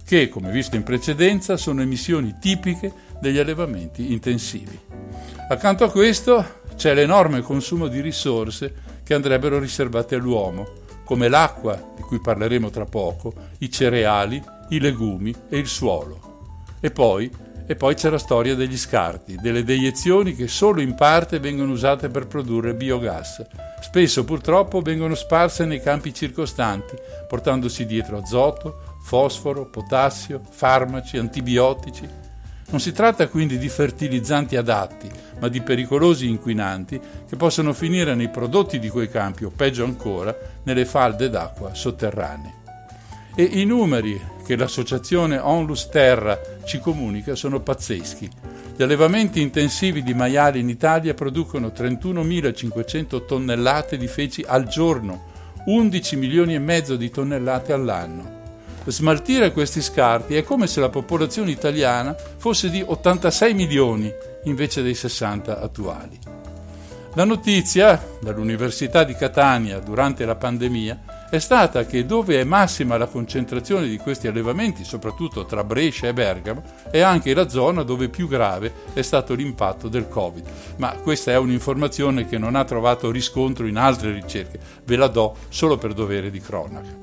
che, 0.06 0.28
come 0.28 0.52
visto 0.52 0.76
in 0.76 0.84
precedenza, 0.84 1.56
sono 1.56 1.82
emissioni 1.82 2.36
tipiche 2.38 2.92
degli 3.22 3.38
allevamenti 3.38 4.12
intensivi. 4.12 4.78
Accanto 5.48 5.86
a 5.86 5.90
questo 5.90 6.64
c'è 6.76 6.94
l'enorme 6.94 7.40
consumo 7.40 7.88
di 7.88 8.02
risorse 8.02 8.74
che 9.06 9.14
andrebbero 9.14 9.58
riservate 9.58 10.16
all'uomo, 10.16 10.68
come 11.06 11.30
l'acqua, 11.30 11.94
di 11.96 12.02
cui 12.02 12.20
parleremo 12.20 12.70
tra 12.70 12.84
poco, 12.84 13.34
i 13.60 13.72
cereali, 13.72 14.44
i 14.72 14.82
legumi 14.82 15.34
e 15.48 15.58
il 15.58 15.68
suolo. 15.68 16.66
E 16.82 16.92
poi 16.92 17.32
e 17.68 17.76
poi 17.76 17.95
c'è 17.95 18.09
la 18.09 18.18
storia 18.18 18.55
degli 18.55 18.78
scarti, 18.78 19.38
delle 19.41 19.63
deiezioni 19.63 20.36
che 20.36 20.47
solo 20.47 20.82
in 20.82 20.95
parte 20.95 21.39
vengono 21.39 21.72
usate 21.72 22.09
per 22.09 22.28
produrre 22.28 22.76
biogas. 22.76 23.43
Spesso 23.82 24.24
purtroppo 24.24 24.82
vengono 24.82 25.16
sparse 25.16 25.66
nei 25.66 25.82
campi 25.82 26.13
circostanti, 26.13 26.95
portandosi 27.28 27.86
dietro 27.86 28.18
azoto, 28.18 28.97
fosforo, 29.01 29.66
potassio, 29.66 30.41
farmaci, 30.49 31.18
antibiotici. 31.18 32.07
Non 32.68 32.80
si 32.80 32.91
tratta 32.91 33.28
quindi 33.28 33.57
di 33.57 33.70
fertilizzanti 33.70 34.55
adatti, 34.55 35.09
ma 35.39 35.47
di 35.47 35.61
pericolosi 35.61 36.28
inquinanti 36.28 36.99
che 37.28 37.36
possono 37.36 37.74
finire 37.74 38.16
nei 38.16 38.30
prodotti 38.30 38.80
di 38.80 38.89
quei 38.89 39.09
campi 39.09 39.43
o 39.43 39.51
peggio 39.55 39.84
ancora 39.84 40.36
nelle 40.63 40.86
falde 40.86 41.30
d'acqua 41.30 41.74
sotterranee. 41.74 42.53
E 43.36 43.43
i 43.43 43.66
numeri 43.66 44.20
che 44.46 44.56
l'associazione 44.56 45.39
Onlus 45.39 45.89
Terra 45.89 46.39
ci 46.66 46.80
comunica 46.80 47.34
sono 47.34 47.62
pazzeschi. 47.62 48.30
Gli 48.76 48.84
allevamenti 48.84 49.41
intensivi 49.41 50.04
di 50.04 50.14
maiali 50.14 50.60
in 50.60 50.70
Italia 50.70 51.16
producono 51.16 51.70
31.500 51.76 53.26
tonnellate 53.26 53.98
di 53.98 54.08
feci 54.08 54.43
al 54.48 54.68
giorno, 54.68 55.34
11 55.66 56.16
milioni 56.16 56.54
e 56.54 56.60
mezzo 56.60 56.96
di 56.96 57.10
tonnellate 57.10 57.74
all'anno. 57.74 58.43
Smaltire 58.86 59.52
questi 59.52 59.82
scarti 59.82 60.36
è 60.36 60.43
come 60.43 60.68
se 60.68 60.80
la 60.80 60.89
popolazione 60.89 61.50
italiana 61.50 62.16
fosse 62.38 62.70
di 62.70 62.84
86 62.86 63.54
milioni 63.56 64.14
invece 64.43 64.84
dei 64.84 64.93
60 64.93 65.60
attuali. 65.60 66.20
La 67.16 67.24
notizia 67.24 68.06
dall'Università 68.22 69.04
di 69.04 69.16
Catania 69.16 69.80
durante 69.80 70.26
la 70.26 70.36
pandemia 70.36 71.25
è 71.28 71.40
stata 71.40 71.86
che 71.86 72.06
dove 72.06 72.40
è 72.40 72.44
massima 72.44 72.98
la 72.98 73.08
concentrazione 73.08 73.88
di 73.88 73.98
questi 73.98 74.28
allevamenti, 74.28 74.84
soprattutto 74.84 75.46
tra 75.46 75.64
Brescia 75.64 76.08
e 76.08 76.14
Bergamo, 76.14 76.62
è 76.92 77.00
anche 77.00 77.34
la 77.34 77.50
zona 77.50 77.82
dove 77.82 78.10
più 78.10 78.28
grave 78.28 78.72
è 78.94 79.02
stato 79.02 79.34
l'impatto 79.34 79.88
del 79.88 80.08
Covid. 80.08 80.46
Ma 80.78 80.92
questa 80.94 81.32
è 81.32 81.38
un'informazione 81.38 82.28
che 82.28 82.38
non 82.38 82.56
ha 82.56 82.64
trovato 82.64 83.10
riscontro 83.10 83.66
in 83.66 83.78
altre 83.78 84.14
ricerche, 84.14 84.60
ve 84.86 84.96
la 84.96 85.08
do 85.08 85.36
solo 85.50 85.78
per 85.78 85.94
dovere 85.94 86.30
di 86.30 86.40
cronaca. 86.40 86.96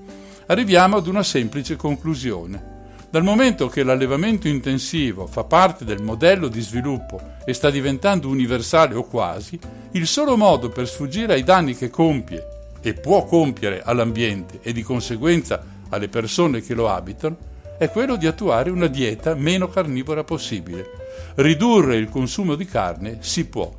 Arriviamo 0.47 0.97
ad 0.97 1.09
una 1.09 1.25
semplice 1.25 1.75
conclusione. 1.75 2.70
Dal 3.11 3.25
momento 3.25 3.68
che 3.68 3.83
l'allevamento 3.83 4.49
intensivo 4.49 5.27
fa 5.27 5.45
parte 5.45 5.85
del 5.85 6.01
modello 6.01 6.49
di 6.49 6.61
sviluppo 6.61 7.20
e 7.45 7.53
sta 7.53 7.70
diventando 7.70 8.29
universale 8.29 8.95
o 8.95 9.03
quasi, 9.03 9.59
il 9.91 10.07
solo 10.07 10.37
modo 10.37 10.70
per 10.70 10.89
sfuggire 10.89 11.35
ai 11.35 11.43
danni 11.43 11.77
che 11.77 11.91
compie 11.91 12.61
e 12.83 12.95
può 12.95 13.24
compiere 13.24 13.80
all'ambiente 13.83 14.59
e 14.62 14.72
di 14.72 14.83
conseguenza 14.83 15.64
alle 15.89 16.09
persone 16.09 16.61
che 16.61 16.74
lo 16.74 16.89
abitano 16.89 17.51
è 17.78 17.91
quello 17.91 18.16
di 18.16 18.26
attuare 18.26 18.70
una 18.70 18.87
dieta 18.87 19.35
meno 19.35 19.68
carnivora 19.68 20.24
possibile. 20.24 20.91
Ridurre 21.37 21.97
il 21.97 22.09
consumo 22.09 22.55
di 22.55 22.64
carne 22.64 23.18
si 23.20 23.47
può. 23.47 23.72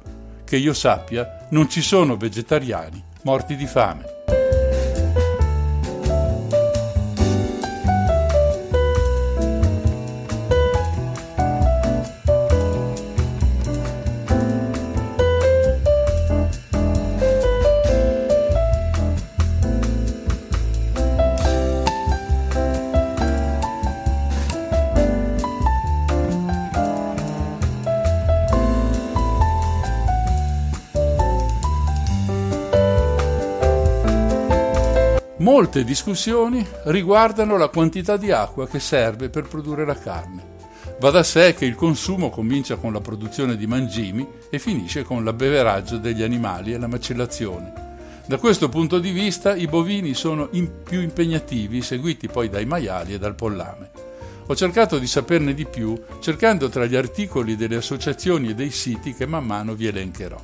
Che 0.43 0.57
io 0.57 0.73
sappia, 0.73 1.47
non 1.51 1.69
ci 1.69 1.81
sono 1.81 2.17
vegetariani 2.17 3.11
morti 3.23 3.55
di 3.55 3.65
fame. 3.65 4.12
Molte 35.73 35.89
discussioni 35.89 36.63
riguardano 36.83 37.57
la 37.57 37.67
quantità 37.67 38.15
di 38.15 38.29
acqua 38.29 38.67
che 38.67 38.79
serve 38.79 39.29
per 39.29 39.47
produrre 39.47 39.85
la 39.85 39.97
carne. 39.97 40.45
Va 40.99 41.09
da 41.09 41.23
sé 41.23 41.55
che 41.55 41.65
il 41.65 41.73
consumo 41.73 42.29
comincia 42.29 42.75
con 42.75 42.93
la 42.93 43.01
produzione 43.01 43.57
di 43.57 43.65
mangimi 43.65 44.23
e 44.51 44.59
finisce 44.59 45.01
con 45.01 45.23
l'abbeveraggio 45.23 45.97
degli 45.97 46.21
animali 46.21 46.73
e 46.73 46.77
la 46.77 46.85
macellazione. 46.85 47.73
Da 48.27 48.37
questo 48.37 48.69
punto 48.69 48.99
di 48.99 49.09
vista 49.09 49.55
i 49.55 49.65
bovini 49.65 50.13
sono 50.13 50.49
in 50.51 50.69
più 50.83 51.01
impegnativi, 51.01 51.81
seguiti 51.81 52.27
poi 52.27 52.49
dai 52.49 52.65
maiali 52.65 53.15
e 53.15 53.17
dal 53.17 53.33
pollame. 53.33 53.89
Ho 54.45 54.55
cercato 54.55 54.99
di 54.99 55.07
saperne 55.07 55.55
di 55.55 55.65
più 55.65 55.99
cercando 56.19 56.69
tra 56.69 56.85
gli 56.85 56.95
articoli 56.95 57.55
delle 57.55 57.77
associazioni 57.77 58.49
e 58.49 58.53
dei 58.53 58.69
siti 58.69 59.15
che 59.15 59.25
man 59.25 59.43
mano 59.43 59.73
vi 59.73 59.87
elencherò. 59.87 60.39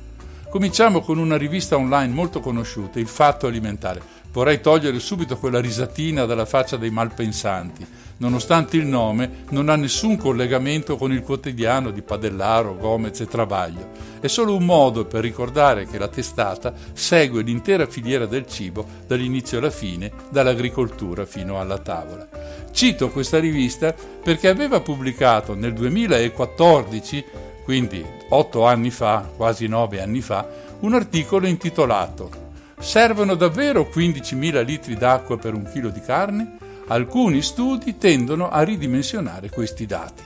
Cominciamo 0.50 1.02
con 1.02 1.18
una 1.18 1.36
rivista 1.36 1.76
online 1.76 2.12
molto 2.12 2.40
conosciuta, 2.40 2.98
Il 2.98 3.06
Fatto 3.06 3.46
Alimentare. 3.46 4.18
Vorrei 4.32 4.60
togliere 4.60 5.00
subito 5.00 5.36
quella 5.36 5.60
risatina 5.60 6.24
dalla 6.24 6.44
faccia 6.44 6.76
dei 6.76 6.90
malpensanti. 6.90 7.84
Nonostante 8.18 8.76
il 8.76 8.86
nome, 8.86 9.44
non 9.48 9.68
ha 9.68 9.74
nessun 9.74 10.16
collegamento 10.16 10.96
con 10.96 11.10
il 11.10 11.22
quotidiano 11.22 11.90
di 11.90 12.02
Padellaro, 12.02 12.76
Gomez 12.76 13.18
e 13.20 13.26
Travaglio. 13.26 13.88
È 14.20 14.28
solo 14.28 14.54
un 14.54 14.64
modo 14.64 15.06
per 15.06 15.22
ricordare 15.22 15.86
che 15.86 15.98
la 15.98 16.06
testata 16.06 16.72
segue 16.92 17.42
l'intera 17.42 17.86
filiera 17.86 18.26
del 18.26 18.46
cibo 18.46 18.86
dall'inizio 19.06 19.58
alla 19.58 19.70
fine, 19.70 20.12
dall'agricoltura 20.30 21.24
fino 21.24 21.58
alla 21.58 21.78
tavola. 21.78 22.28
Cito 22.70 23.10
questa 23.10 23.40
rivista 23.40 23.92
perché 24.22 24.48
aveva 24.48 24.80
pubblicato 24.80 25.54
nel 25.54 25.72
2014, 25.72 27.24
quindi 27.64 28.04
otto 28.28 28.64
anni 28.64 28.90
fa, 28.90 29.28
quasi 29.34 29.66
nove 29.66 30.00
anni 30.00 30.20
fa, 30.20 30.46
un 30.80 30.94
articolo 30.94 31.48
intitolato 31.48 32.48
Servono 32.80 33.34
davvero 33.34 33.90
15.000 33.92 34.64
litri 34.64 34.94
d'acqua 34.94 35.36
per 35.36 35.52
un 35.52 35.68
chilo 35.70 35.90
di 35.90 36.00
carne? 36.00 36.56
Alcuni 36.88 37.42
studi 37.42 37.98
tendono 37.98 38.48
a 38.48 38.62
ridimensionare 38.62 39.50
questi 39.50 39.84
dati. 39.84 40.22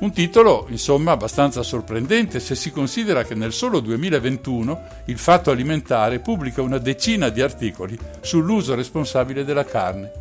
Un 0.00 0.12
titolo, 0.12 0.66
insomma, 0.68 1.12
abbastanza 1.12 1.62
sorprendente 1.62 2.38
se 2.38 2.54
si 2.54 2.70
considera 2.70 3.24
che 3.24 3.34
nel 3.34 3.54
solo 3.54 3.80
2021 3.80 4.82
il 5.06 5.18
Fatto 5.18 5.50
Alimentare 5.50 6.20
pubblica 6.20 6.60
una 6.60 6.78
decina 6.78 7.30
di 7.30 7.40
articoli 7.40 7.98
sull'uso 8.20 8.74
responsabile 8.74 9.42
della 9.42 9.64
carne. 9.64 10.12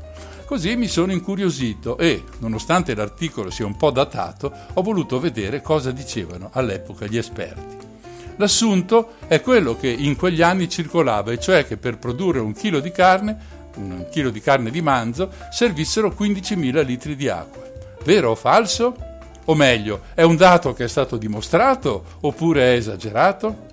Così 0.45 0.77
mi 0.77 0.87
sono 0.87 1.11
incuriosito 1.11 1.97
e, 1.97 2.23
nonostante 2.39 2.95
l'articolo 2.95 3.51
sia 3.51 3.65
un 3.65 3.75
po' 3.75 3.91
datato, 3.91 4.51
ho 4.73 4.81
voluto 4.81 5.19
vedere 5.19 5.61
cosa 5.61 5.91
dicevano 5.91 6.49
all'epoca 6.53 7.05
gli 7.05 7.17
esperti. 7.17 7.78
L'assunto 8.39 9.15
è 9.27 9.41
quello 9.41 9.75
che 9.75 9.89
in 9.89 10.15
quegli 10.15 10.41
anni 10.41 10.69
circolava, 10.69 11.33
e 11.33 11.39
cioè 11.39 11.67
che 11.67 11.75
per 11.75 11.97
produrre 11.97 12.39
un 12.39 12.53
chilo 12.53 12.79
di 12.79 12.89
carne, 12.89 13.37
un 13.75 14.07
chilo 14.09 14.29
di 14.29 14.39
carne 14.39 14.71
di 14.71 14.81
manzo, 14.81 15.29
servissero 15.51 16.15
15.000 16.17 16.85
litri 16.85 17.17
di 17.17 17.27
acqua. 17.27 17.61
Vero 18.05 18.31
o 18.31 18.35
falso? 18.35 18.95
O 19.43 19.55
meglio, 19.55 20.03
è 20.13 20.21
un 20.21 20.37
dato 20.37 20.71
che 20.71 20.85
è 20.85 20.87
stato 20.87 21.17
dimostrato 21.17 22.03
oppure 22.21 22.61
è 22.61 22.77
esagerato? 22.77 23.67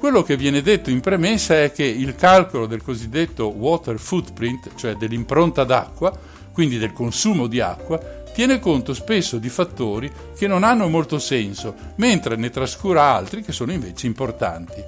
Quello 0.00 0.24
che 0.24 0.36
viene 0.36 0.60
detto 0.60 0.90
in 0.90 0.98
premessa 0.98 1.62
è 1.62 1.70
che 1.70 1.84
il 1.84 2.16
calcolo 2.16 2.66
del 2.66 2.82
cosiddetto 2.82 3.46
water 3.46 3.96
footprint, 3.96 4.70
cioè 4.74 4.94
dell'impronta 4.94 5.62
d'acqua, 5.62 6.12
quindi 6.52 6.78
del 6.78 6.92
consumo 6.92 7.46
di 7.46 7.60
acqua, 7.60 8.19
tiene 8.40 8.58
conto 8.58 8.94
spesso 8.94 9.36
di 9.36 9.50
fattori 9.50 10.10
che 10.34 10.46
non 10.46 10.64
hanno 10.64 10.88
molto 10.88 11.18
senso, 11.18 11.74
mentre 11.96 12.36
ne 12.36 12.48
trascura 12.48 13.02
altri 13.02 13.42
che 13.42 13.52
sono 13.52 13.70
invece 13.70 14.06
importanti. 14.06 14.82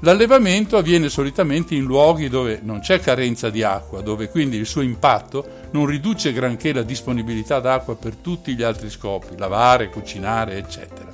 L'allevamento 0.00 0.76
avviene 0.76 1.08
solitamente 1.08 1.74
in 1.74 1.84
luoghi 1.84 2.28
dove 2.28 2.60
non 2.62 2.80
c'è 2.80 3.00
carenza 3.00 3.48
di 3.48 3.62
acqua, 3.62 4.02
dove 4.02 4.28
quindi 4.28 4.58
il 4.58 4.66
suo 4.66 4.82
impatto 4.82 5.68
non 5.70 5.86
riduce 5.86 6.34
granché 6.34 6.74
la 6.74 6.82
disponibilità 6.82 7.60
d'acqua 7.60 7.96
per 7.96 8.16
tutti 8.16 8.54
gli 8.54 8.62
altri 8.62 8.90
scopi, 8.90 9.38
lavare, 9.38 9.88
cucinare, 9.88 10.58
eccetera. 10.58 11.10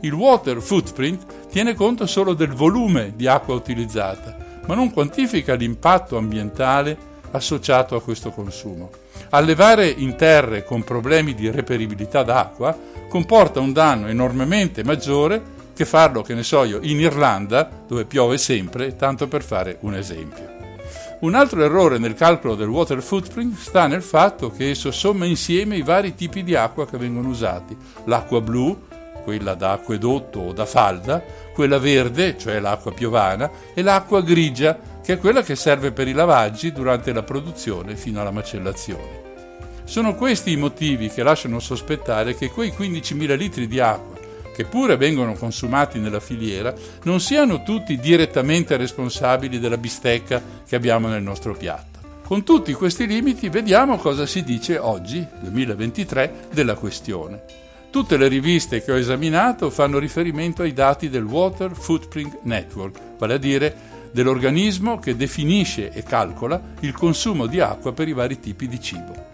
Il 0.00 0.14
water 0.14 0.62
footprint 0.62 1.48
tiene 1.50 1.74
conto 1.74 2.06
solo 2.06 2.32
del 2.32 2.54
volume 2.54 3.12
di 3.14 3.26
acqua 3.26 3.54
utilizzata, 3.54 4.34
ma 4.66 4.74
non 4.74 4.90
quantifica 4.90 5.52
l'impatto 5.52 6.16
ambientale 6.16 7.08
associato 7.32 7.96
a 7.96 8.02
questo 8.02 8.30
consumo. 8.30 8.90
Allevare 9.30 9.88
in 9.88 10.16
terre 10.16 10.64
con 10.64 10.84
problemi 10.84 11.34
di 11.34 11.50
reperibilità 11.50 12.22
d'acqua 12.22 12.76
comporta 13.08 13.60
un 13.60 13.72
danno 13.72 14.08
enormemente 14.08 14.84
maggiore 14.84 15.58
che 15.74 15.84
farlo, 15.84 16.22
che 16.22 16.34
ne 16.34 16.42
so 16.42 16.64
io, 16.64 16.78
in 16.82 17.00
Irlanda, 17.00 17.68
dove 17.86 18.04
piove 18.04 18.38
sempre, 18.38 18.96
tanto 18.96 19.28
per 19.28 19.42
fare 19.42 19.78
un 19.80 19.94
esempio. 19.94 20.58
Un 21.20 21.34
altro 21.34 21.62
errore 21.62 21.98
nel 21.98 22.14
calcolo 22.14 22.54
del 22.54 22.68
water 22.68 23.02
footprint 23.02 23.58
sta 23.58 23.86
nel 23.86 24.02
fatto 24.02 24.50
che 24.50 24.70
esso 24.70 24.90
somma 24.90 25.26
insieme 25.26 25.76
i 25.76 25.82
vari 25.82 26.14
tipi 26.14 26.42
di 26.42 26.54
acqua 26.54 26.86
che 26.86 26.96
vengono 26.96 27.28
usati. 27.28 27.76
L'acqua 28.04 28.40
blu, 28.40 28.78
quella 29.22 29.54
da 29.54 29.72
acquedotto 29.72 30.40
o 30.40 30.52
da 30.52 30.64
falda, 30.64 31.22
quella 31.52 31.78
verde, 31.78 32.38
cioè 32.38 32.58
l'acqua 32.58 32.92
piovana, 32.92 33.50
e 33.74 33.82
l'acqua 33.82 34.22
grigia, 34.22 34.78
che 35.02 35.14
è 35.14 35.18
quella 35.18 35.42
che 35.42 35.56
serve 35.56 35.92
per 35.92 36.08
i 36.08 36.12
lavaggi 36.12 36.72
durante 36.72 37.12
la 37.12 37.22
produzione 37.22 37.96
fino 37.96 38.20
alla 38.20 38.30
macellazione. 38.30 39.28
Sono 39.84 40.14
questi 40.14 40.52
i 40.52 40.56
motivi 40.56 41.08
che 41.08 41.22
lasciano 41.22 41.58
sospettare 41.58 42.36
che 42.36 42.50
quei 42.50 42.70
15.000 42.70 43.36
litri 43.36 43.66
di 43.66 43.80
acqua, 43.80 44.18
che 44.54 44.64
pure 44.64 44.96
vengono 44.96 45.34
consumati 45.34 45.98
nella 45.98 46.20
filiera, 46.20 46.72
non 47.04 47.18
siano 47.18 47.62
tutti 47.62 47.98
direttamente 47.98 48.76
responsabili 48.76 49.58
della 49.58 49.78
bistecca 49.78 50.42
che 50.66 50.76
abbiamo 50.76 51.08
nel 51.08 51.22
nostro 51.22 51.54
piatto. 51.54 51.98
Con 52.24 52.44
tutti 52.44 52.72
questi 52.74 53.08
limiti 53.08 53.48
vediamo 53.48 53.96
cosa 53.96 54.26
si 54.26 54.44
dice 54.44 54.78
oggi, 54.78 55.26
2023, 55.40 56.48
della 56.52 56.74
questione. 56.74 57.42
Tutte 57.90 58.16
le 58.16 58.28
riviste 58.28 58.84
che 58.84 58.92
ho 58.92 58.96
esaminato 58.96 59.68
fanno 59.68 59.98
riferimento 59.98 60.62
ai 60.62 60.72
dati 60.72 61.08
del 61.08 61.24
Water 61.24 61.72
Footprint 61.74 62.38
Network, 62.42 63.00
vale 63.18 63.34
a 63.34 63.38
dire 63.38 63.74
dell'organismo 64.12 64.98
che 64.98 65.16
definisce 65.16 65.90
e 65.90 66.02
calcola 66.02 66.60
il 66.80 66.92
consumo 66.92 67.46
di 67.46 67.60
acqua 67.60 67.92
per 67.92 68.08
i 68.08 68.12
vari 68.12 68.40
tipi 68.40 68.68
di 68.68 68.80
cibo. 68.80 69.28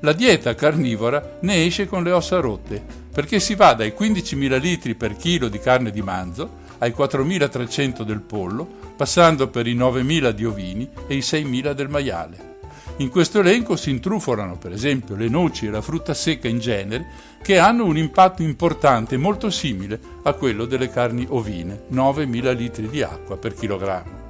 La 0.00 0.12
dieta 0.12 0.54
carnivora 0.54 1.38
ne 1.40 1.64
esce 1.64 1.86
con 1.86 2.02
le 2.02 2.12
ossa 2.12 2.38
rotte, 2.40 2.82
perché 3.12 3.40
si 3.40 3.54
va 3.54 3.74
dai 3.74 3.94
15.000 3.98 4.60
litri 4.60 4.94
per 4.94 5.16
chilo 5.16 5.48
di 5.48 5.58
carne 5.58 5.90
di 5.90 6.02
manzo 6.02 6.64
ai 6.78 6.90
4.300 6.90 8.02
del 8.02 8.20
pollo, 8.20 8.68
passando 8.96 9.48
per 9.48 9.66
i 9.66 9.74
9.000 9.74 10.30
di 10.30 10.44
ovini 10.44 10.88
e 11.06 11.14
i 11.14 11.20
6.000 11.20 11.72
del 11.72 11.88
maiale. 11.88 12.55
In 12.98 13.10
questo 13.10 13.40
elenco 13.40 13.76
si 13.76 13.90
intrufolano 13.90 14.56
per 14.56 14.72
esempio 14.72 15.16
le 15.16 15.28
noci 15.28 15.66
e 15.66 15.70
la 15.70 15.82
frutta 15.82 16.14
secca 16.14 16.48
in 16.48 16.58
genere 16.58 17.06
che 17.42 17.58
hanno 17.58 17.84
un 17.84 17.98
impatto 17.98 18.42
importante 18.42 19.18
molto 19.18 19.50
simile 19.50 20.00
a 20.22 20.32
quello 20.32 20.64
delle 20.64 20.88
carni 20.88 21.26
ovine, 21.28 21.82
9.000 21.92 22.56
litri 22.56 22.88
di 22.88 23.02
acqua 23.02 23.36
per 23.36 23.52
chilogrammo. 23.52 24.24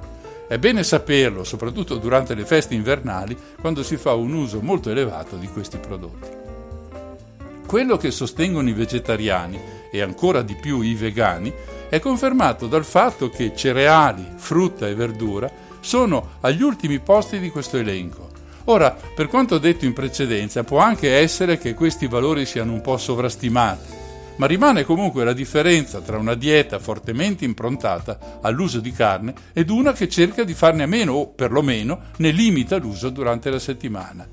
È 0.49 0.57
bene 0.57 0.83
saperlo, 0.83 1.45
soprattutto 1.45 1.95
durante 1.95 2.35
le 2.35 2.45
feste 2.45 2.73
invernali, 2.73 3.37
quando 3.57 3.83
si 3.83 3.95
fa 3.95 4.13
un 4.13 4.33
uso 4.33 4.59
molto 4.59 4.89
elevato 4.89 5.37
di 5.37 5.47
questi 5.47 5.77
prodotti. 5.77 6.27
Quello 7.65 7.95
che 7.95 8.11
sostengono 8.11 8.67
i 8.67 8.73
vegetariani 8.73 9.59
e 9.89 10.01
ancora 10.01 10.41
di 10.41 10.55
più 10.55 10.81
i 10.81 10.93
vegani 10.93 11.53
è 11.87 11.99
confermato 11.99 12.67
dal 12.67 12.85
fatto 12.85 13.29
che 13.29 13.55
cereali, 13.55 14.25
frutta 14.35 14.89
e 14.89 14.93
verdura 14.93 15.49
sono 15.79 16.31
agli 16.41 16.61
ultimi 16.61 16.99
posti 16.99 17.39
di 17.39 17.49
questo 17.49 17.77
elenco 17.77 18.26
Ora, 18.69 18.91
per 19.15 19.27
quanto 19.27 19.59
detto 19.59 19.85
in 19.85 19.93
precedenza, 19.93 20.63
può 20.63 20.79
anche 20.79 21.15
essere 21.15 21.57
che 21.57 21.73
questi 21.73 22.07
valori 22.07 22.45
siano 22.45 22.73
un 22.73 22.81
po' 22.81 22.97
sovrastimati, 22.97 23.93
ma 24.35 24.45
rimane 24.45 24.83
comunque 24.83 25.23
la 25.23 25.31
differenza 25.31 26.01
tra 26.01 26.17
una 26.17 26.33
dieta 26.33 26.77
fortemente 26.77 27.45
improntata 27.45 28.39
all'uso 28.41 28.81
di 28.81 28.91
carne 28.91 29.33
ed 29.53 29.69
una 29.69 29.93
che 29.93 30.09
cerca 30.09 30.43
di 30.43 30.53
farne 30.53 30.83
a 30.83 30.87
meno 30.87 31.13
o 31.13 31.29
perlomeno 31.29 32.07
ne 32.17 32.31
limita 32.31 32.75
l'uso 32.75 33.09
durante 33.09 33.49
la 33.49 33.59
settimana. 33.59 34.27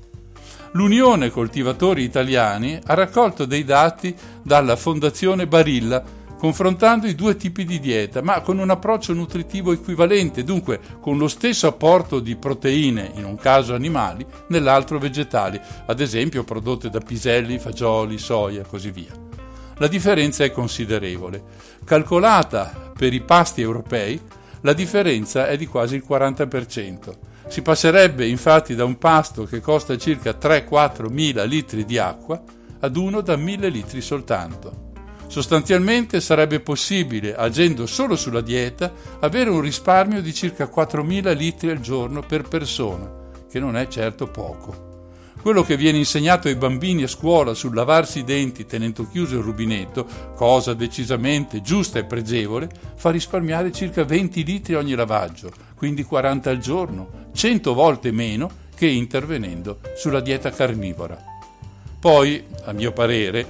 L'Unione 0.73 1.29
Coltivatori 1.29 2.03
Italiani 2.03 2.77
ha 2.83 2.93
raccolto 2.93 3.45
dei 3.45 3.63
dati 3.63 4.13
dalla 4.41 4.75
Fondazione 4.75 5.47
Barilla 5.47 6.03
confrontando 6.45 7.07
i 7.07 7.15
due 7.15 7.35
tipi 7.37 7.65
di 7.65 7.79
dieta, 7.79 8.21
ma 8.21 8.41
con 8.41 8.59
un 8.59 8.69
approccio 8.69 9.13
nutritivo 9.13 9.71
equivalente, 9.71 10.43
dunque 10.43 10.79
con 10.99 11.17
lo 11.17 11.27
stesso 11.27 11.65
apporto 11.65 12.19
di 12.19 12.35
proteine, 12.35 13.13
in 13.15 13.25
un 13.25 13.35
caso 13.35 13.73
animali, 13.73 14.23
nell'altro 14.49 14.99
vegetali, 14.99 15.59
ad 15.87 15.99
esempio 15.99 16.43
prodotte 16.43 16.91
da 16.91 16.99
piselli, 16.99 17.57
fagioli, 17.57 18.19
soia 18.19 18.61
e 18.61 18.65
così 18.69 18.91
via. 18.91 19.11
La 19.77 19.87
differenza 19.87 20.43
è 20.43 20.51
considerevole. 20.51 21.43
Calcolata 21.83 22.91
per 22.95 23.11
i 23.11 23.21
pasti 23.21 23.61
europei, 23.61 24.21
la 24.61 24.73
differenza 24.73 25.47
è 25.47 25.57
di 25.57 25.65
quasi 25.65 25.95
il 25.95 26.05
40%. 26.07 27.11
Si 27.47 27.63
passerebbe 27.63 28.27
infatti 28.27 28.75
da 28.75 28.85
un 28.85 28.99
pasto 28.99 29.45
che 29.45 29.61
costa 29.61 29.97
circa 29.97 30.37
3-4 30.39 31.11
mila 31.11 31.43
litri 31.43 31.85
di 31.85 31.97
acqua 31.97 32.39
ad 32.81 32.95
uno 32.97 33.21
da 33.21 33.35
1000 33.35 33.67
litri 33.69 33.99
soltanto. 33.99 34.84
Sostanzialmente 35.27 36.21
sarebbe 36.21 36.59
possibile, 36.59 37.35
agendo 37.35 37.85
solo 37.85 38.15
sulla 38.15 38.41
dieta, 38.41 38.93
avere 39.19 39.49
un 39.49 39.61
risparmio 39.61 40.21
di 40.21 40.33
circa 40.33 40.69
4.000 40.73 41.35
litri 41.35 41.69
al 41.69 41.79
giorno 41.79 42.21
per 42.21 42.47
persona, 42.47 43.11
che 43.49 43.59
non 43.59 43.75
è 43.75 43.87
certo 43.87 44.27
poco. 44.27 44.93
Quello 45.41 45.61
che 45.61 45.77
viene 45.77 45.99
insegnato 45.99 46.47
ai 46.47 46.55
bambini 46.55 47.03
a 47.03 47.07
scuola 47.07 47.53
sul 47.53 47.75
lavarsi 47.75 48.19
i 48.19 48.23
denti 48.23 48.65
tenendo 48.65 49.07
chiuso 49.07 49.35
il 49.35 49.43
rubinetto, 49.43 50.07
cosa 50.35 50.73
decisamente 50.73 51.61
giusta 51.61 51.99
e 51.99 52.05
pregevole, 52.05 52.69
fa 52.95 53.11
risparmiare 53.11 53.71
circa 53.71 54.03
20 54.03 54.43
litri 54.43 54.73
ogni 54.73 54.95
lavaggio, 54.95 55.51
quindi 55.75 56.03
40 56.03 56.49
al 56.49 56.57
giorno, 56.57 57.09
100 57.33 57.73
volte 57.73 58.11
meno 58.11 58.49
che 58.75 58.87
intervenendo 58.87 59.81
sulla 59.95 60.19
dieta 60.19 60.49
carnivora. 60.49 61.21
Poi, 61.99 62.43
a 62.63 62.71
mio 62.71 62.91
parere, 62.91 63.45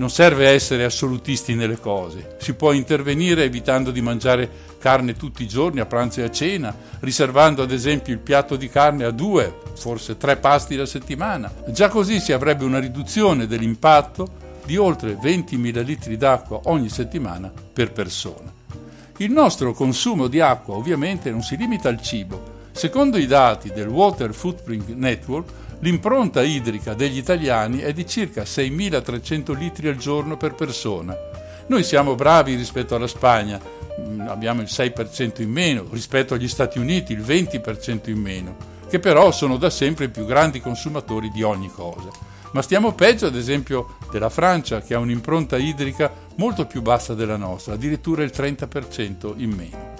non 0.00 0.08
serve 0.08 0.48
essere 0.48 0.84
assolutisti 0.84 1.54
nelle 1.54 1.78
cose, 1.78 2.36
si 2.38 2.54
può 2.54 2.72
intervenire 2.72 3.44
evitando 3.44 3.90
di 3.90 4.00
mangiare 4.00 4.48
carne 4.78 5.14
tutti 5.14 5.42
i 5.42 5.46
giorni 5.46 5.78
a 5.78 5.84
pranzo 5.84 6.20
e 6.20 6.22
a 6.22 6.30
cena, 6.30 6.74
riservando 7.00 7.62
ad 7.62 7.70
esempio 7.70 8.14
il 8.14 8.18
piatto 8.18 8.56
di 8.56 8.70
carne 8.70 9.04
a 9.04 9.10
due, 9.10 9.54
forse 9.74 10.16
tre 10.16 10.38
pasti 10.38 10.74
alla 10.74 10.86
settimana. 10.86 11.52
Già 11.68 11.90
così 11.90 12.18
si 12.18 12.32
avrebbe 12.32 12.64
una 12.64 12.78
riduzione 12.78 13.46
dell'impatto 13.46 14.38
di 14.64 14.78
oltre 14.78 15.18
20.000 15.20 15.84
litri 15.84 16.16
d'acqua 16.16 16.62
ogni 16.64 16.88
settimana 16.88 17.52
per 17.70 17.92
persona. 17.92 18.50
Il 19.18 19.30
nostro 19.30 19.74
consumo 19.74 20.28
di 20.28 20.40
acqua 20.40 20.76
ovviamente 20.76 21.30
non 21.30 21.42
si 21.42 21.58
limita 21.58 21.90
al 21.90 22.00
cibo. 22.00 22.68
Secondo 22.72 23.18
i 23.18 23.26
dati 23.26 23.70
del 23.70 23.88
Water 23.88 24.32
Footprint 24.32 24.88
Network, 24.94 25.50
L'impronta 25.82 26.42
idrica 26.42 26.92
degli 26.92 27.16
italiani 27.16 27.78
è 27.78 27.94
di 27.94 28.06
circa 28.06 28.42
6.300 28.42 29.56
litri 29.56 29.88
al 29.88 29.96
giorno 29.96 30.36
per 30.36 30.54
persona. 30.54 31.16
Noi 31.68 31.82
siamo 31.84 32.14
bravi 32.14 32.54
rispetto 32.54 32.94
alla 32.94 33.06
Spagna, 33.06 33.58
mm, 33.98 34.28
abbiamo 34.28 34.60
il 34.60 34.68
6% 34.68 35.40
in 35.40 35.50
meno, 35.50 35.86
rispetto 35.90 36.34
agli 36.34 36.48
Stati 36.48 36.78
Uniti 36.78 37.14
il 37.14 37.22
20% 37.22 38.10
in 38.10 38.18
meno, 38.18 38.56
che 38.90 38.98
però 38.98 39.30
sono 39.32 39.56
da 39.56 39.70
sempre 39.70 40.06
i 40.06 40.10
più 40.10 40.26
grandi 40.26 40.60
consumatori 40.60 41.30
di 41.30 41.42
ogni 41.42 41.70
cosa. 41.70 42.10
Ma 42.52 42.60
stiamo 42.60 42.92
peggio 42.92 43.26
ad 43.26 43.36
esempio 43.36 43.96
della 44.10 44.28
Francia 44.28 44.82
che 44.82 44.92
ha 44.92 44.98
un'impronta 44.98 45.56
idrica 45.56 46.12
molto 46.34 46.66
più 46.66 46.82
bassa 46.82 47.14
della 47.14 47.38
nostra, 47.38 47.72
addirittura 47.72 48.22
il 48.22 48.32
30% 48.34 49.32
in 49.36 49.50
meno. 49.50 49.94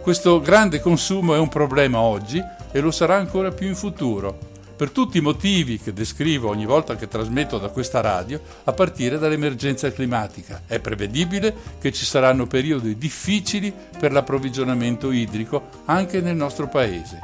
Questo 0.00 0.40
grande 0.40 0.80
consumo 0.80 1.36
è 1.36 1.38
un 1.38 1.48
problema 1.48 2.00
oggi 2.00 2.42
e 2.72 2.80
lo 2.80 2.90
sarà 2.90 3.14
ancora 3.14 3.52
più 3.52 3.68
in 3.68 3.76
futuro 3.76 4.50
per 4.74 4.90
tutti 4.90 5.18
i 5.18 5.20
motivi 5.20 5.78
che 5.78 5.92
descrivo 5.92 6.48
ogni 6.48 6.66
volta 6.66 6.96
che 6.96 7.08
trasmetto 7.08 7.58
da 7.58 7.68
questa 7.68 8.00
radio, 8.00 8.40
a 8.64 8.72
partire 8.72 9.18
dall'emergenza 9.18 9.92
climatica. 9.92 10.62
È 10.66 10.78
prevedibile 10.80 11.54
che 11.80 11.92
ci 11.92 12.04
saranno 12.04 12.46
periodi 12.46 12.96
difficili 12.96 13.72
per 13.98 14.12
l'approvvigionamento 14.12 15.10
idrico 15.10 15.68
anche 15.84 16.20
nel 16.20 16.36
nostro 16.36 16.68
paese. 16.68 17.18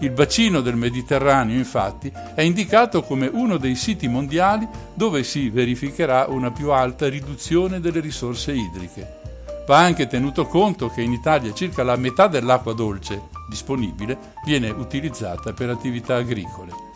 Il 0.00 0.10
bacino 0.10 0.60
del 0.60 0.76
Mediterraneo, 0.76 1.56
infatti, 1.56 2.12
è 2.34 2.42
indicato 2.42 3.02
come 3.02 3.26
uno 3.26 3.56
dei 3.56 3.74
siti 3.74 4.06
mondiali 4.06 4.68
dove 4.94 5.24
si 5.24 5.48
verificherà 5.48 6.26
una 6.28 6.52
più 6.52 6.70
alta 6.70 7.08
riduzione 7.08 7.80
delle 7.80 7.98
risorse 7.98 8.52
idriche. 8.52 9.16
Va 9.66 9.78
anche 9.78 10.06
tenuto 10.06 10.46
conto 10.46 10.88
che 10.88 11.02
in 11.02 11.12
Italia 11.12 11.52
circa 11.52 11.82
la 11.82 11.96
metà 11.96 12.28
dell'acqua 12.28 12.74
dolce 12.74 13.22
disponibile 13.48 14.36
viene 14.44 14.70
utilizzata 14.70 15.52
per 15.52 15.68
attività 15.68 16.16
agricole. 16.16 16.87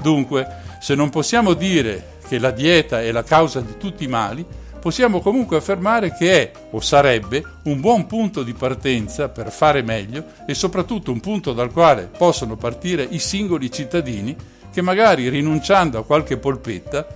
Dunque, 0.00 0.46
se 0.80 0.94
non 0.94 1.10
possiamo 1.10 1.54
dire 1.54 2.16
che 2.26 2.38
la 2.38 2.50
dieta 2.50 3.00
è 3.02 3.10
la 3.10 3.24
causa 3.24 3.60
di 3.60 3.76
tutti 3.78 4.04
i 4.04 4.08
mali, 4.08 4.44
possiamo 4.78 5.20
comunque 5.20 5.56
affermare 5.56 6.14
che 6.14 6.32
è 6.32 6.52
o 6.70 6.80
sarebbe 6.80 7.42
un 7.64 7.80
buon 7.80 8.06
punto 8.06 8.42
di 8.42 8.52
partenza 8.54 9.28
per 9.28 9.50
fare 9.50 9.82
meglio 9.82 10.24
e 10.46 10.54
soprattutto 10.54 11.10
un 11.10 11.20
punto 11.20 11.52
dal 11.52 11.72
quale 11.72 12.08
possono 12.16 12.56
partire 12.56 13.06
i 13.08 13.18
singoli 13.18 13.70
cittadini 13.70 14.36
che 14.72 14.80
magari 14.82 15.28
rinunciando 15.28 15.98
a 15.98 16.04
qualche 16.04 16.36
polpetta 16.36 17.06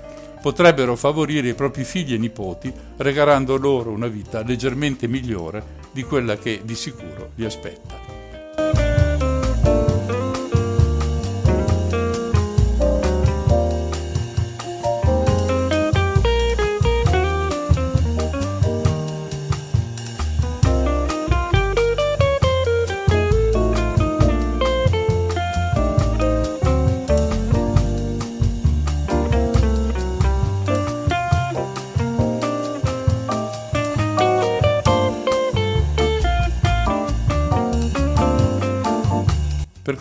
potrebbero 0.40 0.96
favorire 0.96 1.48
i 1.48 1.54
propri 1.54 1.84
figli 1.84 2.14
e 2.14 2.18
nipoti 2.18 2.72
regalando 2.96 3.56
loro 3.56 3.90
una 3.90 4.08
vita 4.08 4.42
leggermente 4.42 5.06
migliore 5.06 5.80
di 5.92 6.02
quella 6.02 6.36
che 6.36 6.62
di 6.64 6.74
sicuro 6.74 7.30
li 7.36 7.44
aspetta. 7.44 8.21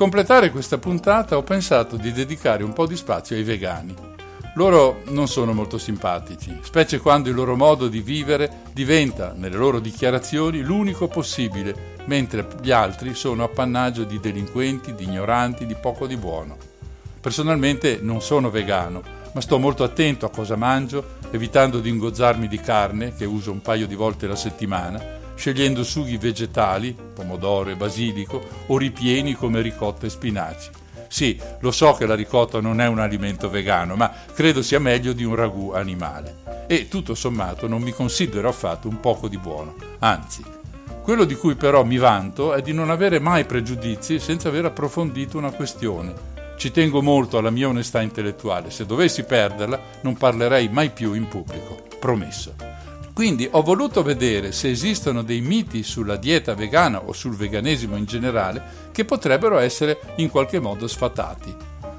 Completare 0.02 0.50
questa 0.50 0.80
puntata 0.80 1.38
ho 1.38 1.44
pensato 1.44 1.96
di 1.96 2.12
dedicare 2.12 2.64
un 2.64 2.74
po' 2.74 2.88
di 2.88 2.96
spazio 2.96 3.36
ai 3.36 3.44
vegani. 3.44 3.94
Loro 4.56 5.04
non 5.10 5.28
sono 5.28 5.54
molto 5.54 5.78
simpatici, 5.78 6.58
specie 6.64 6.98
quando 6.98 7.30
il 7.30 7.36
loro 7.36 7.56
modo 7.56 7.88
di 7.88 8.02
vivere 8.02 8.62
diventa, 8.74 9.32
nelle 9.36 9.58
loro 9.58 9.80
dichiarazioni, 9.80 10.62
l'unico 10.62 11.08
possibile, 11.08 12.00
mentre 12.06 12.48
gli 12.64 12.72
altri 12.72 13.14
sono 13.14 13.44
appannaggio 13.44 14.04
di 14.04 14.20
delinquenti, 14.20 14.96
di 14.96 15.04
ignoranti, 15.04 15.68
di 15.68 15.76
poco 15.76 16.08
di 16.08 16.18
buono. 16.18 16.58
Personalmente 17.22 18.00
non 18.02 18.24
sono 18.24 18.50
vegano, 18.50 19.04
ma 19.34 19.40
sto 19.40 19.60
molto 19.60 19.84
attento 19.84 20.26
a 20.26 20.32
cosa 20.32 20.56
mangio, 20.56 21.18
evitando 21.30 21.80
di 21.80 21.90
ingozzarmi 21.90 22.48
di 22.48 22.60
carne, 22.60 23.14
che 23.14 23.26
uso 23.26 23.52
un 23.52 23.62
paio 23.62 23.86
di 23.86 23.94
volte 23.94 24.26
alla 24.26 24.36
settimana, 24.36 25.20
scegliendo 25.36 25.84
sughi 25.84 26.18
vegetali, 26.18 26.96
pomodoro 27.14 27.70
e 27.70 27.76
basilico, 27.76 28.42
o 28.68 28.78
ripieni 28.78 29.34
come 29.34 29.62
ricotta 29.62 30.06
e 30.06 30.10
spinaci. 30.10 30.70
Sì, 31.08 31.38
lo 31.60 31.72
so 31.72 31.94
che 31.94 32.06
la 32.06 32.16
ricotta 32.16 32.62
non 32.62 32.80
è 32.80 32.88
un 32.88 33.00
alimento 33.00 33.50
vegano, 33.50 33.98
ma 33.98 34.14
credo 34.34 34.62
sia 34.62 34.80
meglio 34.80 35.12
di 35.12 35.26
un 35.26 35.36
ragù 35.36 35.72
animale. 35.72 36.66
E 36.68 36.88
tutto 36.88 37.16
sommato 37.16 37.68
non 37.68 37.82
mi 37.82 37.92
considero 37.92 38.48
affatto 38.48 38.88
un 38.88 39.02
poco 39.02 39.28
di 39.28 39.38
buono, 39.38 39.76
anzi. 40.00 40.42
Quello 41.04 41.26
di 41.26 41.36
cui 41.36 41.56
però 41.56 41.84
mi 41.84 41.98
vanto 41.98 42.54
è 42.54 42.62
di 42.62 42.72
non 42.72 42.90
avere 42.90 43.20
mai 43.20 43.44
pregiudizi 43.44 44.20
senza 44.20 44.48
aver 44.48 44.66
approfondito 44.66 45.38
una 45.38 45.52
questione. 45.52 46.14
Ci 46.56 46.72
tengo 46.72 47.02
molto 47.02 47.38
alla 47.38 47.50
mia 47.50 47.68
onestà 47.68 48.02
intellettuale, 48.02 48.70
se 48.70 48.86
dovessi 48.86 49.24
perderla 49.24 49.82
non 50.04 50.16
parlerei 50.16 50.70
mai 50.70 50.92
più 50.92 51.14
in 51.14 51.28
pubblico, 51.28 51.88
promesso. 52.00 52.71
Quindi 53.22 53.48
ho 53.52 53.62
voluto 53.62 54.02
vedere 54.02 54.52
se 54.52 54.72
esistono 54.72 55.22
dei 55.22 55.42
miti 55.42 55.84
sulla 55.84 56.16
dieta 56.16 56.56
vegana 56.56 57.04
o 57.04 57.14
sul 57.14 57.36
veganesimo 57.36 57.96
in 57.96 58.06
generale 58.06 58.64
che 58.92 59.06
potrebbero 59.06 59.60
essere 59.60 60.00
in 60.16 60.32
qualche 60.32 60.60
modo 60.60 60.88
sfatati. 60.88 61.56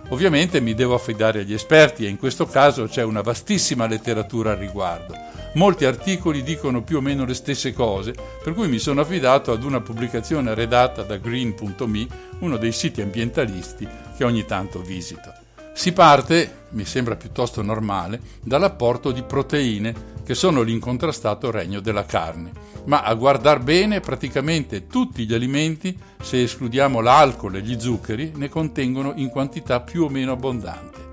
Ovviamente 0.08 0.60
mi 0.60 0.74
devo 0.74 0.94
affidare 0.94 1.42
agli 1.42 1.52
esperti 1.54 2.04
e 2.04 2.08
in 2.08 2.16
questo 2.16 2.46
caso 2.46 2.86
c'è 2.86 3.04
una 3.04 3.20
vastissima 3.20 3.86
letteratura 3.86 4.50
al 4.50 4.56
riguardo. 4.56 5.14
Molti 5.54 5.84
articoli 5.84 6.42
dicono 6.42 6.82
più 6.82 6.96
o 6.96 7.00
meno 7.00 7.24
le 7.24 7.34
stesse 7.34 7.72
cose, 7.72 8.14
per 8.42 8.52
cui 8.52 8.66
mi 8.66 8.80
sono 8.80 9.02
affidato 9.02 9.52
ad 9.52 9.62
una 9.62 9.80
pubblicazione 9.80 10.54
redatta 10.54 11.02
da 11.02 11.18
green.me, 11.18 12.06
uno 12.40 12.56
dei 12.56 12.72
siti 12.72 13.00
ambientalisti 13.00 13.86
che 14.16 14.24
ogni 14.24 14.44
tanto 14.44 14.80
visito. 14.80 15.32
Si 15.72 15.92
parte, 15.92 16.64
mi 16.70 16.84
sembra 16.84 17.16
piuttosto 17.16 17.62
normale, 17.62 18.20
dall'apporto 18.42 19.12
di 19.12 19.22
proteine 19.22 20.11
che 20.24 20.34
sono 20.34 20.62
l'incontrastato 20.62 21.50
regno 21.50 21.80
della 21.80 22.04
carne. 22.04 22.52
Ma 22.84 23.02
a 23.02 23.14
guardar 23.14 23.60
bene, 23.60 24.00
praticamente 24.00 24.86
tutti 24.86 25.26
gli 25.26 25.34
alimenti, 25.34 25.96
se 26.20 26.42
escludiamo 26.42 27.00
l'alcol 27.00 27.56
e 27.56 27.62
gli 27.62 27.78
zuccheri, 27.78 28.32
ne 28.36 28.48
contengono 28.48 29.12
in 29.16 29.28
quantità 29.28 29.80
più 29.80 30.04
o 30.04 30.08
meno 30.08 30.32
abbondante. 30.32 31.10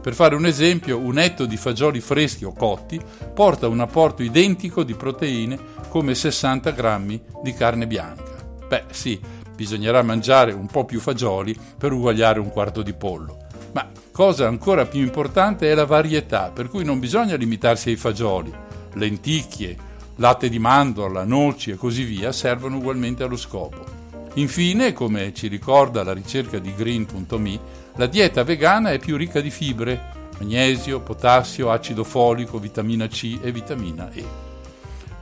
Per 0.00 0.14
fare 0.14 0.34
un 0.34 0.46
esempio, 0.46 0.98
un 0.98 1.18
etto 1.18 1.44
di 1.44 1.58
fagioli 1.58 2.00
freschi 2.00 2.44
o 2.44 2.54
cotti 2.54 2.98
porta 3.34 3.68
un 3.68 3.80
apporto 3.80 4.22
identico 4.22 4.82
di 4.82 4.94
proteine 4.94 5.58
come 5.88 6.14
60 6.14 6.70
grammi 6.70 7.20
di 7.42 7.52
carne 7.52 7.86
bianca. 7.86 8.42
Beh 8.66 8.84
sì, 8.90 9.20
bisognerà 9.54 10.02
mangiare 10.02 10.52
un 10.52 10.66
po' 10.66 10.86
più 10.86 11.00
fagioli 11.00 11.54
per 11.76 11.92
uguagliare 11.92 12.40
un 12.40 12.48
quarto 12.48 12.80
di 12.80 12.94
pollo. 12.94 13.36
Ma 13.72 13.86
cosa 14.12 14.46
ancora 14.46 14.86
più 14.86 15.00
importante 15.00 15.70
è 15.70 15.74
la 15.74 15.86
varietà, 15.86 16.50
per 16.50 16.68
cui 16.68 16.84
non 16.84 16.98
bisogna 16.98 17.36
limitarsi 17.36 17.90
ai 17.90 17.96
fagioli. 17.96 18.52
Lenticchie, 18.94 19.76
latte 20.16 20.48
di 20.48 20.58
mandorla, 20.58 21.24
noci 21.24 21.70
e 21.70 21.76
così 21.76 22.04
via 22.04 22.32
servono 22.32 22.76
ugualmente 22.76 23.22
allo 23.22 23.36
scopo. 23.36 23.98
Infine, 24.34 24.92
come 24.92 25.32
ci 25.34 25.48
ricorda 25.48 26.04
la 26.04 26.12
ricerca 26.12 26.58
di 26.58 26.72
green.me, 26.74 27.60
la 27.96 28.06
dieta 28.06 28.44
vegana 28.44 28.92
è 28.92 28.98
più 28.98 29.16
ricca 29.16 29.40
di 29.40 29.50
fibre, 29.50 30.28
magnesio, 30.38 31.00
potassio, 31.00 31.70
acido 31.70 32.04
folico, 32.04 32.58
vitamina 32.58 33.08
C 33.08 33.38
e 33.42 33.50
vitamina 33.50 34.10
E. 34.12 34.24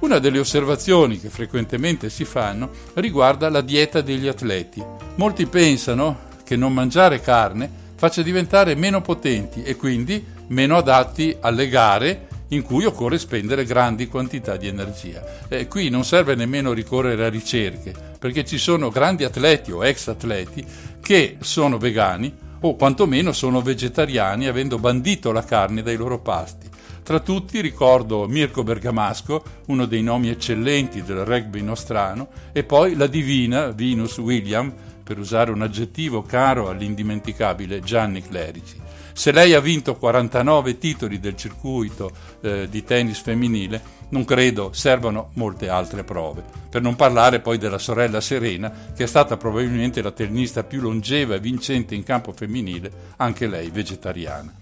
Una 0.00 0.18
delle 0.18 0.38
osservazioni 0.38 1.18
che 1.18 1.28
frequentemente 1.28 2.10
si 2.10 2.24
fanno 2.24 2.70
riguarda 2.94 3.48
la 3.48 3.62
dieta 3.62 4.00
degli 4.00 4.28
atleti. 4.28 4.84
Molti 5.16 5.46
pensano 5.46 6.26
che 6.44 6.54
non 6.54 6.72
mangiare 6.72 7.20
carne 7.20 7.86
faccia 7.98 8.22
diventare 8.22 8.76
meno 8.76 9.00
potenti 9.00 9.64
e 9.64 9.74
quindi 9.74 10.24
meno 10.46 10.76
adatti 10.76 11.36
alle 11.40 11.68
gare 11.68 12.28
in 12.50 12.62
cui 12.62 12.84
occorre 12.84 13.18
spendere 13.18 13.64
grandi 13.64 14.06
quantità 14.06 14.56
di 14.56 14.68
energia. 14.68 15.20
Eh, 15.48 15.66
qui 15.66 15.88
non 15.88 16.04
serve 16.04 16.36
nemmeno 16.36 16.72
ricorrere 16.72 17.26
a 17.26 17.28
ricerche, 17.28 17.92
perché 18.16 18.44
ci 18.44 18.56
sono 18.56 18.90
grandi 18.90 19.24
atleti 19.24 19.72
o 19.72 19.84
ex 19.84 20.06
atleti 20.06 20.64
che 21.02 21.38
sono 21.40 21.76
vegani 21.76 22.32
o 22.60 22.76
quantomeno 22.76 23.32
sono 23.32 23.62
vegetariani 23.62 24.46
avendo 24.46 24.78
bandito 24.78 25.32
la 25.32 25.42
carne 25.42 25.82
dai 25.82 25.96
loro 25.96 26.20
pasti. 26.20 26.68
Tra 27.02 27.18
tutti 27.18 27.60
ricordo 27.60 28.28
Mirko 28.28 28.62
Bergamasco, 28.62 29.42
uno 29.66 29.86
dei 29.86 30.02
nomi 30.02 30.28
eccellenti 30.28 31.02
del 31.02 31.24
rugby 31.24 31.62
nostrano, 31.62 32.28
e 32.52 32.62
poi 32.62 32.94
la 32.94 33.08
divina 33.08 33.72
Venus 33.72 34.18
William, 34.18 34.72
per 35.08 35.18
usare 35.18 35.50
un 35.50 35.62
aggettivo 35.62 36.22
caro 36.22 36.68
all'indimenticabile 36.68 37.80
Gianni 37.80 38.20
Clerici. 38.20 38.78
Se 39.14 39.32
lei 39.32 39.54
ha 39.54 39.60
vinto 39.60 39.96
49 39.96 40.76
titoli 40.76 41.18
del 41.18 41.34
circuito 41.34 42.10
eh, 42.42 42.68
di 42.68 42.84
tennis 42.84 43.18
femminile, 43.22 43.80
non 44.10 44.26
credo 44.26 44.74
servano 44.74 45.30
molte 45.32 45.70
altre 45.70 46.04
prove. 46.04 46.44
Per 46.68 46.82
non 46.82 46.94
parlare 46.94 47.40
poi 47.40 47.56
della 47.56 47.78
sorella 47.78 48.20
Serena, 48.20 48.70
che 48.94 49.04
è 49.04 49.06
stata 49.06 49.38
probabilmente 49.38 50.02
la 50.02 50.10
tennista 50.10 50.62
più 50.62 50.82
longeva 50.82 51.36
e 51.36 51.40
vincente 51.40 51.94
in 51.94 52.02
campo 52.02 52.32
femminile, 52.32 52.92
anche 53.16 53.46
lei 53.46 53.70
vegetariana. 53.70 54.52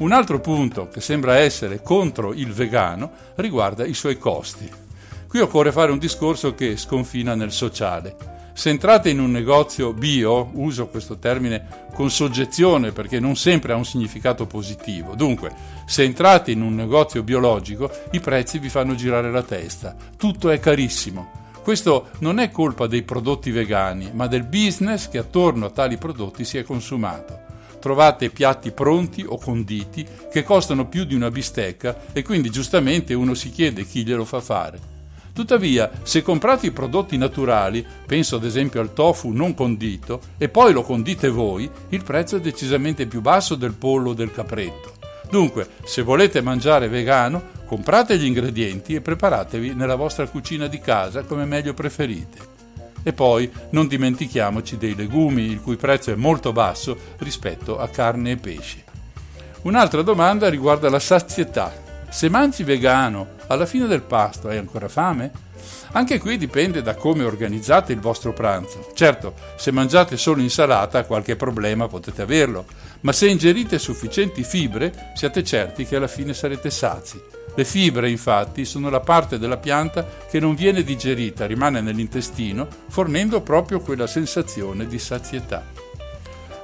Un 0.00 0.12
altro 0.12 0.40
punto 0.40 0.90
che 0.90 1.00
sembra 1.00 1.38
essere 1.38 1.80
contro 1.82 2.34
il 2.34 2.52
vegano 2.52 3.10
riguarda 3.36 3.86
i 3.86 3.94
suoi 3.94 4.18
costi. 4.18 4.70
Qui 5.26 5.40
occorre 5.40 5.72
fare 5.72 5.90
un 5.90 5.98
discorso 5.98 6.54
che 6.54 6.76
sconfina 6.76 7.34
nel 7.34 7.50
sociale. 7.50 8.39
Se 8.52 8.68
entrate 8.68 9.10
in 9.10 9.20
un 9.20 9.30
negozio 9.30 9.92
bio, 9.92 10.50
uso 10.54 10.88
questo 10.88 11.18
termine 11.18 11.88
con 11.94 12.10
soggezione 12.10 12.92
perché 12.92 13.20
non 13.20 13.36
sempre 13.36 13.72
ha 13.72 13.76
un 13.76 13.84
significato 13.84 14.46
positivo. 14.46 15.14
Dunque, 15.14 15.52
se 15.86 16.02
entrate 16.02 16.50
in 16.50 16.62
un 16.62 16.74
negozio 16.74 17.22
biologico, 17.22 17.90
i 18.12 18.20
prezzi 18.20 18.58
vi 18.58 18.68
fanno 18.68 18.94
girare 18.94 19.30
la 19.30 19.42
testa. 19.42 19.94
Tutto 20.16 20.50
è 20.50 20.58
carissimo. 20.58 21.38
Questo 21.62 22.08
non 22.20 22.38
è 22.38 22.50
colpa 22.50 22.86
dei 22.86 23.02
prodotti 23.02 23.50
vegani, 23.50 24.10
ma 24.12 24.26
del 24.26 24.44
business 24.44 25.08
che 25.08 25.18
attorno 25.18 25.66
a 25.66 25.70
tali 25.70 25.98
prodotti 25.98 26.44
si 26.44 26.58
è 26.58 26.62
consumato. 26.62 27.48
trovate 27.80 28.30
piatti 28.30 28.70
pronti 28.70 29.24
o 29.26 29.38
conditi 29.38 30.06
che 30.30 30.44
costano 30.44 30.86
più 30.86 31.04
di 31.04 31.14
una 31.14 31.30
bistecca 31.30 31.96
e 32.12 32.22
quindi 32.22 32.50
giustamente 32.50 33.14
uno 33.14 33.34
si 33.34 33.50
chiede 33.50 33.86
chi 33.86 34.04
glielo 34.04 34.24
fa 34.24 34.40
fare. 34.40 34.89
Tuttavia, 35.40 35.90
se 36.02 36.20
comprate 36.20 36.66
i 36.66 36.70
prodotti 36.70 37.16
naturali, 37.16 37.82
penso 38.04 38.36
ad 38.36 38.44
esempio 38.44 38.78
al 38.82 38.92
tofu 38.92 39.30
non 39.30 39.54
condito, 39.54 40.20
e 40.36 40.50
poi 40.50 40.74
lo 40.74 40.82
condite 40.82 41.30
voi, 41.30 41.68
il 41.88 42.04
prezzo 42.04 42.36
è 42.36 42.40
decisamente 42.40 43.06
più 43.06 43.22
basso 43.22 43.54
del 43.54 43.72
pollo 43.72 44.10
o 44.10 44.12
del 44.12 44.32
capretto. 44.32 44.92
Dunque, 45.30 45.66
se 45.84 46.02
volete 46.02 46.42
mangiare 46.42 46.88
vegano, 46.88 47.42
comprate 47.64 48.18
gli 48.18 48.26
ingredienti 48.26 48.94
e 48.94 49.00
preparatevi 49.00 49.72
nella 49.72 49.94
vostra 49.94 50.26
cucina 50.26 50.66
di 50.66 50.78
casa 50.78 51.22
come 51.22 51.46
meglio 51.46 51.72
preferite. 51.72 52.36
E 53.02 53.14
poi 53.14 53.50
non 53.70 53.88
dimentichiamoci 53.88 54.76
dei 54.76 54.94
legumi, 54.94 55.44
il 55.44 55.62
cui 55.62 55.76
prezzo 55.76 56.12
è 56.12 56.16
molto 56.16 56.52
basso 56.52 56.94
rispetto 57.16 57.78
a 57.78 57.88
carne 57.88 58.32
e 58.32 58.36
pesce. 58.36 58.84
Un'altra 59.62 60.02
domanda 60.02 60.50
riguarda 60.50 60.90
la 60.90 61.00
sazietà. 61.00 61.72
Se 62.10 62.28
mangi 62.28 62.62
vegano, 62.62 63.38
alla 63.50 63.66
fine 63.66 63.86
del 63.86 64.02
pasto 64.02 64.48
hai 64.48 64.58
ancora 64.58 64.88
fame? 64.88 65.48
Anche 65.92 66.18
qui 66.18 66.38
dipende 66.38 66.82
da 66.82 66.94
come 66.94 67.24
organizzate 67.24 67.92
il 67.92 67.98
vostro 67.98 68.32
pranzo. 68.32 68.90
Certo, 68.94 69.34
se 69.56 69.72
mangiate 69.72 70.16
solo 70.16 70.40
insalata 70.40 71.04
qualche 71.04 71.34
problema 71.34 71.88
potete 71.88 72.22
averlo, 72.22 72.64
ma 73.00 73.12
se 73.12 73.28
ingerite 73.28 73.78
sufficienti 73.78 74.44
fibre 74.44 75.10
siate 75.14 75.42
certi 75.42 75.84
che 75.84 75.96
alla 75.96 76.06
fine 76.06 76.32
sarete 76.32 76.70
sazi. 76.70 77.20
Le 77.56 77.64
fibre, 77.64 78.08
infatti, 78.08 78.64
sono 78.64 78.88
la 78.88 79.00
parte 79.00 79.36
della 79.36 79.56
pianta 79.56 80.06
che 80.30 80.38
non 80.38 80.54
viene 80.54 80.84
digerita, 80.84 81.46
rimane 81.46 81.80
nell'intestino, 81.80 82.68
fornendo 82.88 83.40
proprio 83.40 83.80
quella 83.80 84.06
sensazione 84.06 84.86
di 84.86 84.98
sazietà. 85.00 85.64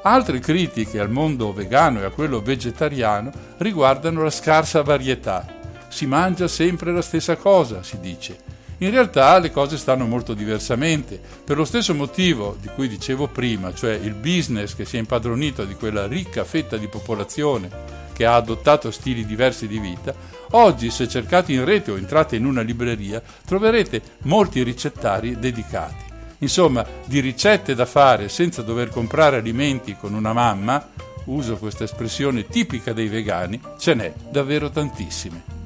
Altre 0.02 0.38
critiche 0.38 1.00
al 1.00 1.10
mondo 1.10 1.52
vegano 1.52 2.00
e 2.00 2.04
a 2.04 2.10
quello 2.10 2.40
vegetariano 2.40 3.32
riguardano 3.56 4.22
la 4.22 4.30
scarsa 4.30 4.82
varietà. 4.82 5.54
Si 5.88 6.06
mangia 6.06 6.48
sempre 6.48 6.92
la 6.92 7.02
stessa 7.02 7.36
cosa, 7.36 7.82
si 7.82 7.98
dice. 8.00 8.54
In 8.78 8.90
realtà 8.90 9.38
le 9.38 9.50
cose 9.50 9.78
stanno 9.78 10.06
molto 10.06 10.34
diversamente, 10.34 11.18
per 11.44 11.56
lo 11.56 11.64
stesso 11.64 11.94
motivo 11.94 12.58
di 12.60 12.68
cui 12.68 12.88
dicevo 12.88 13.26
prima, 13.26 13.72
cioè 13.72 13.94
il 13.94 14.12
business 14.12 14.74
che 14.74 14.84
si 14.84 14.96
è 14.96 14.98
impadronito 14.98 15.64
di 15.64 15.74
quella 15.74 16.06
ricca 16.06 16.44
fetta 16.44 16.76
di 16.76 16.86
popolazione 16.86 18.04
che 18.12 18.26
ha 18.26 18.34
adottato 18.34 18.90
stili 18.90 19.24
diversi 19.24 19.66
di 19.66 19.78
vita, 19.78 20.14
oggi 20.52 20.90
se 20.90 21.08
cercate 21.08 21.52
in 21.52 21.64
rete 21.64 21.90
o 21.90 21.96
entrate 21.96 22.36
in 22.36 22.44
una 22.44 22.60
libreria 22.60 23.22
troverete 23.46 24.02
molti 24.22 24.62
ricettari 24.62 25.38
dedicati. 25.38 26.04
Insomma, 26.38 26.84
di 27.06 27.20
ricette 27.20 27.74
da 27.74 27.86
fare 27.86 28.28
senza 28.28 28.60
dover 28.60 28.90
comprare 28.90 29.38
alimenti 29.38 29.96
con 29.96 30.12
una 30.12 30.34
mamma, 30.34 30.90
uso 31.24 31.56
questa 31.56 31.84
espressione 31.84 32.46
tipica 32.46 32.92
dei 32.92 33.08
vegani, 33.08 33.58
ce 33.78 33.94
n'è 33.94 34.12
davvero 34.30 34.68
tantissime. 34.68 35.65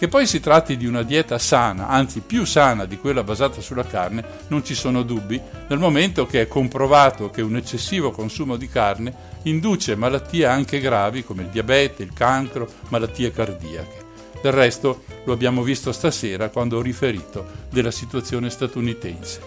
Che 0.00 0.08
poi 0.08 0.26
si 0.26 0.40
tratti 0.40 0.78
di 0.78 0.86
una 0.86 1.02
dieta 1.02 1.36
sana, 1.36 1.88
anzi 1.88 2.20
più 2.20 2.46
sana 2.46 2.86
di 2.86 2.96
quella 2.96 3.22
basata 3.22 3.60
sulla 3.60 3.84
carne, 3.84 4.24
non 4.48 4.64
ci 4.64 4.74
sono 4.74 5.02
dubbi, 5.02 5.38
nel 5.68 5.78
momento 5.78 6.24
che 6.24 6.40
è 6.40 6.48
comprovato 6.48 7.28
che 7.28 7.42
un 7.42 7.54
eccessivo 7.54 8.10
consumo 8.10 8.56
di 8.56 8.66
carne 8.66 9.12
induce 9.42 9.96
malattie 9.96 10.46
anche 10.46 10.80
gravi 10.80 11.22
come 11.22 11.42
il 11.42 11.48
diabete, 11.48 12.02
il 12.02 12.14
cancro, 12.14 12.66
malattie 12.88 13.30
cardiache. 13.30 14.06
Del 14.40 14.52
resto 14.52 15.04
lo 15.24 15.34
abbiamo 15.34 15.62
visto 15.62 15.92
stasera 15.92 16.48
quando 16.48 16.78
ho 16.78 16.80
riferito 16.80 17.44
della 17.68 17.90
situazione 17.90 18.48
statunitense. 18.48 19.40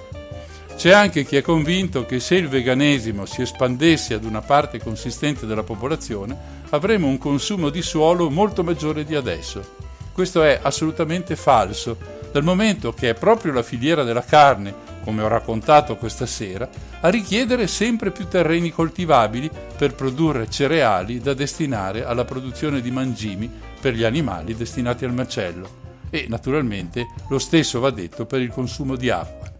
C'è 0.76 0.92
anche 0.92 1.26
chi 1.26 1.36
è 1.36 1.42
convinto 1.42 2.06
che 2.06 2.20
se 2.20 2.36
il 2.36 2.48
veganesimo 2.48 3.26
si 3.26 3.42
espandesse 3.42 4.14
ad 4.14 4.24
una 4.24 4.42
parte 4.42 4.78
consistente 4.78 5.48
della 5.48 5.64
popolazione, 5.64 6.38
avremo 6.70 7.08
un 7.08 7.18
consumo 7.18 7.70
di 7.70 7.82
suolo 7.82 8.30
molto 8.30 8.64
maggiore 8.64 9.04
di 9.04 9.16
adesso. 9.16 9.83
Questo 10.14 10.44
è 10.44 10.60
assolutamente 10.62 11.36
falso, 11.36 11.98
dal 12.32 12.44
momento 12.44 12.94
che 12.94 13.10
è 13.10 13.14
proprio 13.16 13.52
la 13.52 13.64
filiera 13.64 14.04
della 14.04 14.24
carne, 14.24 14.92
come 15.04 15.24
ho 15.24 15.28
raccontato 15.28 15.96
questa 15.98 16.28
sera, 16.28 16.70
a 17.02 17.10
richiedere 17.10 17.66
sempre 17.66 18.12
più 18.12 18.28
terreni 18.28 18.70
coltivabili 18.70 19.50
per 19.76 19.96
produrre 19.96 20.50
cereali 20.50 21.20
da 21.20 21.34
destinare 21.34 22.06
alla 22.06 22.26
produzione 22.26 22.80
di 22.80 22.92
mangimi 22.92 23.52
per 23.82 23.96
gli 23.96 24.04
animali 24.04 24.56
destinati 24.56 25.04
al 25.04 25.14
macello. 25.14 25.82
E 26.12 26.28
naturalmente 26.30 27.08
lo 27.28 27.40
stesso 27.40 27.80
va 27.80 27.90
detto 27.90 28.28
per 28.28 28.40
il 28.40 28.50
consumo 28.50 28.96
di 28.96 29.10
acqua. 29.10 29.53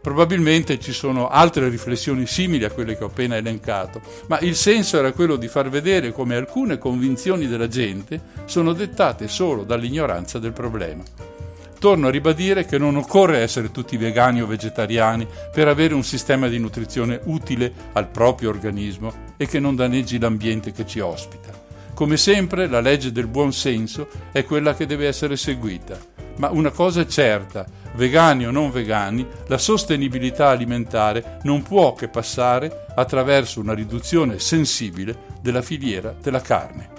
Probabilmente 0.00 0.78
ci 0.78 0.92
sono 0.92 1.28
altre 1.28 1.68
riflessioni 1.68 2.26
simili 2.26 2.64
a 2.64 2.70
quelle 2.70 2.96
che 2.96 3.04
ho 3.04 3.08
appena 3.08 3.36
elencato, 3.36 4.00
ma 4.28 4.38
il 4.40 4.54
senso 4.54 4.98
era 4.98 5.12
quello 5.12 5.36
di 5.36 5.48
far 5.48 5.68
vedere 5.68 6.12
come 6.12 6.36
alcune 6.36 6.78
convinzioni 6.78 7.46
della 7.46 7.68
gente 7.68 8.20
sono 8.44 8.72
dettate 8.72 9.28
solo 9.28 9.64
dall'ignoranza 9.64 10.38
del 10.38 10.52
problema. 10.52 11.02
Torno 11.78 12.08
a 12.08 12.10
ribadire 12.10 12.64
che 12.64 12.76
non 12.76 12.96
occorre 12.96 13.38
essere 13.38 13.70
tutti 13.70 13.96
vegani 13.96 14.42
o 14.42 14.46
vegetariani 14.46 15.26
per 15.52 15.68
avere 15.68 15.94
un 15.94 16.02
sistema 16.02 16.48
di 16.48 16.58
nutrizione 16.58 17.20
utile 17.24 17.72
al 17.92 18.08
proprio 18.08 18.50
organismo 18.50 19.12
e 19.36 19.46
che 19.46 19.60
non 19.60 19.76
danneggi 19.76 20.18
l'ambiente 20.18 20.72
che 20.72 20.86
ci 20.86 20.98
ospita. 20.98 21.57
Come 21.98 22.16
sempre, 22.16 22.68
la 22.68 22.78
legge 22.78 23.10
del 23.10 23.26
buon 23.26 23.52
senso 23.52 24.06
è 24.30 24.44
quella 24.44 24.72
che 24.72 24.86
deve 24.86 25.08
essere 25.08 25.36
seguita. 25.36 25.98
Ma 26.36 26.48
una 26.48 26.70
cosa 26.70 27.00
è 27.00 27.06
certa, 27.06 27.66
vegani 27.94 28.46
o 28.46 28.52
non 28.52 28.70
vegani, 28.70 29.26
la 29.48 29.58
sostenibilità 29.58 30.46
alimentare 30.46 31.40
non 31.42 31.64
può 31.64 31.94
che 31.94 32.06
passare 32.06 32.84
attraverso 32.94 33.58
una 33.58 33.74
riduzione 33.74 34.38
sensibile 34.38 35.24
della 35.42 35.60
filiera 35.60 36.14
della 36.22 36.40
carne. 36.40 36.97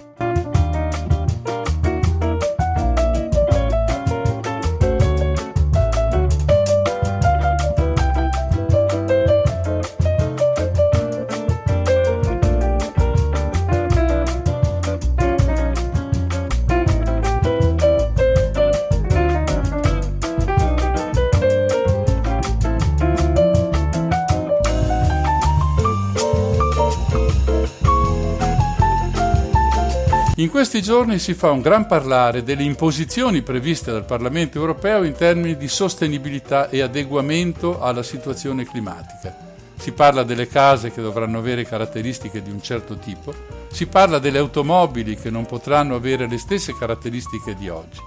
In 30.50 30.56
questi 30.56 30.82
giorni 30.82 31.20
si 31.20 31.34
fa 31.34 31.52
un 31.52 31.60
gran 31.60 31.86
parlare 31.86 32.42
delle 32.42 32.64
imposizioni 32.64 33.40
previste 33.40 33.92
dal 33.92 34.04
Parlamento 34.04 34.58
europeo 34.58 35.04
in 35.04 35.12
termini 35.12 35.56
di 35.56 35.68
sostenibilità 35.68 36.68
e 36.70 36.80
adeguamento 36.80 37.80
alla 37.80 38.02
situazione 38.02 38.64
climatica. 38.64 39.32
Si 39.76 39.92
parla 39.92 40.24
delle 40.24 40.48
case 40.48 40.90
che 40.90 41.02
dovranno 41.02 41.38
avere 41.38 41.64
caratteristiche 41.64 42.42
di 42.42 42.50
un 42.50 42.60
certo 42.60 42.96
tipo, 42.96 43.32
si 43.70 43.86
parla 43.86 44.18
delle 44.18 44.38
automobili 44.38 45.14
che 45.14 45.30
non 45.30 45.46
potranno 45.46 45.94
avere 45.94 46.26
le 46.26 46.36
stesse 46.36 46.76
caratteristiche 46.76 47.54
di 47.54 47.68
oggi. 47.68 48.00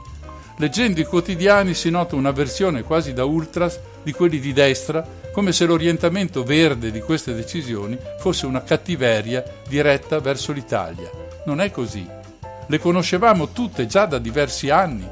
Leggendo 0.58 1.00
i 1.00 1.06
quotidiani 1.06 1.74
si 1.74 1.89
nota 1.89 2.18
una 2.18 2.32
versione 2.32 2.84
quasi 2.84 3.14
da 3.14 3.24
ultras 3.24 3.80
di 4.04 4.12
quelli 4.12 4.39
di 4.39 4.52
destra, 4.52 5.08
come 5.32 5.54
se 5.54 5.66
l'orientamento 5.66 6.44
verde 6.44 6.91
di 6.91 7.00
queste 7.00 7.34
decisioni 7.34 7.98
fosse 8.20 8.46
una 8.46 8.64
cattiveria 8.64 9.41
diretta 9.66 10.20
verso 10.20 10.52
l'Italia. 10.52 11.10
Non 11.46 11.62
è 11.62 11.72
così. 11.72 12.22
Le 12.68 12.80
conoscevamo 12.80 13.49
tutte 13.49 13.86
già 13.88 14.05
da 14.05 14.18
diversi 14.18 14.70
anni, 14.70 15.07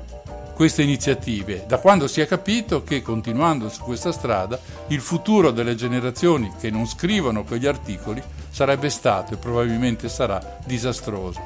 queste 0.54 0.84
iniziative, 0.84 1.66
da 1.68 1.80
quando 1.80 2.08
si 2.08 2.22
è 2.22 2.28
capito 2.28 2.84
che, 2.84 3.02
continuando 3.02 3.68
su 3.68 3.82
questa 3.82 4.12
strada, 4.12 4.60
il 4.88 5.02
futuro 5.02 5.52
delle 5.52 5.76
generazioni 5.76 6.52
che 6.60 6.70
non 6.70 6.88
scrivono 6.88 7.44
quegli 7.44 7.66
articoli 7.66 8.22
sarebbe 8.50 8.90
stato 8.90 9.34
e 9.34 9.38
probabilmente 9.38 10.08
sarà 10.08 10.60
disastroso. 10.66 11.40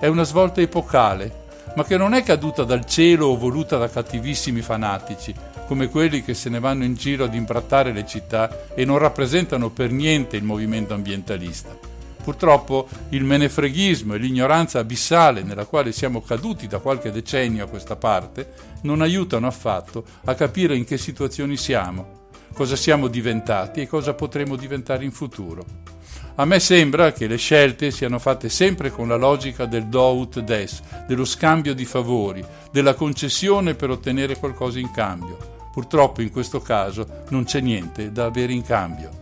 È 0.00 0.06
una 0.06 0.24
svolta 0.24 0.60
epocale, 0.60 1.40
ma 1.76 1.84
che 1.84 1.96
non 1.96 2.14
è 2.14 2.22
caduta 2.22 2.64
dal 2.64 2.86
cielo 2.86 3.26
o 3.26 3.36
voluta 3.36 3.76
da 3.76 3.88
cattivissimi 3.88 4.62
fanatici, 4.62 5.34
come 5.66 5.88
quelli 5.88 6.22
che 6.22 6.34
se 6.34 6.48
ne 6.48 6.58
vanno 6.58 6.84
in 6.84 6.94
giro 6.94 7.24
ad 7.24 7.34
imbrattare 7.34 7.92
le 7.92 8.06
città 8.06 8.74
e 8.74 8.84
non 8.84 8.98
rappresentano 8.98 9.70
per 9.70 9.90
niente 9.90 10.36
il 10.36 10.44
movimento 10.44 10.92
ambientalista. 10.94 11.91
Purtroppo 12.22 12.88
il 13.10 13.24
menefreghismo 13.24 14.14
e 14.14 14.18
l'ignoranza 14.18 14.78
abissale 14.78 15.42
nella 15.42 15.64
quale 15.64 15.90
siamo 15.90 16.22
caduti 16.22 16.68
da 16.68 16.78
qualche 16.78 17.10
decennio 17.10 17.64
a 17.64 17.68
questa 17.68 17.96
parte 17.96 18.52
non 18.82 19.02
aiutano 19.02 19.48
affatto 19.48 20.04
a 20.24 20.34
capire 20.34 20.76
in 20.76 20.84
che 20.84 20.98
situazioni 20.98 21.56
siamo, 21.56 22.28
cosa 22.52 22.76
siamo 22.76 23.08
diventati 23.08 23.80
e 23.80 23.88
cosa 23.88 24.14
potremo 24.14 24.54
diventare 24.54 25.04
in 25.04 25.10
futuro. 25.10 25.90
A 26.36 26.44
me 26.44 26.60
sembra 26.60 27.12
che 27.12 27.26
le 27.26 27.36
scelte 27.36 27.90
siano 27.90 28.18
fatte 28.18 28.48
sempre 28.48 28.90
con 28.90 29.08
la 29.08 29.16
logica 29.16 29.66
del 29.66 29.88
do 29.88 30.14
ut 30.14 30.40
des, 30.40 30.80
dello 31.06 31.24
scambio 31.24 31.74
di 31.74 31.84
favori, 31.84 32.42
della 32.70 32.94
concessione 32.94 33.74
per 33.74 33.90
ottenere 33.90 34.38
qualcosa 34.38 34.78
in 34.78 34.90
cambio. 34.92 35.36
Purtroppo 35.72 36.22
in 36.22 36.30
questo 36.30 36.60
caso 36.60 37.24
non 37.30 37.44
c'è 37.44 37.60
niente 37.60 38.12
da 38.12 38.26
avere 38.26 38.52
in 38.52 38.62
cambio. 38.62 39.21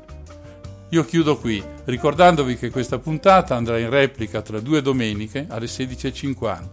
Io 0.92 1.04
chiudo 1.04 1.38
qui, 1.38 1.62
ricordandovi 1.84 2.56
che 2.56 2.70
questa 2.70 2.98
puntata 2.98 3.54
andrà 3.54 3.78
in 3.78 3.90
replica 3.90 4.42
tra 4.42 4.58
due 4.58 4.82
domeniche 4.82 5.46
alle 5.48 5.66
16.50. 5.66 6.68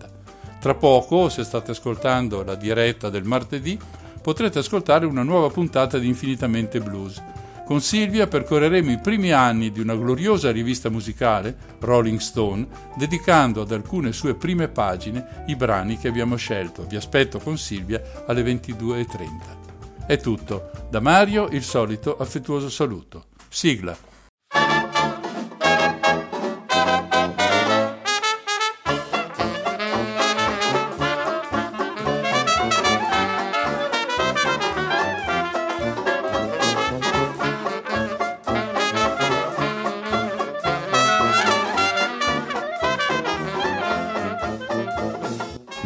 Tra 0.60 0.74
poco, 0.74 1.30
se 1.30 1.44
state 1.44 1.70
ascoltando 1.70 2.44
la 2.44 2.56
diretta 2.56 3.12
del 3.12 3.26
martedì, 3.26 3.78
potrete 4.20 4.58
ascoltare 4.58 5.06
una 5.06 5.22
nuova 5.22 5.52
puntata 5.52 6.00
di 6.00 6.08
Infinitamente 6.08 6.80
Blues. 6.80 7.22
Con 7.64 7.80
Silvia 7.80 8.26
percorreremo 8.26 8.92
i 8.92 9.00
primi 9.00 9.32
anni 9.32 9.72
di 9.72 9.82
una 9.82 9.94
gloriosa 9.94 10.52
rivista 10.52 10.90
musicale, 10.90 11.56
Rolling 11.80 12.18
Stone, 12.18 12.68
dedicando 12.96 13.62
ad 13.62 13.72
alcune 13.72 14.14
sue 14.14 14.34
prime 14.34 14.68
pagine 14.68 15.44
i 15.46 15.56
brani 15.56 16.00
che 16.00 16.08
abbiamo 16.08 16.38
scelto. 16.38 16.88
Vi 16.88 16.96
aspetto 16.96 17.38
con 17.38 17.60
Silvia 17.60 18.02
alle 18.26 18.42
22.30. 18.42 20.08
È 20.08 20.18
tutto. 20.18 20.72
Da 20.90 21.02
Mario 21.02 21.50
il 21.50 21.62
solito 21.62 22.18
affettuoso 22.18 22.70
saluto. 22.70 23.26
Sigla. 23.50 23.98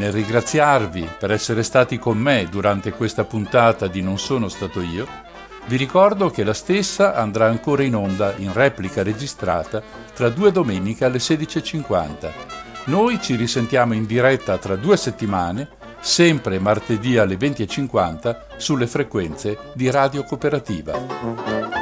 Nel 0.01 0.13
ringraziarvi 0.13 1.07
per 1.19 1.29
essere 1.31 1.61
stati 1.61 1.99
con 1.99 2.17
me 2.17 2.47
durante 2.49 2.91
questa 2.91 3.23
puntata 3.23 3.85
di 3.85 4.01
Non 4.01 4.17
sono 4.17 4.49
stato 4.49 4.81
io, 4.81 5.07
vi 5.67 5.77
ricordo 5.77 6.29
che 6.29 6.43
la 6.43 6.53
stessa 6.53 7.15
andrà 7.15 7.47
ancora 7.47 7.83
in 7.83 7.95
onda 7.95 8.33
in 8.37 8.51
replica 8.51 9.03
registrata 9.03 9.81
tra 10.13 10.29
due 10.29 10.51
domeniche 10.51 11.05
alle 11.05 11.19
16.50. 11.19 12.31
Noi 12.85 13.21
ci 13.21 13.35
risentiamo 13.35 13.93
in 13.93 14.05
diretta 14.05 14.57
tra 14.57 14.75
due 14.75 14.97
settimane, 14.97 15.69
sempre 15.99 16.59
martedì 16.59 17.17
alle 17.17 17.35
20.50, 17.35 18.57
sulle 18.57 18.87
frequenze 18.87 19.57
di 19.73 19.89
Radio 19.89 20.23
Cooperativa. 20.23 21.80